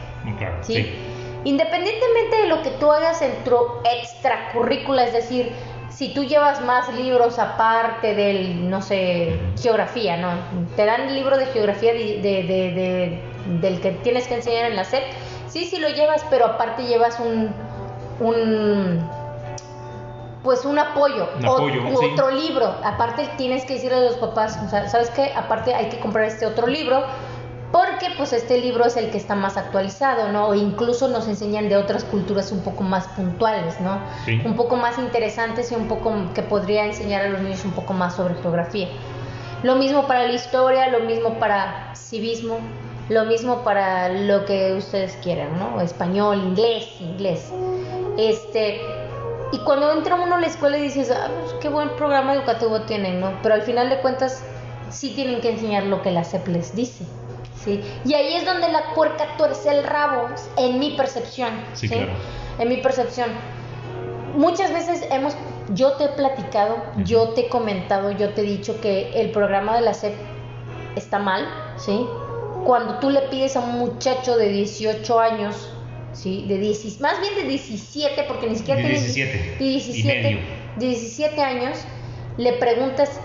[0.63, 0.73] ¿sí?
[0.73, 0.93] sí.
[1.45, 3.55] Independientemente de lo que tú hagas en tu
[3.85, 5.53] extracurrícula, es decir,
[5.89, 10.29] si tú llevas más libros aparte del, no sé, geografía, ¿no?
[10.75, 13.21] Te dan el libro de geografía de, de- de- de-
[13.61, 15.03] del que tienes que enseñar en la SEP.
[15.47, 17.51] Sí, sí lo llevas, pero aparte llevas un,
[18.19, 19.09] un
[20.43, 22.05] pues un apoyo, Un apoyo, sí.
[22.13, 22.73] otro libro.
[22.83, 25.33] Aparte tienes que decirle a los papás, o sea, ¿sabes qué?
[25.35, 27.03] Aparte hay que comprar este otro libro
[27.71, 30.47] porque pues este libro es el que está más actualizado, ¿no?
[30.47, 33.99] O incluso nos enseñan de otras culturas un poco más puntuales, ¿no?
[34.25, 34.41] Sí.
[34.43, 37.93] Un poco más interesantes y un poco que podría enseñar a los niños un poco
[37.93, 38.87] más sobre geografía.
[39.61, 42.59] Lo mismo para la historia, lo mismo para civismo,
[43.09, 45.81] lo mismo para lo que ustedes quieran, ¿no?
[45.81, 47.51] Español, inglés, inglés.
[48.17, 48.81] Este,
[49.51, 52.81] y cuando entra uno a la escuela y dices, ah, pues, qué buen programa educativo
[52.81, 53.33] tienen, ¿no?
[53.43, 54.43] Pero al final de cuentas
[54.89, 57.05] sí tienen que enseñar lo que la SEP les dice,
[57.63, 57.81] ¿sí?
[58.05, 60.27] Y ahí es donde la puerca tuerce el rabo,
[60.57, 62.11] en mi percepción, Sí, claro.
[62.59, 63.29] En mi percepción.
[64.35, 65.33] Muchas veces hemos,
[65.73, 69.75] yo te he platicado, yo te he comentado, yo te he dicho que el programa
[69.75, 70.13] de la SEP
[70.95, 72.05] está mal, ¿sí?
[72.65, 75.69] Cuando tú le pides a un muchacho de 18 años,
[76.13, 76.45] ¿sí?
[76.47, 80.21] De 10, más bien de 17, porque ni siquiera De tiene 17 de y 17,
[80.21, 80.39] medio.
[80.77, 81.77] de 17 años,
[82.37, 83.19] le preguntas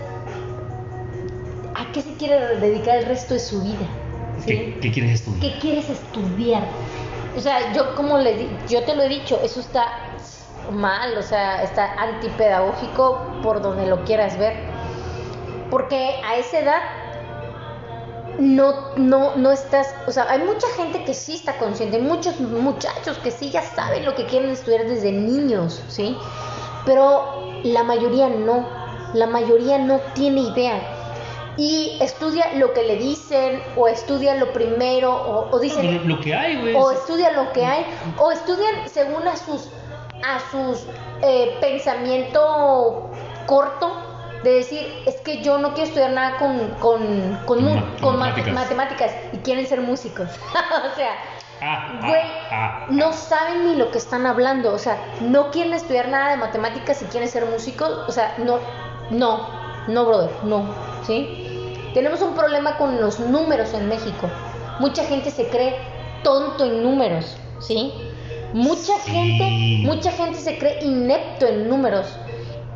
[1.75, 3.85] a qué se quiere dedicar el resto de su vida,
[4.39, 4.45] ¿sí?
[4.47, 5.39] ¿Qué, qué quieres estudiar?
[5.41, 6.63] ¿Qué quieres estudiar?
[7.35, 9.85] O sea, yo como le di- yo te lo he dicho, eso está
[10.71, 14.53] mal, o sea, está antipedagógico por donde lo quieras ver.
[15.69, 16.81] Porque a esa edad
[18.39, 22.39] no, no, no estás, o sea, hay mucha gente que sí está consciente, hay muchos
[22.39, 26.17] muchachos que sí ya saben lo que quieren estudiar desde niños, ¿sí?
[26.85, 28.67] Pero la mayoría no,
[29.13, 30.81] la mayoría no tiene idea.
[31.57, 36.21] Y estudia lo que le dicen, o estudia lo primero, o, o dicen, Lo, lo
[36.21, 36.75] que hay, güey.
[36.75, 37.85] o estudian lo que hay,
[38.17, 39.69] o estudian según a sus,
[40.25, 40.85] a sus
[41.21, 43.09] eh, pensamiento
[43.45, 43.91] corto
[44.43, 48.27] de decir, es que yo no quiero estudiar nada con, con, con, con con ma-
[48.27, 48.53] matemáticas.
[48.53, 50.29] matemáticas y quieren ser músicos.
[50.93, 51.11] o sea,
[51.61, 52.21] Ah, ah, güey,
[52.51, 53.13] ah, no ah.
[53.13, 57.05] saben ni lo que están hablando, o sea, no quieren estudiar nada de matemáticas y
[57.05, 58.59] quieren ser músicos, o sea, no,
[59.09, 59.47] no,
[59.87, 60.63] no, brother, no,
[61.05, 61.71] ¿sí?
[61.93, 64.29] Tenemos un problema con los números en México.
[64.79, 65.75] Mucha gente se cree
[66.23, 67.93] tonto en números, ¿sí?
[68.53, 69.11] Mucha Sí.
[69.11, 72.07] gente, mucha gente se cree inepto en números.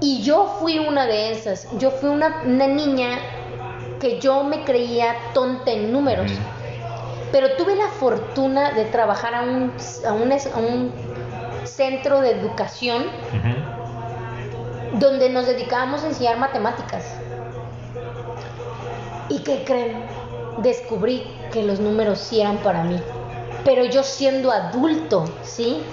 [0.02, 1.68] Y yo fui una de esas.
[1.77, 3.18] Yo fui una, una niña
[3.99, 6.31] que yo me creía tonta en números.
[7.34, 9.73] Pero tuve la fortuna de trabajar a un,
[10.07, 10.91] a un, a un
[11.65, 13.03] centro de educación.
[14.94, 17.06] Donde nos dedicábamos a enseñar matemáticas.
[19.30, 20.03] ¿Y qué creen?
[20.60, 22.99] Descubrí que los números sí eran para mí.
[23.64, 25.84] Pero yo siendo adulto, ¿sí?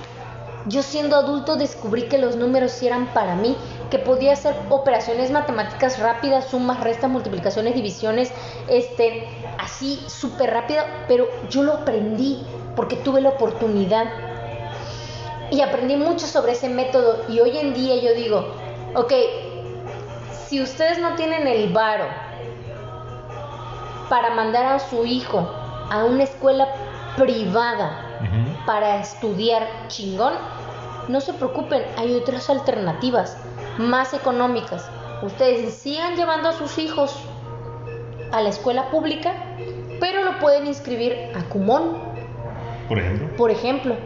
[0.66, 3.56] Yo siendo adulto descubrí que los números sí eran para mí,
[3.90, 8.32] que podía hacer operaciones matemáticas rápidas, sumas, restas, multiplicaciones, divisiones,
[8.68, 9.28] este,
[9.59, 12.43] así súper rápido, pero yo lo aprendí
[12.74, 14.06] porque tuve la oportunidad
[15.51, 18.47] y aprendí mucho sobre ese método y hoy en día yo digo,
[18.95, 19.13] ok,
[20.47, 22.07] si ustedes no tienen el varo
[24.09, 25.49] para mandar a su hijo
[25.91, 26.69] a una escuela
[27.17, 28.03] privada
[28.65, 30.35] para estudiar chingón,
[31.09, 33.37] no se preocupen, hay otras alternativas
[33.79, 34.89] más económicas.
[35.23, 37.17] Ustedes sigan llevando a sus hijos
[38.33, 39.33] a la escuela pública,
[40.01, 41.97] pero lo pueden inscribir a Cumón,
[42.89, 43.37] Por ejemplo.
[43.37, 43.97] por ejemplo,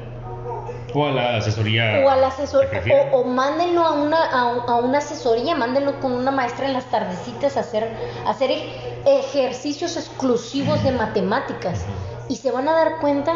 [0.95, 2.03] O a la asesoría.
[2.05, 3.13] o al asesor, que prefieran.
[3.15, 6.85] o, o mándenlo a una, a, a una asesoría, mándenlo con una maestra en las
[6.91, 7.89] tardecitas a hacer,
[8.27, 8.73] a hacer ej-
[9.07, 11.85] ejercicios exclusivos de matemáticas.
[12.29, 13.33] Y se van a dar cuenta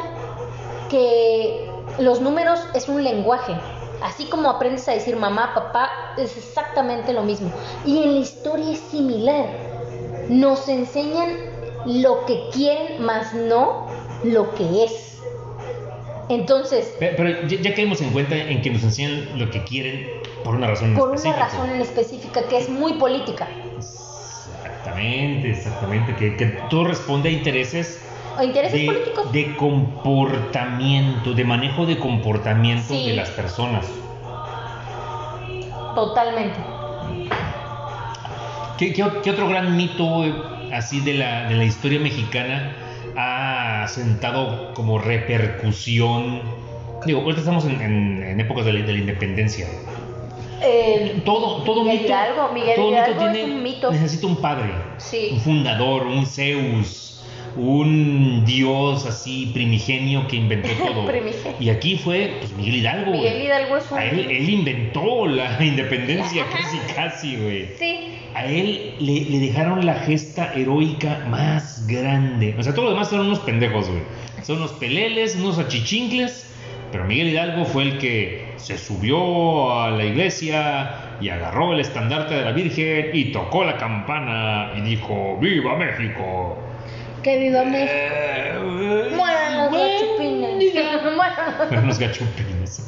[0.88, 3.54] que los números es un lenguaje.
[4.02, 7.50] Así como aprendes a decir mamá, papá, es exactamente lo mismo.
[7.86, 9.46] Y en la historia es similar.
[10.28, 11.30] Nos enseñan
[11.86, 13.86] lo que quieren, más no
[14.22, 15.22] lo que es.
[16.28, 20.08] Entonces, Pe- Pero ya, ya caímos en cuenta en que nos enseñan lo que quieren
[20.42, 21.44] por una razón por una específica.
[21.46, 23.48] razón en específica que es muy política.
[23.76, 26.14] Exactamente, exactamente.
[26.16, 28.00] Que, que todo responde a intereses
[28.38, 29.32] O intereses de, políticos.
[29.32, 33.08] de comportamiento, de manejo de comportamiento Sí.
[33.10, 33.86] de las personas.
[35.94, 36.58] Totalmente.
[38.78, 40.34] ¿Qué, qué otro gran mito eh,
[40.72, 42.72] así de la, de la historia mexicana
[43.16, 46.40] ha sentado como repercusión?
[47.06, 49.66] Digo, ahorita estamos en, en- en épocas de la, de la independencia.
[50.62, 53.90] El- Todo, todo Miguel mito, Hidalgo, Miguel todo Hidalgo mito es tiene, un mito.
[53.92, 55.28] necesita un padre, Sí.
[55.32, 57.13] un fundador, un Zeus,
[57.56, 61.06] un dios así primigenio que inventó todo.
[61.60, 63.12] Y aquí fue pues, Miguel Hidalgo.
[63.12, 63.98] Miguel Hidalgo es un...
[63.98, 66.58] A él, él inventó la independencia Ajá.
[66.58, 67.68] casi, casi, güey.
[67.78, 72.54] Sí, A él le, le dejaron la gesta heroica más grande.
[72.58, 74.02] O sea, todos los demás son unos pendejos, güey.
[74.42, 76.50] Son unos peleles, unos achichincles.
[76.92, 82.34] Pero Miguel Hidalgo fue el que se subió a la iglesia y agarró el estandarte
[82.34, 86.56] de la Virgen y tocó la campana y dijo: ¡Viva México!
[87.24, 87.90] Que viva México.
[87.92, 90.74] Eh, Mueran los bueno, gachupines.
[91.16, 91.86] Mueran.
[91.88, 92.86] Los gachupines.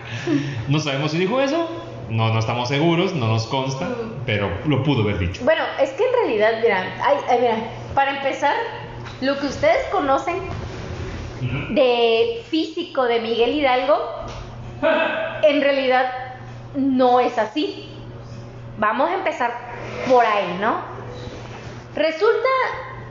[0.68, 1.86] no sabemos si dijo eso.
[2.10, 3.86] No, no estamos seguros, no nos consta,
[4.24, 5.44] pero lo pudo haber dicho.
[5.44, 7.56] Bueno, es que en realidad, mira, ay, ay, mira,
[7.94, 8.54] para empezar,
[9.20, 10.36] lo que ustedes conocen
[11.70, 13.98] de físico de Miguel Hidalgo,
[15.42, 16.10] en realidad
[16.74, 17.90] no es así.
[18.78, 19.52] Vamos a empezar
[20.08, 20.80] por ahí, ¿no?
[21.94, 22.48] Resulta,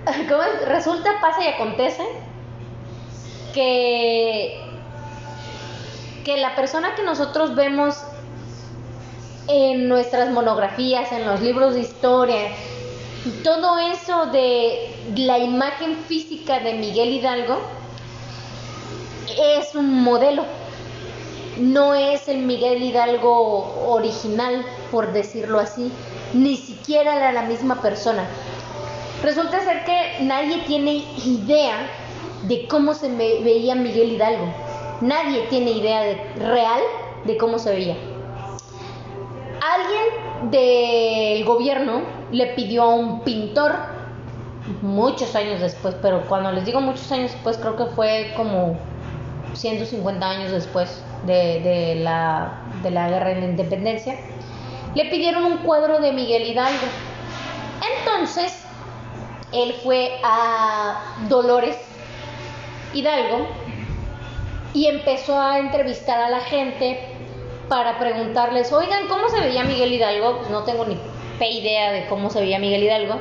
[0.67, 2.03] Resulta, pasa y acontece
[3.53, 4.61] que,
[6.23, 7.95] que la persona que nosotros vemos
[9.47, 12.51] en nuestras monografías, en los libros de historia,
[13.43, 17.59] todo eso de la imagen física de Miguel Hidalgo
[19.38, 20.45] es un modelo.
[21.57, 25.91] No es el Miguel Hidalgo original, por decirlo así.
[26.34, 28.27] Ni siquiera era la misma persona.
[29.23, 31.88] Resulta ser que nadie tiene idea
[32.44, 34.45] de cómo se veía Miguel Hidalgo.
[35.02, 36.81] Nadie tiene idea de- real
[37.26, 37.95] de cómo se veía.
[39.60, 43.73] Alguien del gobierno le pidió a un pintor
[44.81, 48.77] muchos años después, pero cuando les digo muchos años después, creo que fue como
[49.53, 54.15] 150 años después de, de la, de la guerra de la independencia,
[54.94, 56.85] le pidieron un cuadro de Miguel Hidalgo.
[57.99, 58.66] Entonces,
[59.52, 60.99] él fue a
[61.30, 61.78] Dolores
[62.94, 63.48] Hidalgo
[64.74, 66.99] y empezó a entrevistar a la gente
[67.69, 70.38] para preguntarles, oigan, ¿cómo se veía Miguel Hidalgo?
[70.38, 70.98] Pues no tengo ni
[71.40, 73.15] idea de cómo se veía Miguel Hidalgo.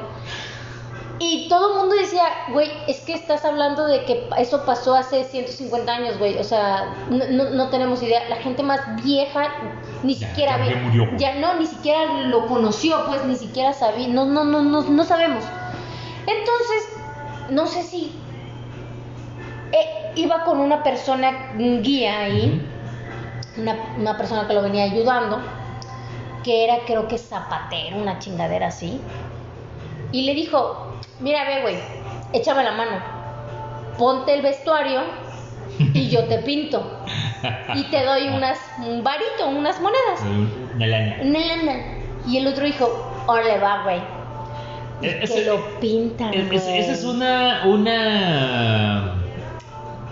[1.18, 5.24] Y todo el mundo decía, güey, es que estás hablando de que eso pasó hace
[5.24, 6.36] 150 años, güey.
[6.38, 8.28] O sea, no, no- no tenemos idea.
[8.28, 9.48] La gente más vieja
[10.02, 10.74] ni Ya- siquiera ya- ve.
[10.76, 11.08] murió.
[11.16, 14.08] Ya no, ni siquiera lo conoció, pues ni siquiera sabía.
[14.08, 15.42] No, no, no, no, no sabemos.
[16.26, 16.96] Entonces,
[17.50, 18.12] no sé si
[19.72, 22.66] eh, iba con una persona un guía ahí,
[23.56, 25.40] una, una persona que lo venía ayudando,
[26.42, 29.00] que era creo que zapatero, una chingadera así.
[30.12, 31.76] Y le dijo, mira, ve, güey,
[32.32, 32.98] échame la mano,
[33.98, 35.00] ponte el vestuario
[35.78, 37.00] y yo te pinto.
[37.74, 40.20] Y te doy unas, un varito, unas monedas.
[40.74, 41.16] Una lana.
[41.22, 41.72] Una lana.
[42.26, 44.15] Y el otro dijo, órale va, güey.
[45.02, 46.78] Y Eh, que lo pintan, Es- es- güey.
[46.78, 47.62] esa es una.
[47.66, 49.22] una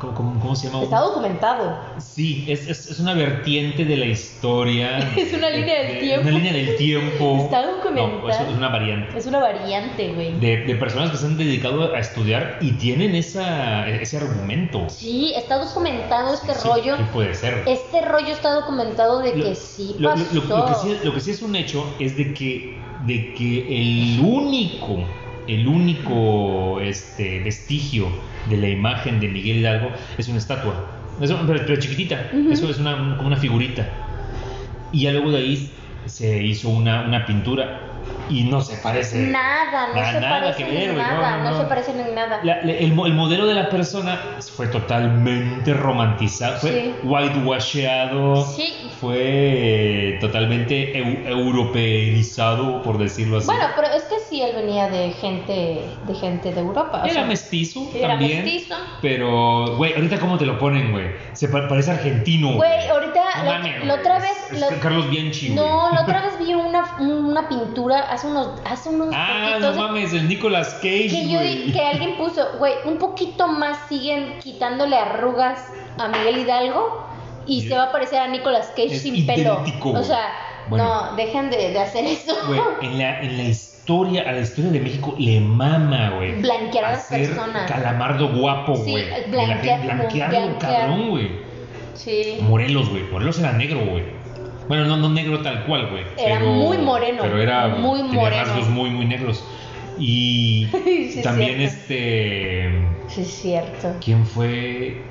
[0.01, 0.83] ¿cómo, cómo- cómo se llama?
[0.83, 1.79] Está documentado.
[1.99, 4.99] Sí, es, es, es una vertiente de la historia.
[5.17, 6.29] Es una línea del de- tiempo.
[6.29, 7.39] Una línea del tiempo.
[7.45, 8.21] Está documentado.
[8.21, 9.19] No, es, es una variante.
[9.19, 10.39] Es una variante, güey.
[10.39, 14.87] De, de personas que se han dedicado a estudiar y tienen esa, ese argumento.
[14.91, 16.97] Sí, está documentado este Sí, rollo.
[16.99, 17.63] sí puede ser.
[17.67, 20.25] Este rollo está documentado de Lo- que sí lo, pasó.
[20.35, 23.35] lo- lo- lo que sí, lo que sí es un hecho es de que, de
[23.35, 23.67] que
[24.15, 25.05] el único,
[25.47, 28.09] el único este, vestigio
[28.49, 30.75] de la imagen de Miguel Hidalgo es una estatua.
[31.21, 33.87] Es una- pero, chiquitita, eso es una, como una figurita.
[34.93, 35.71] Y ya luego de ahí
[36.07, 37.81] se hizo una, una pintura
[38.29, 39.19] y no se parece.
[39.29, 41.59] Nada, no Na- se nada que en nada, no, no, no.
[41.61, 42.41] se parecen en nada.
[42.43, 44.21] La- el, el modelo de la persona
[44.57, 46.95] fue totalmente romantizado, fue Sí.
[47.03, 48.91] whitewasheado, Sí.
[49.01, 53.47] fue totalmente eu- europeizado, por decirlo así.
[53.47, 57.01] Bueno, pero es que sí, él venía de gente de gente de Europa.
[57.03, 58.45] o era sea, mestizo era también.
[58.45, 58.75] mestizo.
[59.01, 61.07] Pero, güey, ahorita cómo te lo ponen, güey.
[61.33, 62.55] Se pa- parece argentino.
[62.55, 64.33] Güey, ahorita, la, la otra es- vez...
[64.53, 68.89] es la- Carlos Bianchi, no, la otra vez vi una, una pintura hace unos, hace
[68.89, 71.39] unos Ah, poquitos no mames, el Nicolas Cage, que yo
[71.73, 75.69] que alguien puso, güey, un poquito más siguen quitándole arrugas
[75.99, 77.07] a Miguel Hidalgo
[77.47, 77.69] y Sí.
[77.69, 79.61] se va a parecer a Nicolas Cage Es sin pelo.
[79.63, 80.05] idéntico, O güey.
[80.05, 80.33] sea,
[80.69, 80.85] Bueno.
[81.11, 82.35] no, dejen de, de hacer eso.
[82.47, 86.41] Güey, en la, en la historia, a la historia de México le mama, güey.
[86.41, 87.71] Blanquear a las personas.
[87.71, 89.11] Calamardo guapo, Sí, güey.
[89.11, 89.95] la blanquear, Blanquearlo,
[90.39, 90.59] blanquear.
[90.59, 91.31] cabrón, güey.
[91.95, 92.39] Sí.
[92.41, 93.03] Morelos, güey.
[93.05, 94.05] Morelos era negro, güey.
[94.69, 96.05] Bueno, no, no negro tal cual, güey.
[96.17, 97.69] Era pero- muy moreno, Pero era.
[97.69, 98.45] muy tenía moreno.
[98.45, 99.45] rasgos muy, muy negros.
[99.99, 102.71] Y Sí, también este.
[103.09, 103.95] Sí, es cierto.
[104.03, 105.03] ¿Quién fue?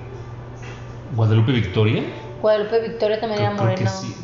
[1.15, 2.01] ¿Guadalupe Victoria?
[2.41, 3.91] Guadalupe Victoria también Creo- era creo moreno.
[3.91, 4.15] que sí.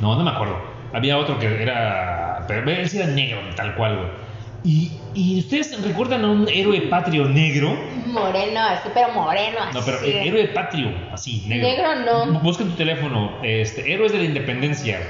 [0.00, 0.56] No, no me acuerdo.
[0.92, 2.44] Había otro que era.
[2.48, 4.08] Pero él sí era negro, tal cual, güey.
[4.64, 7.76] Y ¿Y ustedes recuerdan a un héroe patrio negro?
[8.06, 9.78] Moreno, así, pero moreno, así.
[9.78, 11.66] No, pero héroe patrio, así, negro.
[11.68, 12.26] Negro no.
[12.38, 15.00] Bu- Busca en tu teléfono, este, héroes de la independencia.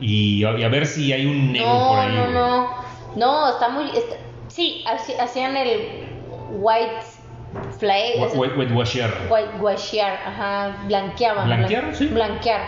[0.00, 2.16] Y a, y a ver si hay un negro no, por ahí.
[2.16, 2.34] no, güey.
[2.34, 2.68] no.
[3.16, 3.84] No, está muy.
[3.90, 4.16] está-
[4.48, 4.82] sí,
[5.20, 5.78] hacían el
[6.50, 7.04] white
[7.78, 8.14] flag.
[8.18, 9.10] Wh- wh- whitewasher.
[9.30, 11.46] White washear, ajá, blanqueaban.
[11.46, 11.84] ¿Blanquear?
[11.90, 12.06] blan- Sí.
[12.06, 12.60] Blanquear.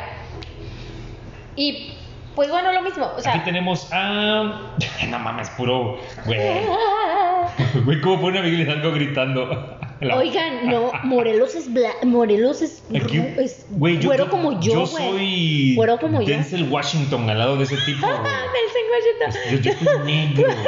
[1.56, 1.94] Y
[2.34, 3.10] pues bueno, lo mismo.
[3.16, 4.72] O sea, Aquí tenemos a.
[5.08, 5.98] No mames, puro.
[6.26, 6.38] Güey.
[7.84, 9.78] Güey, ¿cómo pone a Miguel Hidalgo gritando?
[10.00, 14.60] La- Oigan, no, Morelos es bla- Morelos es, Aquí- es güey, yo, güero yo- como
[14.60, 15.04] yo, Yo güey.
[15.10, 15.74] soy.
[15.76, 16.26] Güero como yo.
[16.28, 18.06] Denzel Washington al lado de ese tipo.
[18.06, 19.62] Nelson Washington.
[19.62, 20.66] Yo, estoy negro, güey.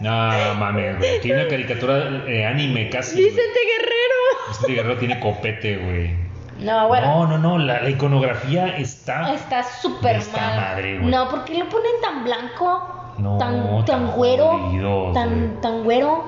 [0.00, 0.10] No
[0.58, 1.20] mames, güey.
[1.20, 3.12] Tiene una caricatura eh, anime casi.
[3.14, 3.24] güey.
[3.26, 4.50] Vicente Guerrero.
[4.50, 6.10] Este guerrero tiene copete, güey.
[6.58, 7.06] No, bueno.
[7.06, 7.58] No, no, no.
[7.58, 9.34] La, la iconografía está.
[9.34, 10.56] Está súper mal.
[10.60, 11.10] madre, güey.
[11.10, 13.14] no, ¿por qué lo ponen tan blanco?
[13.18, 14.46] No, tan, tan tan güero.
[14.58, 15.60] jodidos, tan, güey.
[15.60, 16.24] tan güero.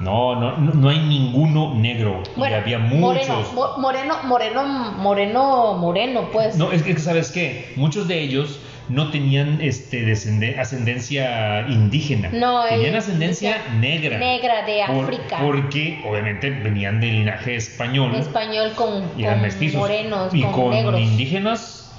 [0.00, 2.22] No, no, no, no hay ninguno negro.
[2.36, 3.52] Bueno, y había Moreno, muchos.
[3.54, 4.62] mo- moreno, moreno,
[4.98, 6.56] moreno, moreno, pues.
[6.56, 8.58] No, es que sabes qué, muchos de ellos
[8.92, 10.12] no tenían este
[10.58, 14.18] ascendencia indígena, No, tenían eh, ascendencia negra.
[14.18, 15.38] negra de Por- África.
[15.42, 19.80] porque obviamente venían de linaje español Español con, eran con mestizos.
[19.80, 21.00] morenos, y con, con negros.
[21.00, 21.92] indígenas,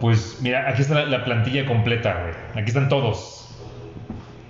[0.00, 2.34] pues mira, aquí está la, la plantilla completa, güey.
[2.62, 3.46] Aquí están todos.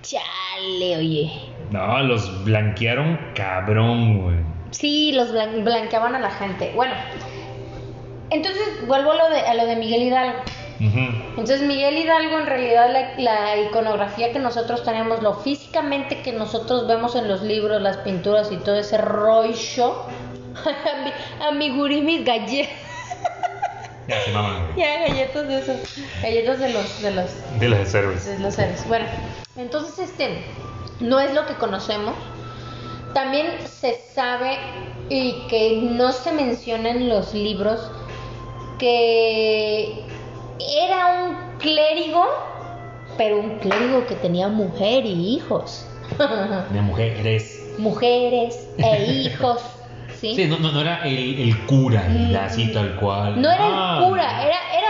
[0.01, 1.31] Chale, oye.
[1.71, 4.37] No, los blanquearon cabrón, güey.
[4.71, 6.71] Sí, los blan- blanqueaban a la gente.
[6.75, 6.93] Bueno,
[8.29, 10.39] entonces vuelvo a lo de, a lo de Miguel Hidalgo.
[10.79, 16.87] Entonces Miguel Hidalgo en realidad la, la iconografía que nosotros tenemos, lo físicamente que nosotros
[16.87, 20.05] vemos en los libros, las pinturas y todo ese rollo,
[21.41, 22.71] a mi, gurí mis galletas,
[24.07, 24.77] Ya maman, güey.
[24.77, 25.77] ya galletas de esos,
[26.21, 28.25] galletas de los, de los, De los héroes.
[28.25, 28.87] de los seres.
[28.87, 29.05] Bueno,
[29.57, 30.43] entonces este,
[31.01, 32.15] no es lo que conocemos.
[33.13, 34.57] También se sabe
[35.09, 37.81] y que no se menciona en los libros
[38.77, 40.05] que
[40.59, 42.23] era un clérigo,
[43.17, 45.85] pero un clérigo que tenía mujer y hijos.
[46.71, 47.65] De mujeres.
[47.77, 49.61] Mujeres e hijos,
[50.19, 50.35] ¿sí?
[50.35, 52.35] Sí, no, no, no era el, el cura, Mm.
[52.35, 53.41] así tal cual.
[53.41, 54.89] No era Ah, el cura, era, era,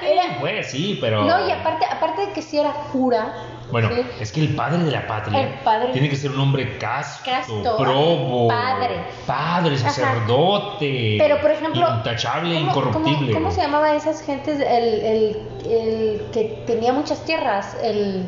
[0.00, 0.38] Sí, era...
[0.40, 1.24] pues sí, pero.
[1.24, 3.32] No, y aparte, aparte de que sí era cura,
[3.70, 7.22] Bueno, es que el padre de la patria padre- tiene que ser un hombre casto,
[7.30, 8.96] Casto, probo, padre.
[9.26, 13.32] padre, sacerdote, Pero, por ejemplo, intachable, ¿Cómo- incorruptible.
[13.32, 14.58] ¿Cómo, cómo se llamaba esas gentes?
[14.60, 15.36] El, el,
[15.70, 18.26] el que tenía muchas tierras, el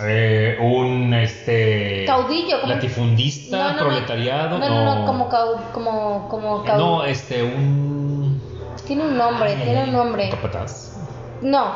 [0.00, 2.60] Eh, un este caudillo.
[2.60, 3.78] como- latifundista, No, no, no.
[3.86, 8.40] proletariado, No, no, no, como cau- como, como cau- no, este un
[8.86, 10.24] Tiene un nombre, Ay, tiene un nombre.
[10.26, 10.96] un capataz,
[11.42, 11.72] No,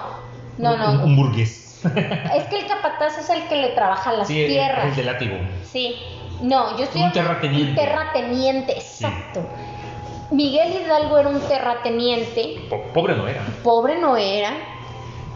[0.59, 1.05] no, un, no.
[1.05, 1.62] un burgués,
[2.37, 4.85] Es que el capataz es el que le trabaja las sí, el- tierras.
[4.87, 5.35] el de látigo.
[5.65, 5.97] Sí.
[6.43, 7.71] No, yo estoy Un terrateniente.
[7.71, 9.41] Un terrateniente, exacto.
[10.31, 12.57] Miguel Hidalgo era un terrateniente.
[12.69, 13.43] Po- pobre no era.
[13.63, 14.53] pobre no era.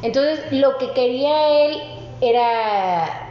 [0.03, 1.83] Entonces, lo que quería él
[2.21, 3.23] era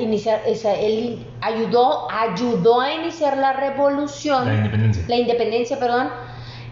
[0.00, 5.04] iniciar, o sea, él ayudó, ayudó a iniciar la revolución, La independencia.
[5.08, 6.10] la independencia, perdón,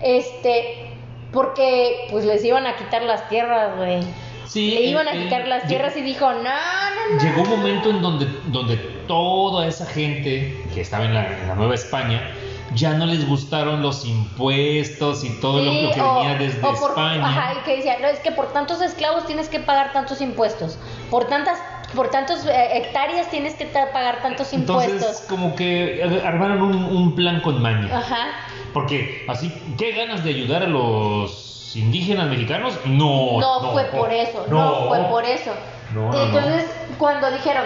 [0.01, 0.93] este,
[1.33, 4.01] porque pues les iban a quitar las tierras, güey.
[4.49, 7.23] Sí, Le iban a él- quitar las tierras y dijo, no, no, no.
[7.23, 8.77] Llegó un momento en donde, donde
[9.07, 12.31] toda esa gente que estaba en la, en la Nueva España
[12.75, 16.59] ya no les gustaron los impuestos y todo lo- Sí, lo, que o- venía desde
[16.67, 17.27] o por- España.
[17.29, 20.79] Ajá, y que decía, no, es que por tantos esclavos tienes que pagar tantos impuestos.
[21.11, 21.59] Por tantas,
[21.95, 24.93] por tantos eh, hectáreas tienes que pagar tantos impuestos.
[24.95, 27.89] Entonces, como que armaron un, un plan con maña.
[27.99, 28.27] Ajá.
[28.75, 32.79] Porque, así, ¿qué ganas de ayudar a los indígenas mexicanos?
[32.85, 35.53] No, No, fue por eso, no, fue por eso.
[35.95, 36.67] No, no, Entonces,
[36.99, 37.65] cuando dijeron,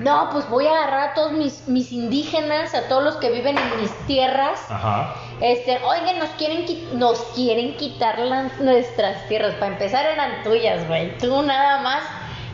[0.00, 3.56] no, pues voy a agarrar a todos mis, mis indígenas, a todos los que viven
[3.56, 5.14] en mis tierras, Ajá.
[5.40, 9.54] este, oigan, nos quieren, qui- nos quieren quitar las- nuestras tierras.
[9.54, 11.16] Para empezar eran tuyas, güey.
[11.18, 12.02] Tú nada más,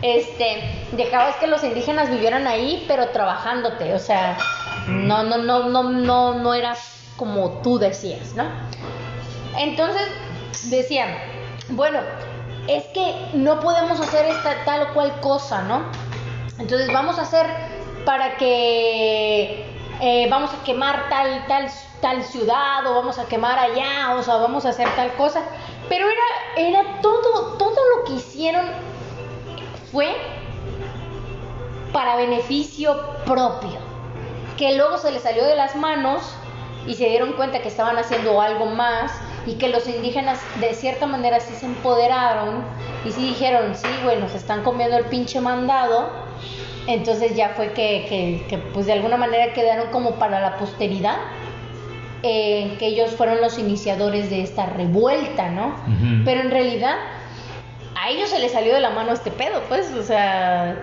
[0.02, 3.94] este, dejabas que los indígenas vivieran ahí, pero trabajándote.
[3.94, 4.36] O sea,
[4.86, 6.74] no, no, no, no, no, no era
[7.16, 8.44] como tú decías, ¿no?
[9.58, 10.02] Entonces
[10.64, 11.08] decían,
[11.70, 12.00] bueno,
[12.68, 15.82] es que no podemos hacer esta tal o cual cosa, ¿no?
[16.58, 17.46] Entonces vamos a hacer
[18.04, 19.66] para que
[20.00, 21.68] eh, vamos a quemar tal, tal,
[22.00, 25.42] tal ciudad o vamos a quemar allá, o sea, vamos a hacer tal cosa.
[25.88, 28.66] Pero era, era todo, todo lo que hicieron
[29.90, 30.14] fue
[31.92, 33.78] para beneficio propio,
[34.56, 36.22] que luego se les salió de las manos
[36.86, 39.12] y se dieron cuenta que estaban haciendo algo más
[39.46, 42.62] y que los indígenas de cierta manera sí se empoderaron
[43.04, 46.10] y sí dijeron, sí, güey, nos están comiendo el pinche mandado
[46.86, 51.16] Entonces ya fue que, que, que, pues de alguna manera quedaron como para la posteridad,
[52.22, 55.74] eh, que ellos fueron los iniciadores de esta revuelta, ¿no?
[56.24, 56.96] Pero en realidad
[58.00, 60.76] a ellos se les salió de la mano este pedo, pues, o sea,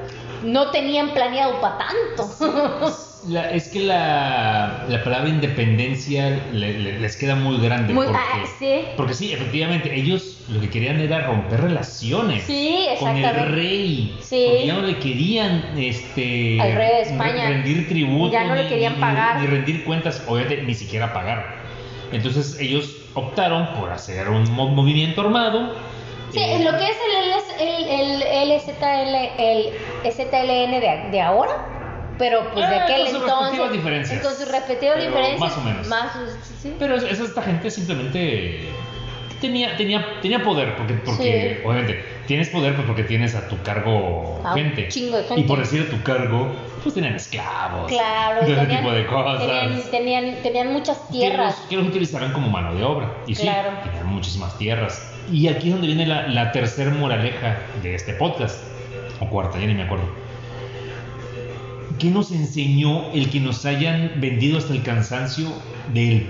[0.44, 2.96] no tenían planeado para tanto.
[3.28, 7.92] La- es que la, la palabra independencia le- le- les queda muy grande.
[7.94, 8.82] Muy- porque, ah, sí.
[8.96, 12.44] porque sí, efectivamente, ellos lo que querían era romper relaciones.
[12.44, 14.16] Sí, Con el rey.
[14.22, 14.46] Sí.
[14.50, 17.48] Porque ya no le querían este, Al rey de España.
[17.50, 18.32] re- rendir tributo.
[18.32, 19.42] Ya no le ni- querían ni- pagar.
[19.42, 21.58] Ni, rendir cuentas, obviamente, ni siquiera pagar.
[22.14, 25.74] Entonces ellos optaron por hacer un mo- movimiento armado.
[26.32, 26.98] Sí, eh, lo que es
[27.60, 28.52] el, el, el, el
[30.04, 31.54] el ZLN de, de ahora,
[32.18, 33.50] pero pues de Ah, aquel con sus entonces.
[33.60, 34.22] respectivas diferencias.
[34.22, 35.40] Con sus respectivas diferencias.
[35.40, 35.88] más o menos.
[35.88, 36.12] Más,
[36.62, 36.76] sí.
[36.78, 38.70] Pero es- es esta gente simplemente
[39.40, 41.68] tenía, tenía, tenía poder, porque, porque Sí.
[41.68, 44.88] obviamente tienes poder pues porque tienes a tu cargo gente.
[44.90, 45.42] chingo de gente.
[45.42, 46.48] Y por decir a tu cargo,
[46.84, 47.88] pues tenían esclavos.
[47.90, 49.40] Claro, ese tenían, tipo de cosas.
[49.40, 51.58] tenían, tenían, tenían muchas que tierras.
[51.58, 53.14] los, que los utilizaran como mano de obra.
[53.28, 55.14] Y sí, tenían muchísimas tierras.
[55.32, 58.60] Y aquí es donde viene la, la tercera moraleja de este podcast.
[59.20, 60.06] O cuarta, ya ni me acuerdo.
[62.00, 65.48] ¿Qué nos enseñó el que nos hayan vendido hasta el cansancio
[65.94, 66.28] del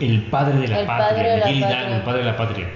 [0.00, 1.96] el padre de la El patria, de la Miguel patria.
[1.96, 2.68] el padre de la patria?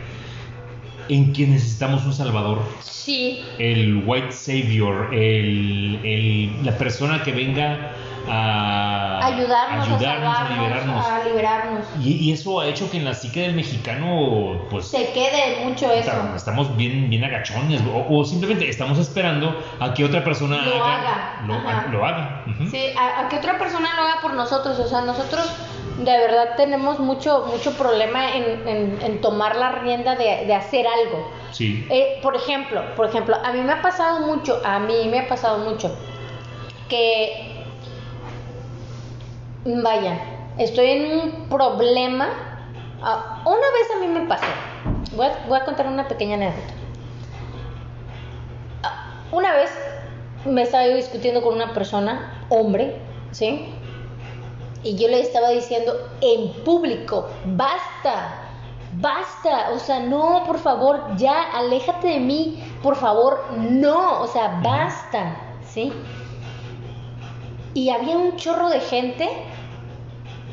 [1.08, 7.92] En que necesitamos un salvador, Sí, el white savior, el, el- la persona que venga
[8.28, 11.06] a ayudarnos, ayudarnos, a a liberarnos.
[11.06, 11.84] a liberarnos.
[12.02, 15.90] Y, y eso ha hecho que en la psique del mexicano, pues, Se quede mucho
[15.92, 16.12] eso.
[16.34, 21.42] estamos bien, bien agachones, o, o simplemente estamos esperando a que otra persona Lo haga,
[21.46, 22.44] lo, lo haga.
[22.70, 24.78] Sí, a, a que otra persona lo haga por nosotros.
[24.78, 25.50] O sea, nosotros
[25.98, 30.86] de verdad tenemos mucho, mucho problema en, en- en tomar la rienda de, de hacer
[30.86, 31.30] algo.
[31.52, 31.86] Sí.
[31.90, 35.28] Eh, por ejemplo, por ejemplo, a mí me ha pasado mucho, a mí me ha
[35.28, 35.96] pasado mucho
[36.88, 37.55] que
[39.66, 40.18] vaya,
[40.58, 42.28] estoy en un problema.
[43.02, 44.46] Ah, una vez a mí me pasó.
[45.16, 46.74] Voy a, contar una pequeña anécdota.
[48.82, 49.70] Ah, Una vez
[50.44, 52.96] me estaba discutiendo con una persona, hombre,
[53.32, 53.68] ¿sí?
[54.82, 58.42] Y yo le estaba diciendo en público, basta,
[58.94, 64.60] basta, o sea, no, por favor, ya, aléjate de mí, por favor, no, o sea,
[64.62, 65.36] basta,
[65.66, 65.92] ¿sí?
[67.74, 69.28] Y había un chorro de gente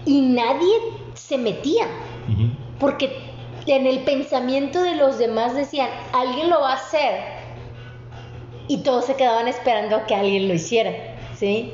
[0.05, 0.73] y nadie
[1.13, 1.85] se metía,
[2.79, 3.11] porque
[3.65, 7.21] en el pensamiento de los demás decían, alguien lo va a hacer,
[8.67, 10.91] y todos se quedaban esperando a que alguien lo hiciera,
[11.37, 11.71] ¿sí?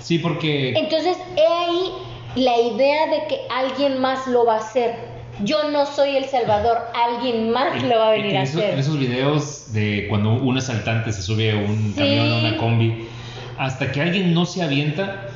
[0.00, 1.92] Sí, porque Entonces, he ahí
[2.36, 4.94] la idea de que alguien más lo va a hacer.
[5.42, 8.74] Yo no soy el Salvador, alguien más lo va a venir en a hacer.
[8.74, 11.98] en esos videos de cuando un asaltante se sube a un Sí.
[11.98, 13.08] camión, a una combi,
[13.58, 15.28] hasta que alguien no se avienta,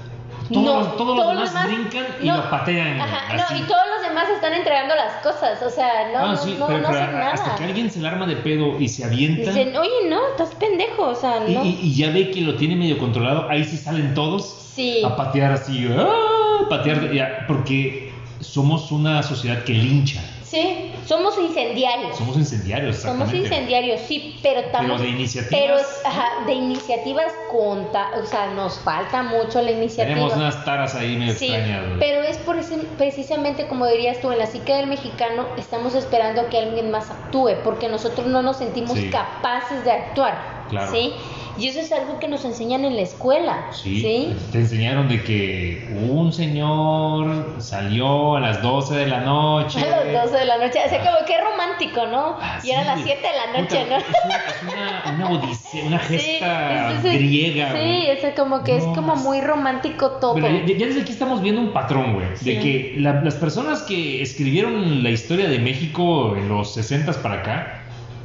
[0.49, 3.01] todos, No, los- todos los demás, brincan y no, lo patean.
[3.01, 3.55] Ajá, así.
[3.55, 6.57] no, y todos los demás están entregando las cosas, o sea, no, Ah, no, sí,
[6.59, 7.57] no, pero, no pero hacen hasta nada.
[7.59, 11.09] que alguien se le arma de pedo y se avienta Dicen, oye, no, estás pendejo,
[11.09, 11.65] o sea, no.
[11.65, 15.03] y- y ya ve que lo tiene medio controlado, ahí sí salen todos Sí.
[15.05, 16.66] a patear así, ¡ah!
[16.69, 20.21] patear, ya, porque somos una sociedad que lincha,
[20.55, 22.16] Sí, somos incendiarios.
[22.16, 23.48] somos incendiarios, Somos exactamente.
[23.48, 25.01] incendiarios, sí, pero estamos...
[25.01, 25.51] de iniciativas.
[25.51, 30.14] Pero, ajá, de iniciativas conta, o sea, nos falta mucho la iniciativa.
[30.14, 31.85] Tenemos unas taras ahí medio Sí, extrañas.
[31.98, 36.48] pero es por ese- precisamente como dirías tú, en la psique del mexicano estamos esperando
[36.48, 39.10] que alguien más actúe, porque nosotros no nos sentimos Sí.
[39.10, 40.55] capaces de actuar.
[40.70, 40.90] Claro.
[40.93, 41.12] ¿sí?
[41.56, 43.66] Y eso es algo que nos enseñan en la escuela.
[43.72, 44.36] Sí, ¿sí?
[44.52, 49.81] te enseñaron de que un señor salió a las 12 de la noche.
[49.81, 52.36] A las 12 de la noche, o sea, como que romántico, ¿no?
[52.40, 53.14] Ah, y eran sí, las güey.
[53.14, 53.97] 7 de la noche, Puta, ¿no?
[53.98, 57.66] Es una, es una, una odisea, una Sí, gesta entonces- griega.
[57.68, 58.10] Sí, güey.
[58.10, 60.35] es como que es como muy romántico todo.
[60.35, 62.26] Pero ya, ya desde aquí estamos viendo un patrón, güey.
[62.35, 62.44] Sí.
[62.55, 67.36] De que la- las personas que escribieron la historia de México en los 60 para
[67.36, 67.81] acá,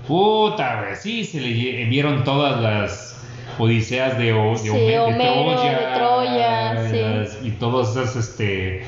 [0.07, 1.49] puta, güey, sí, se le
[1.85, 3.18] vieron todas las
[3.59, 6.97] odiseas de, O- de, Sí, de Troya, de Troya, sí.
[7.01, 8.83] las- y todas esas este,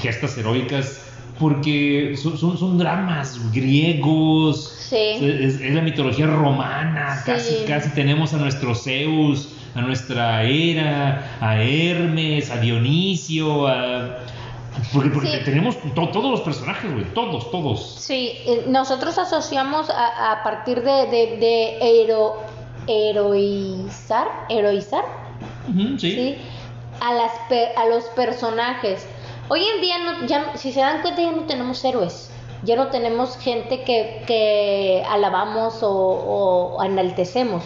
[0.00, 1.06] gestas heroicas.
[1.38, 4.96] Porque son, son, son dramas griegos, Sí.
[5.22, 7.22] es, es la mitología romana, Sí.
[7.24, 14.18] casi, casi tenemos a nuestro Zeus, a nuestra Hera, a Hermes, a Dionisio, a...
[14.92, 15.44] Porque, porque Sí.
[15.46, 17.96] tenemos to- todos los personajes, güey, todos, todos.
[17.98, 22.36] Sí, eh, nosotros asociamos a, a partir de, de, de hero-
[22.90, 25.04] heroizar, heroizar,
[25.98, 26.12] sí.
[26.12, 26.36] ¿sí?
[27.00, 29.06] A, las pe- a los personajes.
[29.48, 32.30] Hoy en día, no, ya, si se dan cuenta, ya no tenemos héroes.
[32.62, 35.90] Ya no tenemos gente que, que alabamos o,
[36.76, 37.62] o enaltecemos.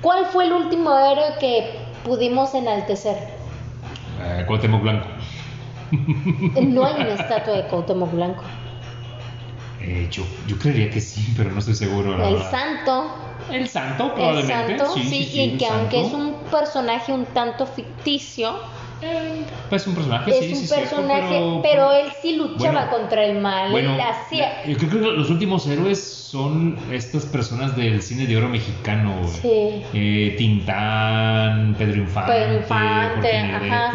[0.00, 1.74] ¿Cuál fue el último héroe que
[2.04, 3.16] pudimos enaltecer?
[4.22, 5.08] Eh, Cuauhtémoc Blanco.
[6.60, 8.42] No hay una estatua de Cuauhtémoc Blanco.
[9.80, 12.16] Eh, yo, yo creería que sí, pero no estoy seguro.
[12.16, 12.50] la El verdad.
[12.50, 13.14] santo.
[13.50, 14.78] El santo, El probablemente.
[14.78, 18.54] santo, sí, sí, y el que aunque es un personaje un tanto ficticio,
[19.04, 22.90] Eh, pues un personaje, es sí, un sí, cierto, personaje, pero, él sí luchaba Bueno,
[22.90, 24.64] contra el mal, Bueno, él hacía...
[24.64, 29.12] yo creo que los últimos héroes son estas personas del cine de oro mexicano.
[29.26, 29.82] Sí.
[29.92, 33.92] Eh, Tintán, Pedro Infante, Pedro Infante, ajá.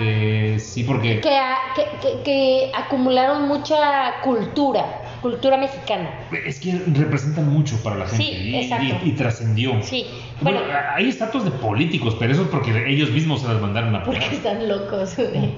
[0.59, 1.39] Sí, porque Que,
[1.75, 4.85] que, que- que acumularon mucha cultura,
[5.21, 6.09] cultura mexicana.
[6.45, 8.95] es que representan mucho para la gente Sí, y, exacto.
[9.03, 9.81] y- y trascendió.
[9.81, 10.05] Sí,
[10.41, 13.95] Bueno, bueno, hay estatuas de políticos, pero eso es porque ellos mismos se las mandaron
[13.95, 14.33] a porque poner.
[14.33, 15.51] están locos, güey.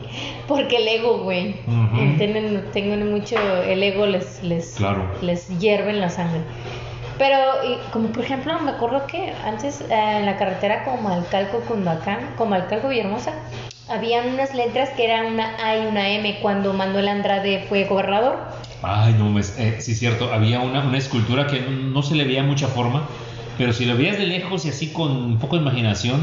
[0.48, 1.56] Porque el ego, güey.
[1.68, 2.18] Ujú.
[2.18, 5.04] Tienen, tienen mucho, el ego les, les, Claro.
[5.22, 6.42] les hierve en la sangre.
[7.18, 7.38] Pero,
[7.68, 9.88] y como por ejemplo, me acuerdo que antes eh,
[10.20, 13.34] en la carretera Comalcalco Cundacán, Comalcalco Villahermosa,
[13.90, 18.38] habían unas letras que eran una A y una M cuando Manuel Andrade fue gobernador.
[18.82, 20.32] Ay, no, eh, sí, cierto.
[20.34, 23.08] Había una, una escultura que no se le veía mucha forma,
[23.58, 26.22] pero si lo veías de lejos y así con un poco de imaginación,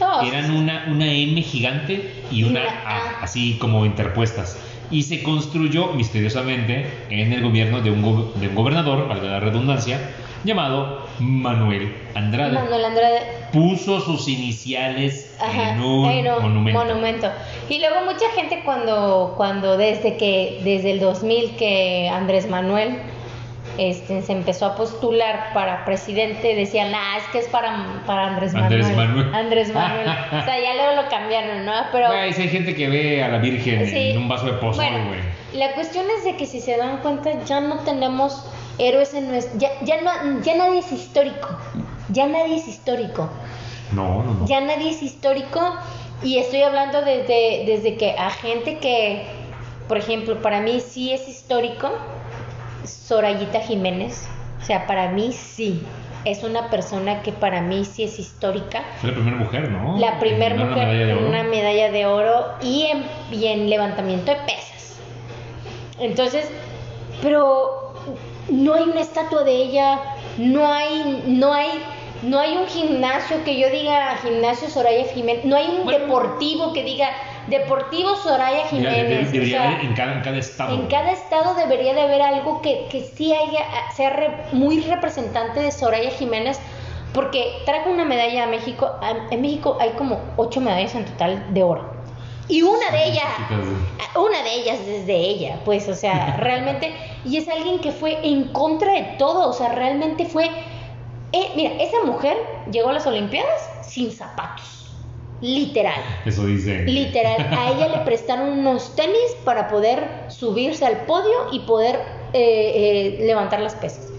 [0.00, 3.22] No, eran una, una M gigante y una A.
[3.22, 4.58] así como interpuestas.
[4.90, 9.40] Y se construyó misteriosamente en el gobierno de un, go- de un gobernador, valga la
[9.40, 9.98] redundancia,
[10.44, 12.52] llamado Manuel Andrade.
[12.52, 13.20] Manuel Andrade
[13.52, 16.78] Puso sus iniciales Ajá, en un en un monumento.
[16.84, 17.30] monumento.
[17.68, 22.98] Y luego mucha gente cuando, cuando desde que, desde el 2000 que Andrés Manuel
[23.78, 28.52] este, se empezó a postular para presidente, decían, ah, es que es para, para Andrés
[28.54, 28.82] Manuel.
[28.82, 29.34] Andrés Manuel.
[29.34, 30.08] Andrés Manuel.
[30.08, 31.72] o sea, ya luego lo cambiaron, ¿no?
[31.90, 34.10] Pero si hay gente que ve a la Virgen Sí.
[34.10, 35.20] en un vaso de pozole, Bueno, güey.
[35.58, 38.44] la cuestión es de que si se dan cuenta, ya no tenemos
[38.78, 39.58] héroes en nuestro...
[39.58, 41.48] Ya, ya, no, ya nadie es histórico.
[42.10, 43.28] Ya nadie es histórico.
[43.92, 44.46] No, no, no.
[44.46, 45.60] Ya nadie es histórico
[46.22, 49.26] y estoy hablando desde, desde que a gente que,
[49.88, 51.90] por ejemplo, para mí sí es histórico,
[52.84, 54.26] Sorayita Jiménez.
[54.60, 55.82] O sea, para mí sí.
[56.24, 58.82] Es una persona que para mí sí es histórica.
[59.02, 59.98] Fue la primera mujer, ¿no?
[59.98, 64.38] La primera mujer una medalla una medalla de oro y en, y en levantamiento de
[64.38, 64.96] pesas.
[65.98, 66.48] Entonces,
[67.20, 67.83] pero
[68.48, 70.00] no hay una estatua de ella,
[70.38, 71.70] no hay, no hay,
[72.22, 75.98] no hay un gimnasio que yo diga gimnasio Soraya Jiménez, no hay un Bueno.
[75.98, 77.08] deportivo que diga
[77.48, 79.30] deportivo Soraya Jiménez.
[79.32, 80.74] debería o sea, haber en cada, en cada estado.
[80.74, 83.60] en cada estado debería de haber algo que, que sí haya,
[83.94, 86.58] sea re- muy representante de Soraya Jiménez,
[87.12, 88.90] porque trajo una medalla a México.
[89.00, 91.93] A- En México hay como ocho medallas en total de oro.
[92.48, 93.24] Y una de ellas,
[94.16, 96.92] una de ellas es de ella, pues, o sea, realmente,
[97.24, 100.46] y es alguien que fue en contra de todo, o sea, realmente fue,
[101.32, 102.36] eh, mira, esa mujer
[102.70, 104.90] llegó a las Olimpiadas sin zapatos,
[105.40, 106.02] literal.
[106.26, 106.82] Eso dice.
[106.84, 111.96] Literal, a ella le prestaron unos tenis para poder subirse al podio y poder
[112.34, 114.10] eh, eh, levantar las pesas.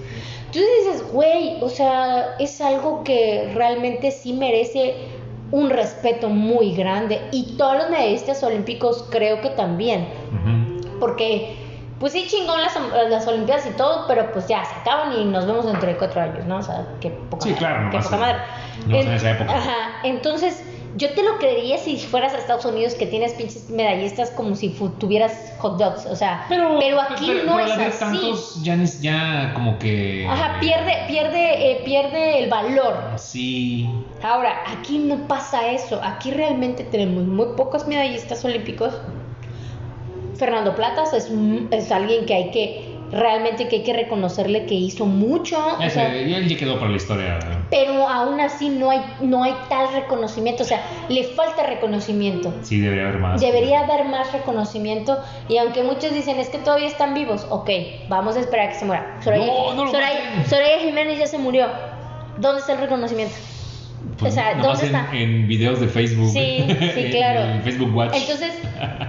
[0.46, 4.96] Entonces dices, güey, o sea, es algo que realmente sí merece
[5.52, 7.22] un respeto muy grande.
[7.32, 10.08] Y todos los medallistas olímpicos creo que también.
[11.00, 11.56] Porque,
[12.00, 12.78] pues sí, chingón las,
[13.10, 16.22] las Olimpiadas y todo, pero pues ya se acaban y nos vemos dentro de cuatro
[16.22, 16.58] años, ¿no?
[16.58, 18.38] O sea, qué poca Sí, madre, claro, no qué pasa- poca madre.
[18.88, 19.58] no en esa época.
[19.58, 20.64] Ajá, entonces
[20.98, 24.70] yo te lo creería si fueras a Estados Unidos que tienes pinches medallistas como si
[25.00, 28.00] tuvieras hot dogs, o sea, pero, aquí pero- no pero es así.
[28.00, 30.26] tantos, ya, ya como que.
[30.30, 32.96] Ajá, pierde, pierde, eh, pierde el valor.
[33.18, 33.90] Sí.
[34.24, 36.00] Ahora, aquí no pasa eso.
[36.02, 38.94] Aquí realmente tenemos muy pocos medallistas olímpicos.
[40.38, 41.30] Fernando Platas es,
[41.72, 45.58] es alguien que hay que realmente que hay que reconocerle que hizo mucho.
[45.78, 47.40] o Ese, sea, ya él ya quedó para la historia.
[47.70, 50.64] pero aún así no hay, no hay tal reconocimiento.
[50.64, 52.54] O sea, le falta reconocimiento.
[52.64, 53.42] Sí, debería haber más.
[53.42, 55.20] Debería haber más reconocimiento.
[55.50, 57.70] Y aunque muchos dicen es que todavía están vivos, ok,
[58.10, 59.18] vamos a esperar a que se muera.
[59.24, 60.50] Soraya, No, no lo Soraya- maten.
[60.50, 61.68] Soraya Jiménez ya se murió.
[62.38, 63.34] ¿Dónde está el reconocimiento?
[64.18, 65.18] Pues, o sea, nada más ¿dónde en, está?
[65.18, 66.30] en videos de Facebook.
[66.32, 68.16] Sí, sí, En Facebook Watch.
[68.16, 68.52] Entonces,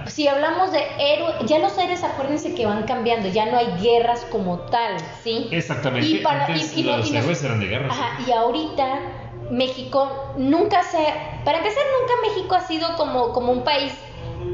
[0.07, 4.25] si hablamos de héroes, ya los héroes acuérdense que van cambiando, ya no hay guerras
[4.31, 5.47] como tal, ¿sí?
[5.51, 6.07] Exactamente.
[6.07, 7.87] Y para- Antes y- y no- los y héroes eran de guerra.
[7.89, 8.99] Ajá, y ahorita
[9.51, 10.97] México nunca se...
[11.45, 13.93] Para empezar, nunca México ha sido como, como un país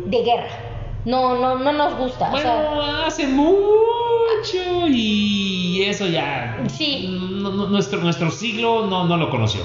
[0.06, 0.50] de guerra.
[1.06, 2.28] No, no, no nos gusta.
[2.28, 6.64] o Bueno, sea, hace mucho y eso ya.
[6.70, 7.08] Sí.
[7.20, 9.62] no- no- nuestro, nuestro siglo no, no lo conoció.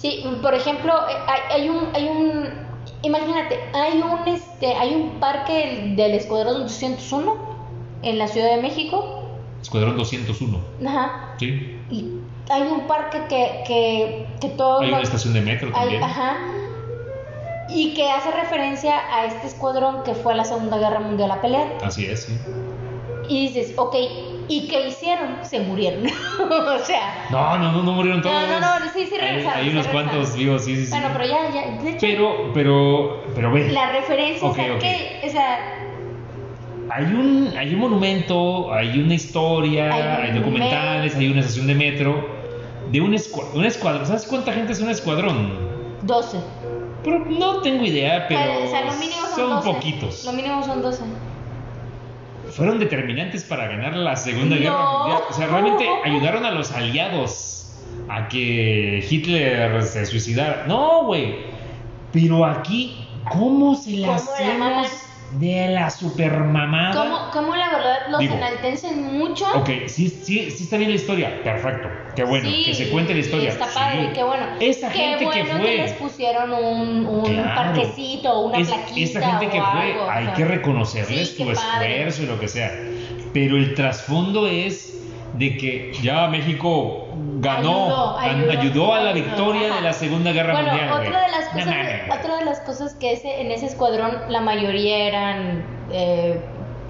[0.00, 2.48] Sí, por ejemplo, eh, hay, hay un, hay un,
[3.02, 7.36] imagínate, hay un, este, hay un parque del Escuadrón 201
[8.02, 9.24] en la Ciudad de México,
[9.60, 10.58] Escuadrón 201.
[10.86, 11.76] ajá, Sí.
[11.90, 12.12] y
[12.48, 16.02] hay un parque que, que, que todos Hay una los- estación de metro hay- también.
[16.02, 16.36] ajá,
[17.68, 21.40] y que hace referencia a este escuadrón que fue a la Segunda Guerra Mundial a
[21.40, 21.68] pelear.
[21.84, 22.32] Así es, sí.
[23.28, 23.94] Y dices, ok,
[24.50, 25.36] ¿y qué hicieron?
[25.42, 26.04] Se murieron.
[26.40, 28.34] o sea, No, no, no, no murieron todos.
[28.34, 29.92] No, no, no, sí, sí Hay, regresaron, hay unos regresaron.
[30.10, 30.90] cuantos vivos, sí, sí, sí.
[30.90, 33.70] bueno, pero ya, ya, de hecho, Pero, pero, pero ve.
[33.70, 34.56] la referencia, ok.
[34.80, 35.76] que, o sea,
[36.92, 42.28] Hay un, hay un monumento, hay una historia, Hay documentales, hay una estación de metro
[42.90, 44.06] de un, escua- un escuadrón.
[44.06, 45.70] ¿Sabes cuánta gente es un escuadrón?
[46.02, 46.38] 12.
[47.04, 49.72] Pero no tengo idea, pero o sea, lo mínimo son, son 12.
[49.72, 50.24] poquitos.
[50.24, 51.04] Lo mínimo son 12.
[52.50, 54.62] Fueron determinantes para ganar la Segunda No.
[54.62, 55.22] Guerra Mundial.
[55.28, 57.72] O sea, realmente ayudaron a los aliados
[58.08, 60.64] a que Hitler se suicidara.
[60.66, 61.36] No, güey.
[62.12, 64.84] Pero aquí, ¿cómo se la ¿Cómo la maman?
[64.84, 66.92] hacemos de la supermamada?
[67.04, 69.44] ¿Cómo, ¿Cómo la verdad los Digo, enaltecen mucho?
[69.54, 71.42] Ok, sí, sí, sí está bien la historia.
[71.42, 71.88] Perfecto.
[72.16, 72.48] Qué bueno.
[72.50, 73.50] Sí, que se cuente la historia.
[73.50, 73.74] Está Sí.
[73.78, 74.46] padre, qué bueno.
[74.60, 75.76] Esa qué gente que bueno fue.
[75.76, 77.54] les pusieron un, un Claro.
[77.54, 79.00] parquecito, una Es- plaquita.
[79.20, 80.34] esa gente o que fue, algo, hay o sea.
[80.34, 81.52] que reconocerles Sí, padre.
[82.02, 82.72] esfuerzo y lo que sea.
[83.32, 84.96] Pero el trasfondo es
[85.34, 87.09] de que ya México
[87.40, 89.76] ganó, Ayudó, ayudó, ayudó, a la victoria ajá.
[89.76, 90.90] de la Segunda Guerra bueno, Mundial.
[90.90, 91.08] güey.
[91.08, 95.06] otra de las cosas, otra de las cosas que ese, en ese escuadrón la mayoría
[95.08, 96.40] eran eh,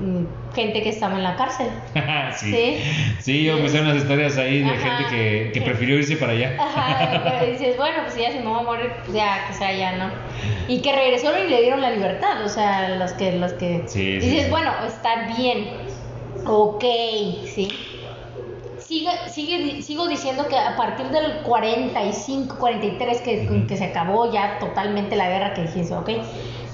[0.01, 1.69] mm, gente que estaba en la cárcel.
[2.37, 2.51] sí.
[2.53, 2.83] Sí.
[3.21, 4.97] sí, yo me sé unas historias ahí de Ajá.
[4.97, 6.57] gente que, que prefirió irse para allá.
[6.59, 9.73] Ajá, pero dices, bueno, pues ya si me voy a morir, pues ya, que sea
[9.73, 10.11] ya, ¿no?
[10.69, 13.83] Y que regresaron y le dieron la libertad, o sea, los que, los que...
[13.87, 14.51] Sí, sí, dices, sí.
[14.51, 15.69] bueno, está bien,
[16.47, 16.85] ok,
[17.47, 17.69] sí.
[18.91, 24.59] Sigue, sigue, sigo diciendo que a partir del 45, 43, que, que se acabó ya
[24.59, 26.11] totalmente la guerra, que dijiste, ok,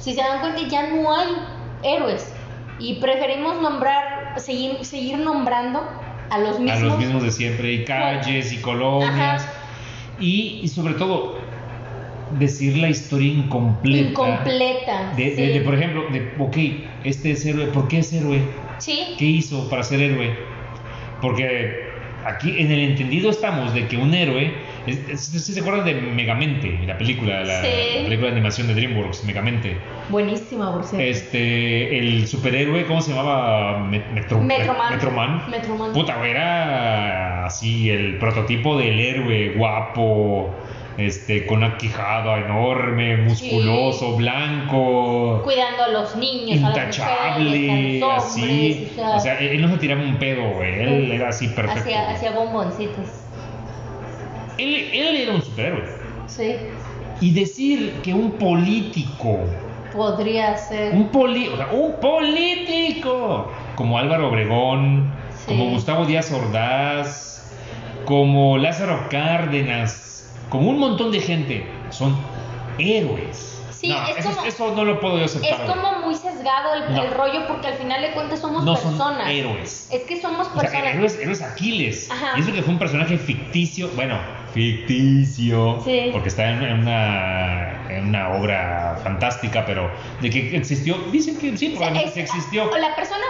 [0.00, 1.28] si se dan cuenta ya no hay
[1.82, 2.32] héroes
[2.78, 5.82] y preferimos nombrar, seguir, seguir nombrando
[6.30, 6.80] a los A mismos.
[6.84, 9.42] los mismos de siempre, y calles y colonias.
[9.42, 9.52] Ajá.
[10.18, 11.36] Y, y sobre todo,
[12.30, 14.08] decir la historia incompleta.
[14.08, 15.12] Incompleta.
[15.18, 15.52] De, de- sí.
[15.52, 16.56] de, por ejemplo, de, ok,
[17.04, 18.40] este es héroe, ¿por qué es héroe?
[18.78, 20.34] Sí, ¿Qué hizo para ser héroe?
[21.20, 21.85] Porque
[22.26, 24.52] aquí en el entendido estamos de que un héroe,
[25.14, 27.68] ¿sí se acuerdan de Megamente, la película, la, Sí.
[27.98, 29.76] la película de animación de DreamWorks, Megamente?
[30.08, 31.04] buenísima, por cierto.
[31.06, 33.78] Este, el superhéroe, ¿cómo se llamaba?
[33.80, 34.92] Me- Metro- Metroman.
[34.92, 35.50] Metroman.
[35.50, 35.92] Metroman.
[35.92, 40.54] Puta, era así el prototipo del héroe guapo,
[40.98, 48.24] este, con una quijada enorme, musculoso, blanco, Cuidando a los niños, intachable, mujeres, a los
[48.24, 48.88] así.
[48.92, 51.80] o sea, O sea, él no se tiraba un pedo, güey, él era así perfecto.
[51.82, 53.06] hacía, hacía bomboncitos.
[54.58, 55.84] Él, él era un superhéroe.
[56.26, 56.54] Sí,
[57.20, 59.38] Y decir que un político
[59.94, 60.94] podría ser.
[60.94, 65.44] Un, poli o sea, un político como Álvaro Obregón, Sí.
[65.48, 67.52] como Gustavo Díaz Ordaz,
[68.06, 70.15] como Lázaro Cárdenas,
[70.48, 72.16] como un montón de gente, son
[72.78, 73.52] héroes.
[73.70, 75.66] Sí, No, es eso, como- eso no lo puedo yo Es aceptar.
[75.66, 75.68] güey.
[75.78, 77.02] como muy sesgado el, No.
[77.02, 79.28] el rollo porque al final de cuentas somos no son personas.
[79.30, 79.88] héroes.
[79.92, 80.94] Es que somos O sea, personas.
[80.94, 82.10] héroes, héroes Aquiles.
[82.10, 82.38] Ajá.
[82.38, 84.18] Y eso que fue un personaje ficticio, bueno,
[84.52, 86.10] ficticio, Sí.
[86.12, 89.90] porque está en, una, en una obra fantástica, pero
[90.20, 92.70] de que existió, dicen que sí, probablemente es- existió.
[92.70, 93.24] o La persona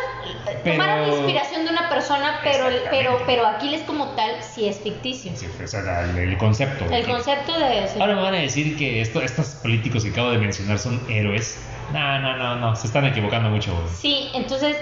[0.64, 5.32] Pero- tomaron inspiración de una persona, pero, pero, pero Aquiles como tal sí es ficticio.
[5.34, 6.84] Sí, o sea, el, el concepto.
[6.92, 8.00] El concepto de sí.
[8.00, 11.58] Ahora me van a decir que esto, estos políticos que acabo de mencionar son héroes.
[11.92, 13.72] No, no, no, no, se están equivocando mucho.
[13.94, 14.76] Sí, entonces,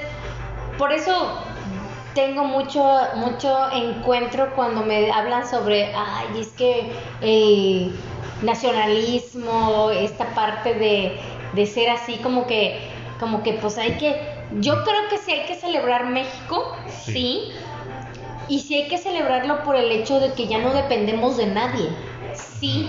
[0.79, 1.45] por eso
[2.15, 2.85] tengo mucho,
[3.17, 7.93] mucho encuentro cuando me hablan sobre, ay, es que el
[8.43, 11.19] nacionalismo, esta parte de,
[11.53, 12.89] de ser así como que,
[13.21, 14.21] como que pues hay que,
[14.61, 17.13] yo creo que sí hay que celebrar México, Sí.
[17.13, 17.53] sí,
[18.49, 21.89] y sí hay que celebrarlo por el hecho de que ya no dependemos de nadie,
[22.35, 22.89] sí,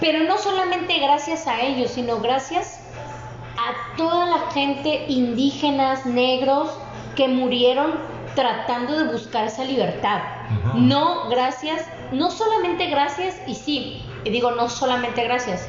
[0.00, 2.80] pero no solamente gracias a ellos, sino gracias
[3.56, 6.70] a toda la gente indígenas, negros,
[7.18, 7.94] que murieron
[8.36, 10.20] tratando de buscar esa libertad.
[10.74, 15.68] No gracias, no solamente gracias, y sí, y digo no solamente gracias,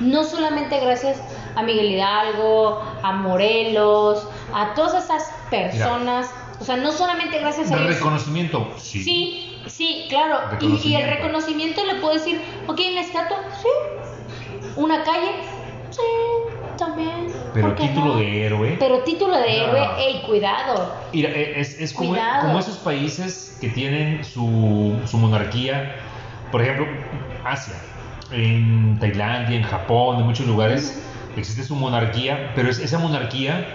[0.00, 1.20] no solamente gracias
[1.56, 7.76] a Miguel Hidalgo, a Morelos, a todas esas personas, o sea, no solamente gracias a
[7.76, 7.86] ellos.
[7.96, 9.04] reconocimiento, sí.
[9.04, 10.38] Sí, sí, claro.
[10.60, 11.10] Y, y el Reconocimiento.
[11.16, 13.68] reconocimiento le puedo decir, ok, una estatua, sí.
[14.76, 15.32] Una calle,
[15.90, 16.00] sí,
[16.78, 17.26] también.
[17.52, 18.16] Pero ¿por qué título no?
[18.16, 18.76] de héroe.
[18.78, 19.64] Pero título de No.
[19.64, 20.94] héroe, ey, cuidado.
[21.12, 22.46] Mira, e- es, es como, Cuidado.
[22.46, 25.96] como esos países que tienen su, su monarquía,
[26.50, 26.86] por ejemplo,
[27.44, 27.74] Asia,
[28.30, 31.02] en Tailandia, en Japón, en muchos lugares,
[31.36, 33.66] existe su monarquía, pero es, esa monarquía,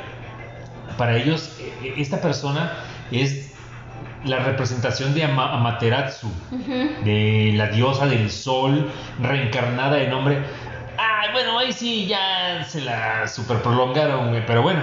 [0.98, 2.72] para ellos, e- e- esta persona
[3.12, 3.52] es
[4.24, 6.30] la representación de Amaterasu,
[7.04, 8.90] de la diosa del sol
[9.22, 10.38] reencarnada en hombre.
[10.98, 14.82] Ay, bueno, ahí sí ya se la super prolongaron, pero bueno.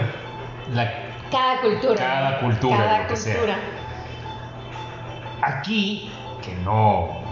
[1.30, 1.96] cada cultura.
[1.96, 3.58] Cada cultura, cada cultura.
[5.42, 6.10] Aquí,
[6.42, 7.22] que no,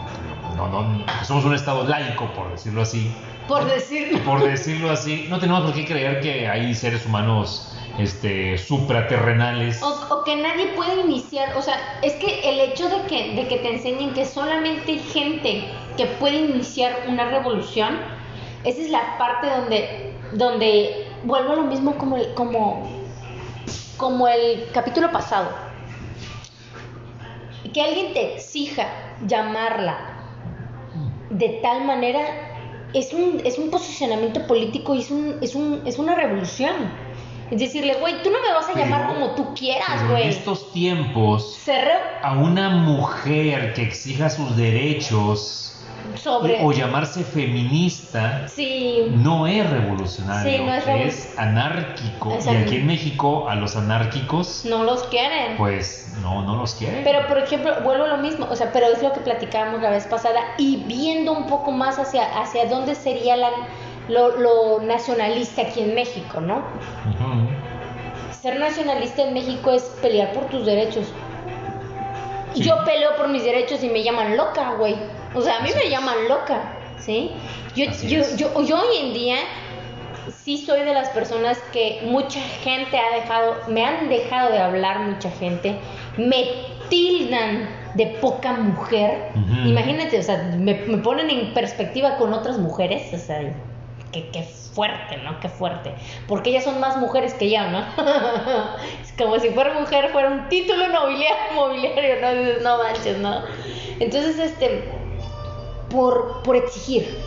[0.57, 3.15] no, no, somos un estado laico, por decirlo así.
[3.47, 4.19] Por decirlo.
[4.25, 9.83] Por decirlo así, no tenemos por qué creer que hay seres humanos este, supraterrenales.
[9.83, 13.57] O, que nadie puede iniciar, o sea, es que el hecho de que, de que
[13.59, 15.65] te enseñen que solamente hay gente
[15.97, 17.99] que puede iniciar una revolución,
[18.65, 22.89] esa es la parte donde, donde vuelvo a lo mismo como el, como,
[23.97, 25.49] como el capítulo pasado.
[27.73, 28.87] Que alguien te exija
[29.27, 30.19] llamarla
[31.31, 32.21] de tal manera
[32.95, 36.75] es un, es un posicionamiento político y es, un, es, un, es una revolución.
[37.51, 40.25] Es decirle, güey, tú no me vas a llamar como tú quieras, güey.
[40.25, 41.59] En estos tiempos,
[42.23, 45.68] a una mujer que exija sus derechos
[46.63, 48.47] o, llamarse feminista
[49.11, 52.39] no es revolucionario, es, anárquico.
[52.45, 55.57] y aquí en México a los anárquicos no los quieren.
[55.57, 57.05] Pues no, no los quieren.
[57.05, 59.91] Pero por ejemplo, vuelvo a lo mismo, o sea, pero es lo que platicábamos la
[59.91, 63.51] vez pasada y viendo un poco más hacia, hacia dónde sería la,
[64.09, 66.63] lo, nacionalista aquí en México, ¿no?
[68.41, 71.07] Ser nacionalista en México es pelear por tus derechos.
[72.55, 74.97] Yo peleo por mis derechos y me llaman loca, güey.
[75.39, 77.31] O sea, a mí me llaman loca, ¿sí?
[77.77, 79.37] Yo, yo, yo, yo, hoy en día
[80.45, 84.99] sí soy de las personas que mucha gente ha dejado, me han dejado de hablar
[84.99, 85.79] mucha gente,
[86.17, 86.45] me
[86.89, 89.31] tildan de poca mujer.
[89.65, 93.41] Imagínate, o sea, me, me, ponen en perspectiva con otras mujeres, o sea,
[94.11, 94.43] qué,
[94.75, 95.39] fuerte, ¿no?
[95.39, 95.95] Qué fuerte.
[96.27, 97.79] Porque ellas son más mujeres que yo, ¿no?
[99.03, 102.77] es como si fuera mujer, fuera un título nobiliario, mobiliario, ¿no?
[102.77, 103.43] No manches, ¿no?
[104.01, 104.98] Entonces, este,
[105.91, 107.19] por, por exigir,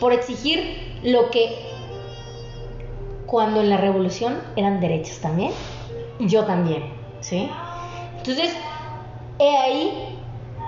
[0.00, 1.56] por exigir lo que
[3.26, 5.52] cuando en la revolución eran derechos también,
[6.18, 6.84] yo también,
[7.20, 7.50] ¿sí?
[8.16, 8.54] Entonces,
[9.38, 10.18] he ahí,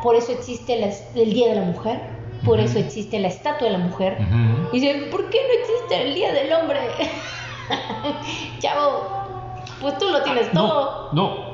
[0.02, 0.74] por eso existe
[1.14, 2.00] el Día de la Mujer,
[2.44, 4.16] por eso existe la estatua de la mujer.
[4.72, 6.80] Y dicen, ¿por qué no existe el Día del Hombre?
[8.60, 9.02] Chavo,
[9.80, 11.10] pues tú lo tienes todo.
[11.12, 11.49] No, no.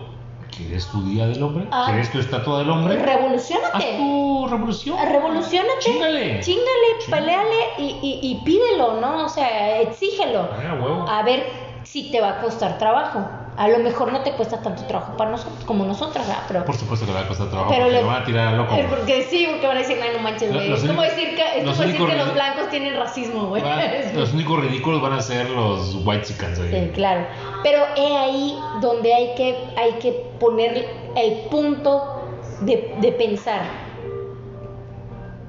[0.57, 1.67] ¿Quieres tu Día del Hombre?
[1.71, 1.85] Ah.
[1.87, 2.97] ¿Quieres tu estatua del hombre?
[2.97, 3.77] Revolucionate.
[3.77, 4.97] Haz tu revolución.
[5.07, 5.79] Revolucionate.
[5.81, 6.41] Chingale.
[6.41, 9.27] Chingale, peleale y, y, pídelo, ¿no?
[9.27, 10.49] O sea, exígelo.
[11.09, 11.45] Ah, a ver
[11.83, 15.31] si te va a costar trabajo a lo mejor no te cuesta tanto trabajo para
[15.31, 16.43] nosotros como nosotras, ¿verdad?
[16.47, 18.49] Pero, Por supuesto que le va a costar trabajo, pero porque le, van a tirar
[18.49, 18.75] a loco.
[18.75, 20.73] Eh, porque sí, porque van a decir, no, manches, güey.
[20.73, 23.63] Es como decir que, es como decir que los blancos tienen racismo, güey.
[24.15, 26.71] Los únicos ridículos van a ser los white chickens, güey.
[26.71, 27.27] Sí, claro.
[27.63, 32.23] Pero es ahí donde hay que, hay que poner el punto
[32.61, 33.63] de, de pensar.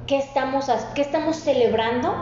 [0.05, 2.13] ¿Qué estamos, ¿Qué estamos celebrando?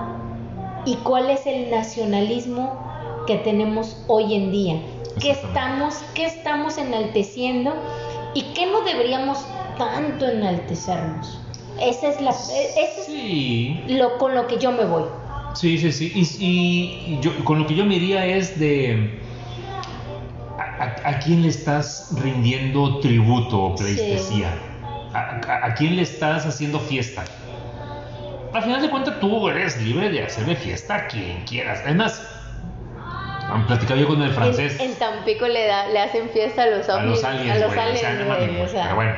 [0.85, 2.79] ¿Y cuál es el nacionalismo
[3.27, 4.81] que tenemos hoy en día?
[5.19, 7.75] Qué estamos, qué estamos enalteciendo
[8.33, 9.45] y qué no deberíamos
[9.77, 11.39] tanto enaltecernos.
[11.79, 13.83] Esa es la, sí.
[13.87, 15.03] lo con lo que yo me voy.
[15.53, 16.11] Sí, sí, sí.
[16.15, 19.19] Y, yo, con lo que yo me iría es de
[20.57, 24.53] a, quién le estás rindiendo tributo o pleistesía.
[25.13, 27.23] A, quién le estás haciendo fiesta.
[28.53, 31.81] Al final de cuentas tú eres libre de hacerle fiesta a quien quieras.
[31.83, 32.21] Además,
[33.49, 34.79] han platicado yo con el francés.
[34.79, 37.55] En, Tampico le, da, le hacen fiesta a los, a los aliens.
[37.55, 39.13] A los aliens, Pero bueno,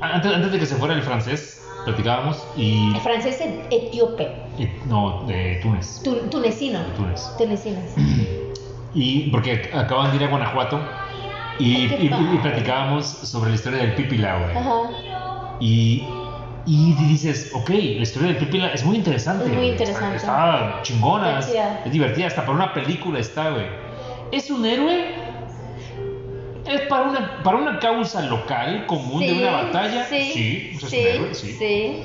[0.00, 2.94] antes, antes de que se fuera el francés, platicábamos y...
[2.94, 4.30] El francés etíope.
[4.86, 6.02] No, de Túnez.
[6.30, 6.80] tunecino.
[6.80, 7.36] De Túnez.
[7.38, 7.80] Tunecino.
[8.96, 10.80] Y porque acaban de ir a Guanajuato
[11.58, 14.56] y, y, platicábamos sobre la historia del Pipila, güey.
[14.56, 15.56] Ajá.
[15.58, 16.06] Y
[16.66, 19.46] y dices, ok, la historia del Pipila es muy interesante.
[19.46, 20.16] Es muy interesante.
[20.16, 23.66] Está, chingona, es divertida, hasta para una película está, güey.
[24.32, 25.14] ¿Es un héroe?
[26.66, 30.06] ¿Es para una, para una causa local, común de una batalla?
[30.06, 31.52] Sí, sí, pues es un héroe, sí.
[31.52, 32.02] sí.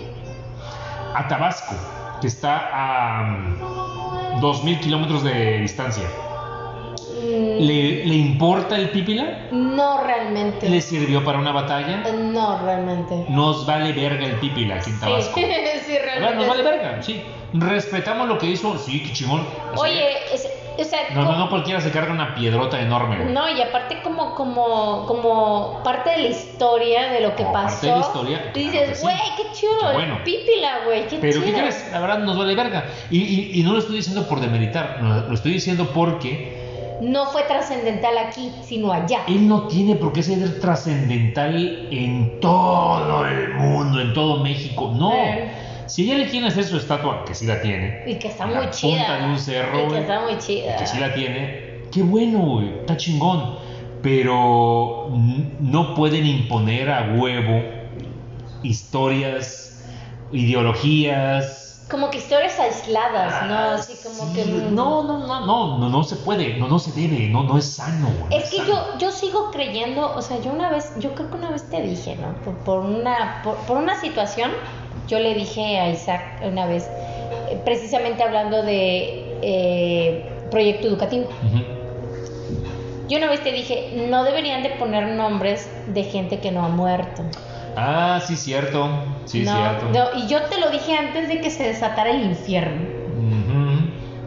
[1.15, 1.75] A Tabasco,
[2.19, 3.27] que está a
[4.41, 6.03] 2.000 mm, kilómetros de distancia.
[7.59, 9.47] ¿Le, ¿Le, importa el Pípila?
[9.51, 10.69] No realmente.
[10.69, 12.03] ¿Le sirvió para una batalla?
[12.13, 13.25] No realmente.
[13.29, 15.35] Nos vale verga el Pípila aquí en Tabasco.
[15.35, 15.45] Sí,
[15.85, 16.35] sí realmente.
[16.35, 17.21] Nos vale verga, sí.
[17.53, 19.45] Respetamos lo que hizo, sí, qué chingón.
[19.75, 20.17] Oye,
[20.79, 23.25] o sea, no, no, no cualquiera se carga una piedrota enorme.
[23.25, 27.81] No, y aparte como, como, como parte de la historia de lo que pasó.
[27.81, 28.51] Parte de la historia.
[28.53, 30.23] dices, güey, qué chulo, bueno.
[30.23, 31.89] pípila, güey, qué Pero ¿qué crees?
[31.91, 32.85] La verdad nos vale verga.
[33.09, 36.68] Y, y, y, no lo estoy diciendo por demeritar, lo estoy diciendo porque
[37.01, 39.21] no fue trascendental aquí, sino allá.
[39.27, 44.93] Él no tiene por qué ser trascendental en todo el mundo, en todo México.
[44.95, 45.13] No.
[45.13, 45.51] Eh.
[45.87, 48.03] Si ella le quiere hacer su estatua, que sí la tiene.
[48.05, 48.97] Y que está muy la chida.
[48.97, 49.85] punta de un cerro.
[49.85, 50.75] Y que está muy chida.
[50.75, 51.79] Que sí la tiene.
[51.91, 52.69] Qué bueno, güey.
[52.79, 53.57] Está chingón.
[54.03, 55.09] Pero
[55.59, 57.61] no pueden imponer a huevo
[58.63, 59.83] historias,
[60.31, 63.57] ideologías, Como que historias aisladas, ¿no?
[63.57, 64.45] Así como Sí, que...
[64.45, 67.65] No, no, no, no, no, no se puede, no, no se debe, no, no es
[67.65, 68.09] sano.
[68.09, 68.67] no Es que sano.
[68.69, 71.81] yo, yo sigo creyendo, o sea, yo una vez, yo creo que una vez te
[71.81, 72.33] dije, ¿no?
[72.43, 74.51] Por, por una, por, por una situación,
[75.07, 76.83] yo le dije a Isaac una vez,
[77.49, 81.27] eh, precisamente hablando de eh, proyecto educativo.
[83.07, 86.69] Yo una vez te dije, no deberían de poner nombres de gente que no ha
[86.69, 87.23] muerto.
[87.75, 88.89] Ah, sí, cierto,
[89.25, 89.89] sí, no, cierto.
[89.91, 92.87] no, y yo te lo dije antes de que se desatara el infierno.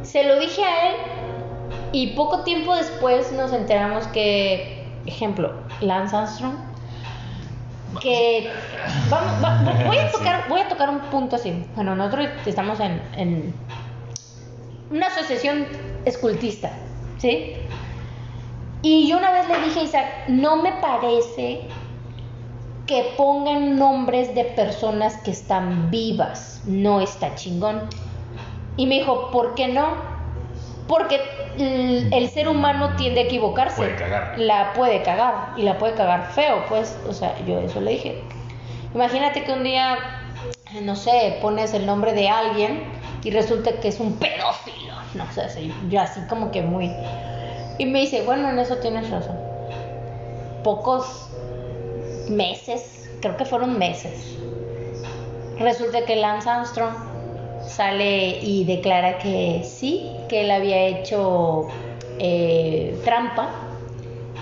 [0.03, 0.95] Se lo dije a él
[1.93, 6.55] y poco tiempo después nos enteramos que, ejemplo, Lance Armstrong,
[8.01, 8.53] que
[9.11, 10.19] vamos, va- voy a Sí.
[10.19, 11.53] tocar, voy a tocar un punto así.
[11.75, 13.55] Bueno, nosotros estamos en, en
[14.91, 15.67] una asociación
[16.05, 16.71] escultista,
[17.19, 17.55] ¿sí?
[18.83, 21.61] Y yo una vez le dije a Isaac, no me parece
[22.87, 27.83] que pongan nombres de personas que están vivas, no está chingón.
[28.77, 29.95] Y me dijo, ¿por qué no?
[30.89, 31.21] Porque
[31.59, 33.77] el, el ser humano tiende a equivocarse.
[33.77, 34.39] Puede cagar.
[34.39, 38.23] La puede cagar y la puede cagar feo, pues, o sea, yo eso le dije.
[38.95, 39.99] Imagínate que un día,
[40.83, 42.83] no sé, pones el nombre de alguien
[43.23, 44.95] y resulta que es un pedófilo.
[45.15, 46.91] No sé, yo así como que muy...
[47.79, 49.39] Y me dice, bueno, en eso tienes razón.
[50.63, 51.32] Pocos
[52.29, 54.13] meses, creo que fueron meses.
[55.59, 56.95] Resulta que Lance Armstrong
[57.67, 61.69] sale y declara que sí, que él había hecho
[62.19, 63.49] eh, trampa,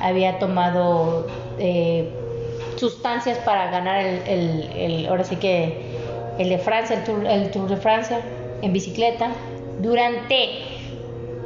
[0.01, 1.27] había tomado
[1.59, 2.09] eh,
[2.77, 5.75] sustancias para ganar el, el- el- ahora sí que
[6.39, 8.21] el de Francia, el Tour, el Tour de Francia
[8.63, 9.31] en bicicleta,
[9.79, 10.51] durante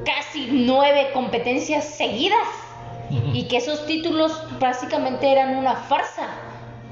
[0.04, 2.46] casi nueve competencias seguidas
[3.32, 6.28] y que esos títulos básicamente eran una farsa.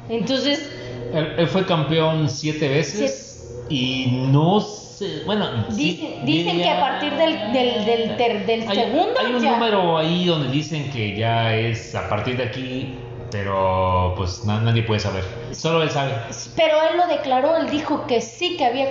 [0.08, 0.70] Entonces,
[1.12, 6.80] Él, él fue campeón siete veces y no sé, bueno, sí, dicen, dicen que a
[6.80, 10.90] partir del, del, del, ter- del hay, segundo hay un ya- número ahí donde dicen
[10.90, 12.98] que ya es a partir de aquí,
[13.30, 16.12] pero pues na- nadie puede saber, solo él sabe.
[16.56, 18.88] Pero él lo declaró, él dijo que sí, que había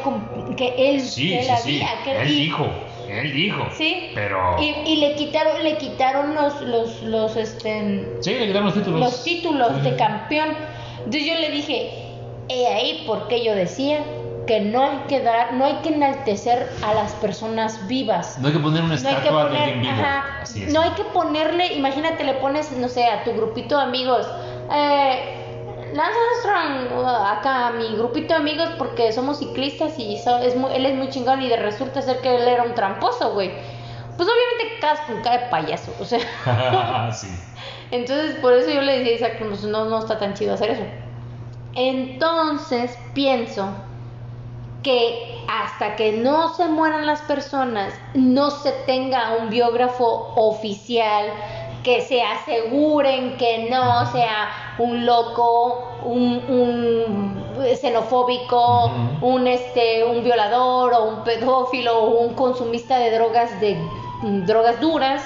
[0.57, 2.67] que él, Sí, que él sí, sí, había, que él y- dijo,
[3.19, 4.11] él dijo, Sí.
[4.15, 8.73] pero Y, y le quitaron, le quitaron los, los, los, este, sí, le quitaron los
[8.73, 8.99] títulos.
[8.99, 10.49] los títulos Sí, de campeón.
[10.99, 11.91] Entonces yo le dije,
[12.49, 13.99] he ahí porque yo decía
[14.47, 18.37] que no hay que dar, no hay que enaltecer a las personas vivas.
[18.39, 19.93] No hay que poner una No estatua de poner, alguien vivo.
[19.93, 20.73] ajá, Así es.
[20.73, 24.27] no hay que ponerle, imagínate, le pones, no sé, a tu grupito de amigos,
[24.73, 25.40] eh,
[25.93, 26.17] Lance
[26.51, 30.85] Armstrong, acá a mi grupito de amigos porque somos ciclistas y so- es muy- él
[30.85, 33.51] es muy chingón y de resulta ser que él era un tramposo, güey.
[34.17, 36.19] Pues obviamente quedas con cara de payaso, o sea.
[37.13, 37.27] sí.
[37.91, 40.71] Entonces, por eso yo le decía a Isaac, pues, no, no está tan chido hacer
[40.71, 40.83] eso.
[41.73, 43.69] Entonces, pienso
[44.83, 51.27] que hasta que no se mueran las personas, no se tenga un biógrafo oficial,
[51.83, 57.43] que se aseguren que no sea un loco, un, un
[57.79, 58.91] xenofóbico,
[59.21, 63.75] un este, un violador o un pedófilo o un consumista de drogas de
[64.21, 65.23] mm, drogas duras.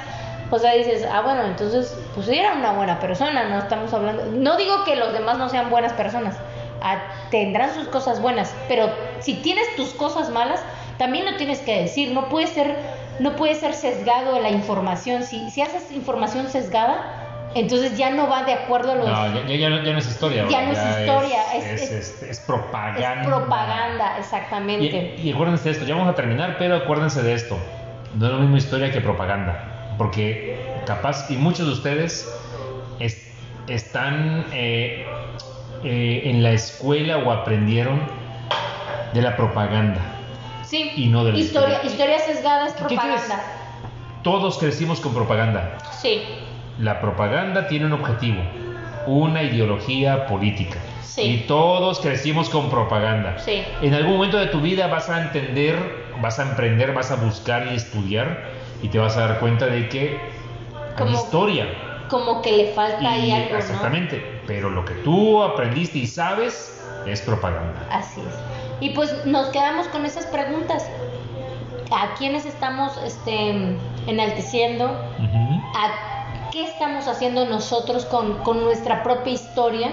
[0.51, 4.25] O sea, dices, ah, bueno, entonces, pues era una buena persona, no estamos hablando.
[4.25, 6.35] No digo que los demás no sean buenas personas,
[6.81, 7.01] ah,
[7.31, 8.89] tendrán sus cosas buenas, pero
[9.19, 10.61] si tienes tus cosas malas,
[10.97, 12.11] también lo tienes que decir.
[12.11, 12.77] No puede ser,
[13.19, 15.23] no puede ser sesgado la información.
[15.23, 17.24] Si, si haces información sesgada,
[17.55, 19.07] entonces ya no va de acuerdo a los.
[19.07, 20.45] No, ya, ya- ya no, ya no es historia.
[20.49, 23.21] Ya no es historia, Es, es- es- es- es- es propaganda.
[23.21, 25.15] es propaganda, exactamente.
[25.17, 27.57] Y, y acuérdense de esto, ya vamos a terminar, pero acuérdense de esto.
[28.17, 29.71] No es lo mismo historia que propaganda.
[29.97, 32.29] Porque capaz, y muchos de ustedes
[32.99, 33.25] es-
[33.67, 35.05] están eh,
[35.83, 38.01] eh, en la escuela o aprendieron
[39.13, 40.01] de la propaganda.
[40.63, 40.91] sí.
[40.95, 41.75] y no de la historia.
[41.81, 41.89] historia.
[41.91, 42.99] Historia sesgada es ¿Qué crees?
[42.99, 43.43] propaganda.
[44.23, 45.77] Todos crecimos con propaganda.
[45.91, 46.23] Sí,
[46.79, 48.41] La propaganda tiene un objetivo,
[49.07, 50.77] una ideología política.
[51.03, 51.21] Sí.
[51.21, 53.39] Y todos crecimos con propaganda.
[53.39, 53.63] Sí.
[53.81, 55.77] En algún momento de tu vida vas a entender,
[56.21, 58.49] vas a emprender, vas a buscar y estudiar
[58.81, 61.67] y te vas a dar cuenta de que hay Como- historia.
[62.09, 63.57] como que le falta ahí Y- algo, ¿no?
[63.57, 64.41] exactamente.
[64.45, 67.87] Pero lo que tú aprendiste y sabes es propaganda.
[67.91, 68.35] Así es.
[68.81, 70.85] Y pues nos quedamos con esas preguntas.
[71.91, 73.77] ¿A quiénes estamos este,
[74.07, 75.61] enalteciendo Ujú.
[75.75, 76.14] a
[76.55, 79.91] qué estamos haciendo nosotros con, con nuestra propia historia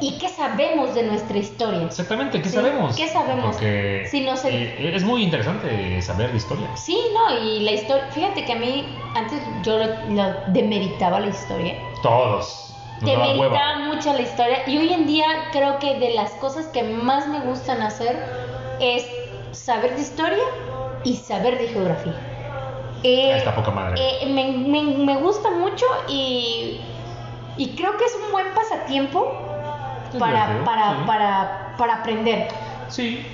[0.00, 1.82] y qué sabemos de nuestra historia.
[1.82, 2.96] Exactamente, ¿qué Sí, sabemos?
[2.96, 3.56] ¿qué sabemos?
[3.56, 4.48] Porque Sí, no sé.
[4.50, 6.74] eh, es muy interesante saber de historia.
[6.74, 11.28] Sí, no, y la historia, fíjate que a mí antes yo lo, lo demeritaba la
[11.28, 11.74] historia.
[12.02, 12.74] Todos.
[13.02, 17.28] Demeritaba mucho la historia y hoy en día creo que de las cosas que más
[17.28, 18.16] me gustan hacer
[18.80, 19.04] es
[19.52, 20.44] saber de historia
[21.04, 22.31] y saber de geografía.
[23.04, 24.00] Eh, está poca madre.
[24.00, 26.80] eh, me, me- me gusta mucho y,
[27.56, 29.36] y creo que es un buen pasatiempo
[30.18, 30.96] para, para, sí.
[31.06, 32.48] para, para aprender.
[32.88, 33.24] Sí,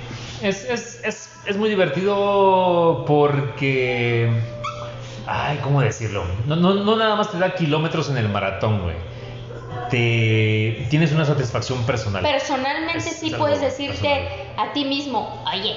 [0.43, 4.31] es, es, es, es muy divertido porque...
[5.27, 6.25] Ay, ¿cómo decirlo?
[6.47, 8.97] No, no, no nada más te da kilómetros en el maratón, güey.
[9.91, 10.87] Te...
[10.91, 12.23] Tienes una satisfacción personal.
[12.23, 14.69] Personalmente Es sí puedes decirte personal.
[14.71, 15.77] a ti mismo, oye,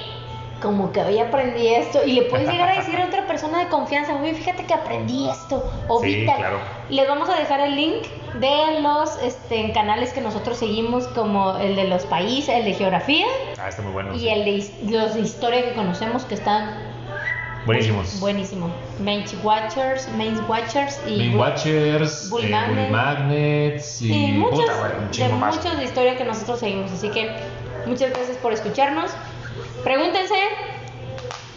[0.62, 3.68] como que hoy aprendí esto y le puedes llegar a decir a otra persona de
[3.68, 6.36] confianza, oye, fíjate que aprendí esto o Sí, vi tal".
[6.36, 6.58] claro.
[6.88, 11.76] Les vamos a dejar el link de los este, canales que nosotros seguimos como el
[11.76, 13.26] de los países, el de geografía
[13.60, 14.14] Ah, está muy bueno.
[14.14, 14.28] y sí.
[14.28, 16.92] el de los de historia que conocemos que están
[17.64, 18.18] Buenísimos.
[18.18, 18.70] buenísimo.
[18.98, 22.88] Main Watchers, Main Watchers y Main Watchers, Bull eh, Magnet.
[22.88, 24.08] Bull Magnets y...
[24.08, 26.90] Sí, muchos, puta, un de muchos de historia que nosotros seguimos.
[26.90, 27.30] Así que
[27.86, 29.12] muchas gracias por escucharnos.
[29.84, 30.34] Pregúntense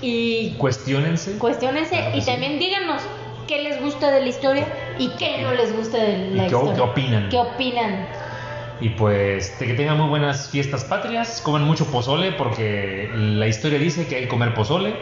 [0.02, 1.38] y Cuestiónense.
[1.38, 2.28] cuestionense Claro y sí.
[2.32, 3.02] también díganos
[3.48, 4.66] qué les gusta de la historia
[4.98, 6.74] y qué no les gusta de la ¿Y qué- historia.
[6.76, 7.30] qué opinan?
[7.30, 8.08] ¿Qué opinan?
[8.82, 14.06] Y pues que tengan muy buenas fiestas patrias, coman mucho pozole porque la historia dice
[14.08, 14.94] que hay que comer pozole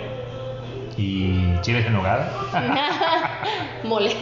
[0.96, 2.32] y chiles en nogada,
[3.84, 4.16] Mole.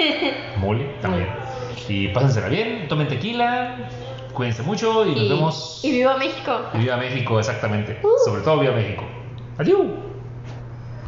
[0.58, 1.28] mole también.
[1.90, 3.76] Y pásensela bien, tomen tequila,
[4.34, 5.80] cuídense mucho y nos vemos.
[5.84, 6.62] y viva México.
[6.74, 8.02] Y viva México, exactamente.
[8.26, 9.04] Sobre todo viva México.
[9.58, 10.11] Adiós.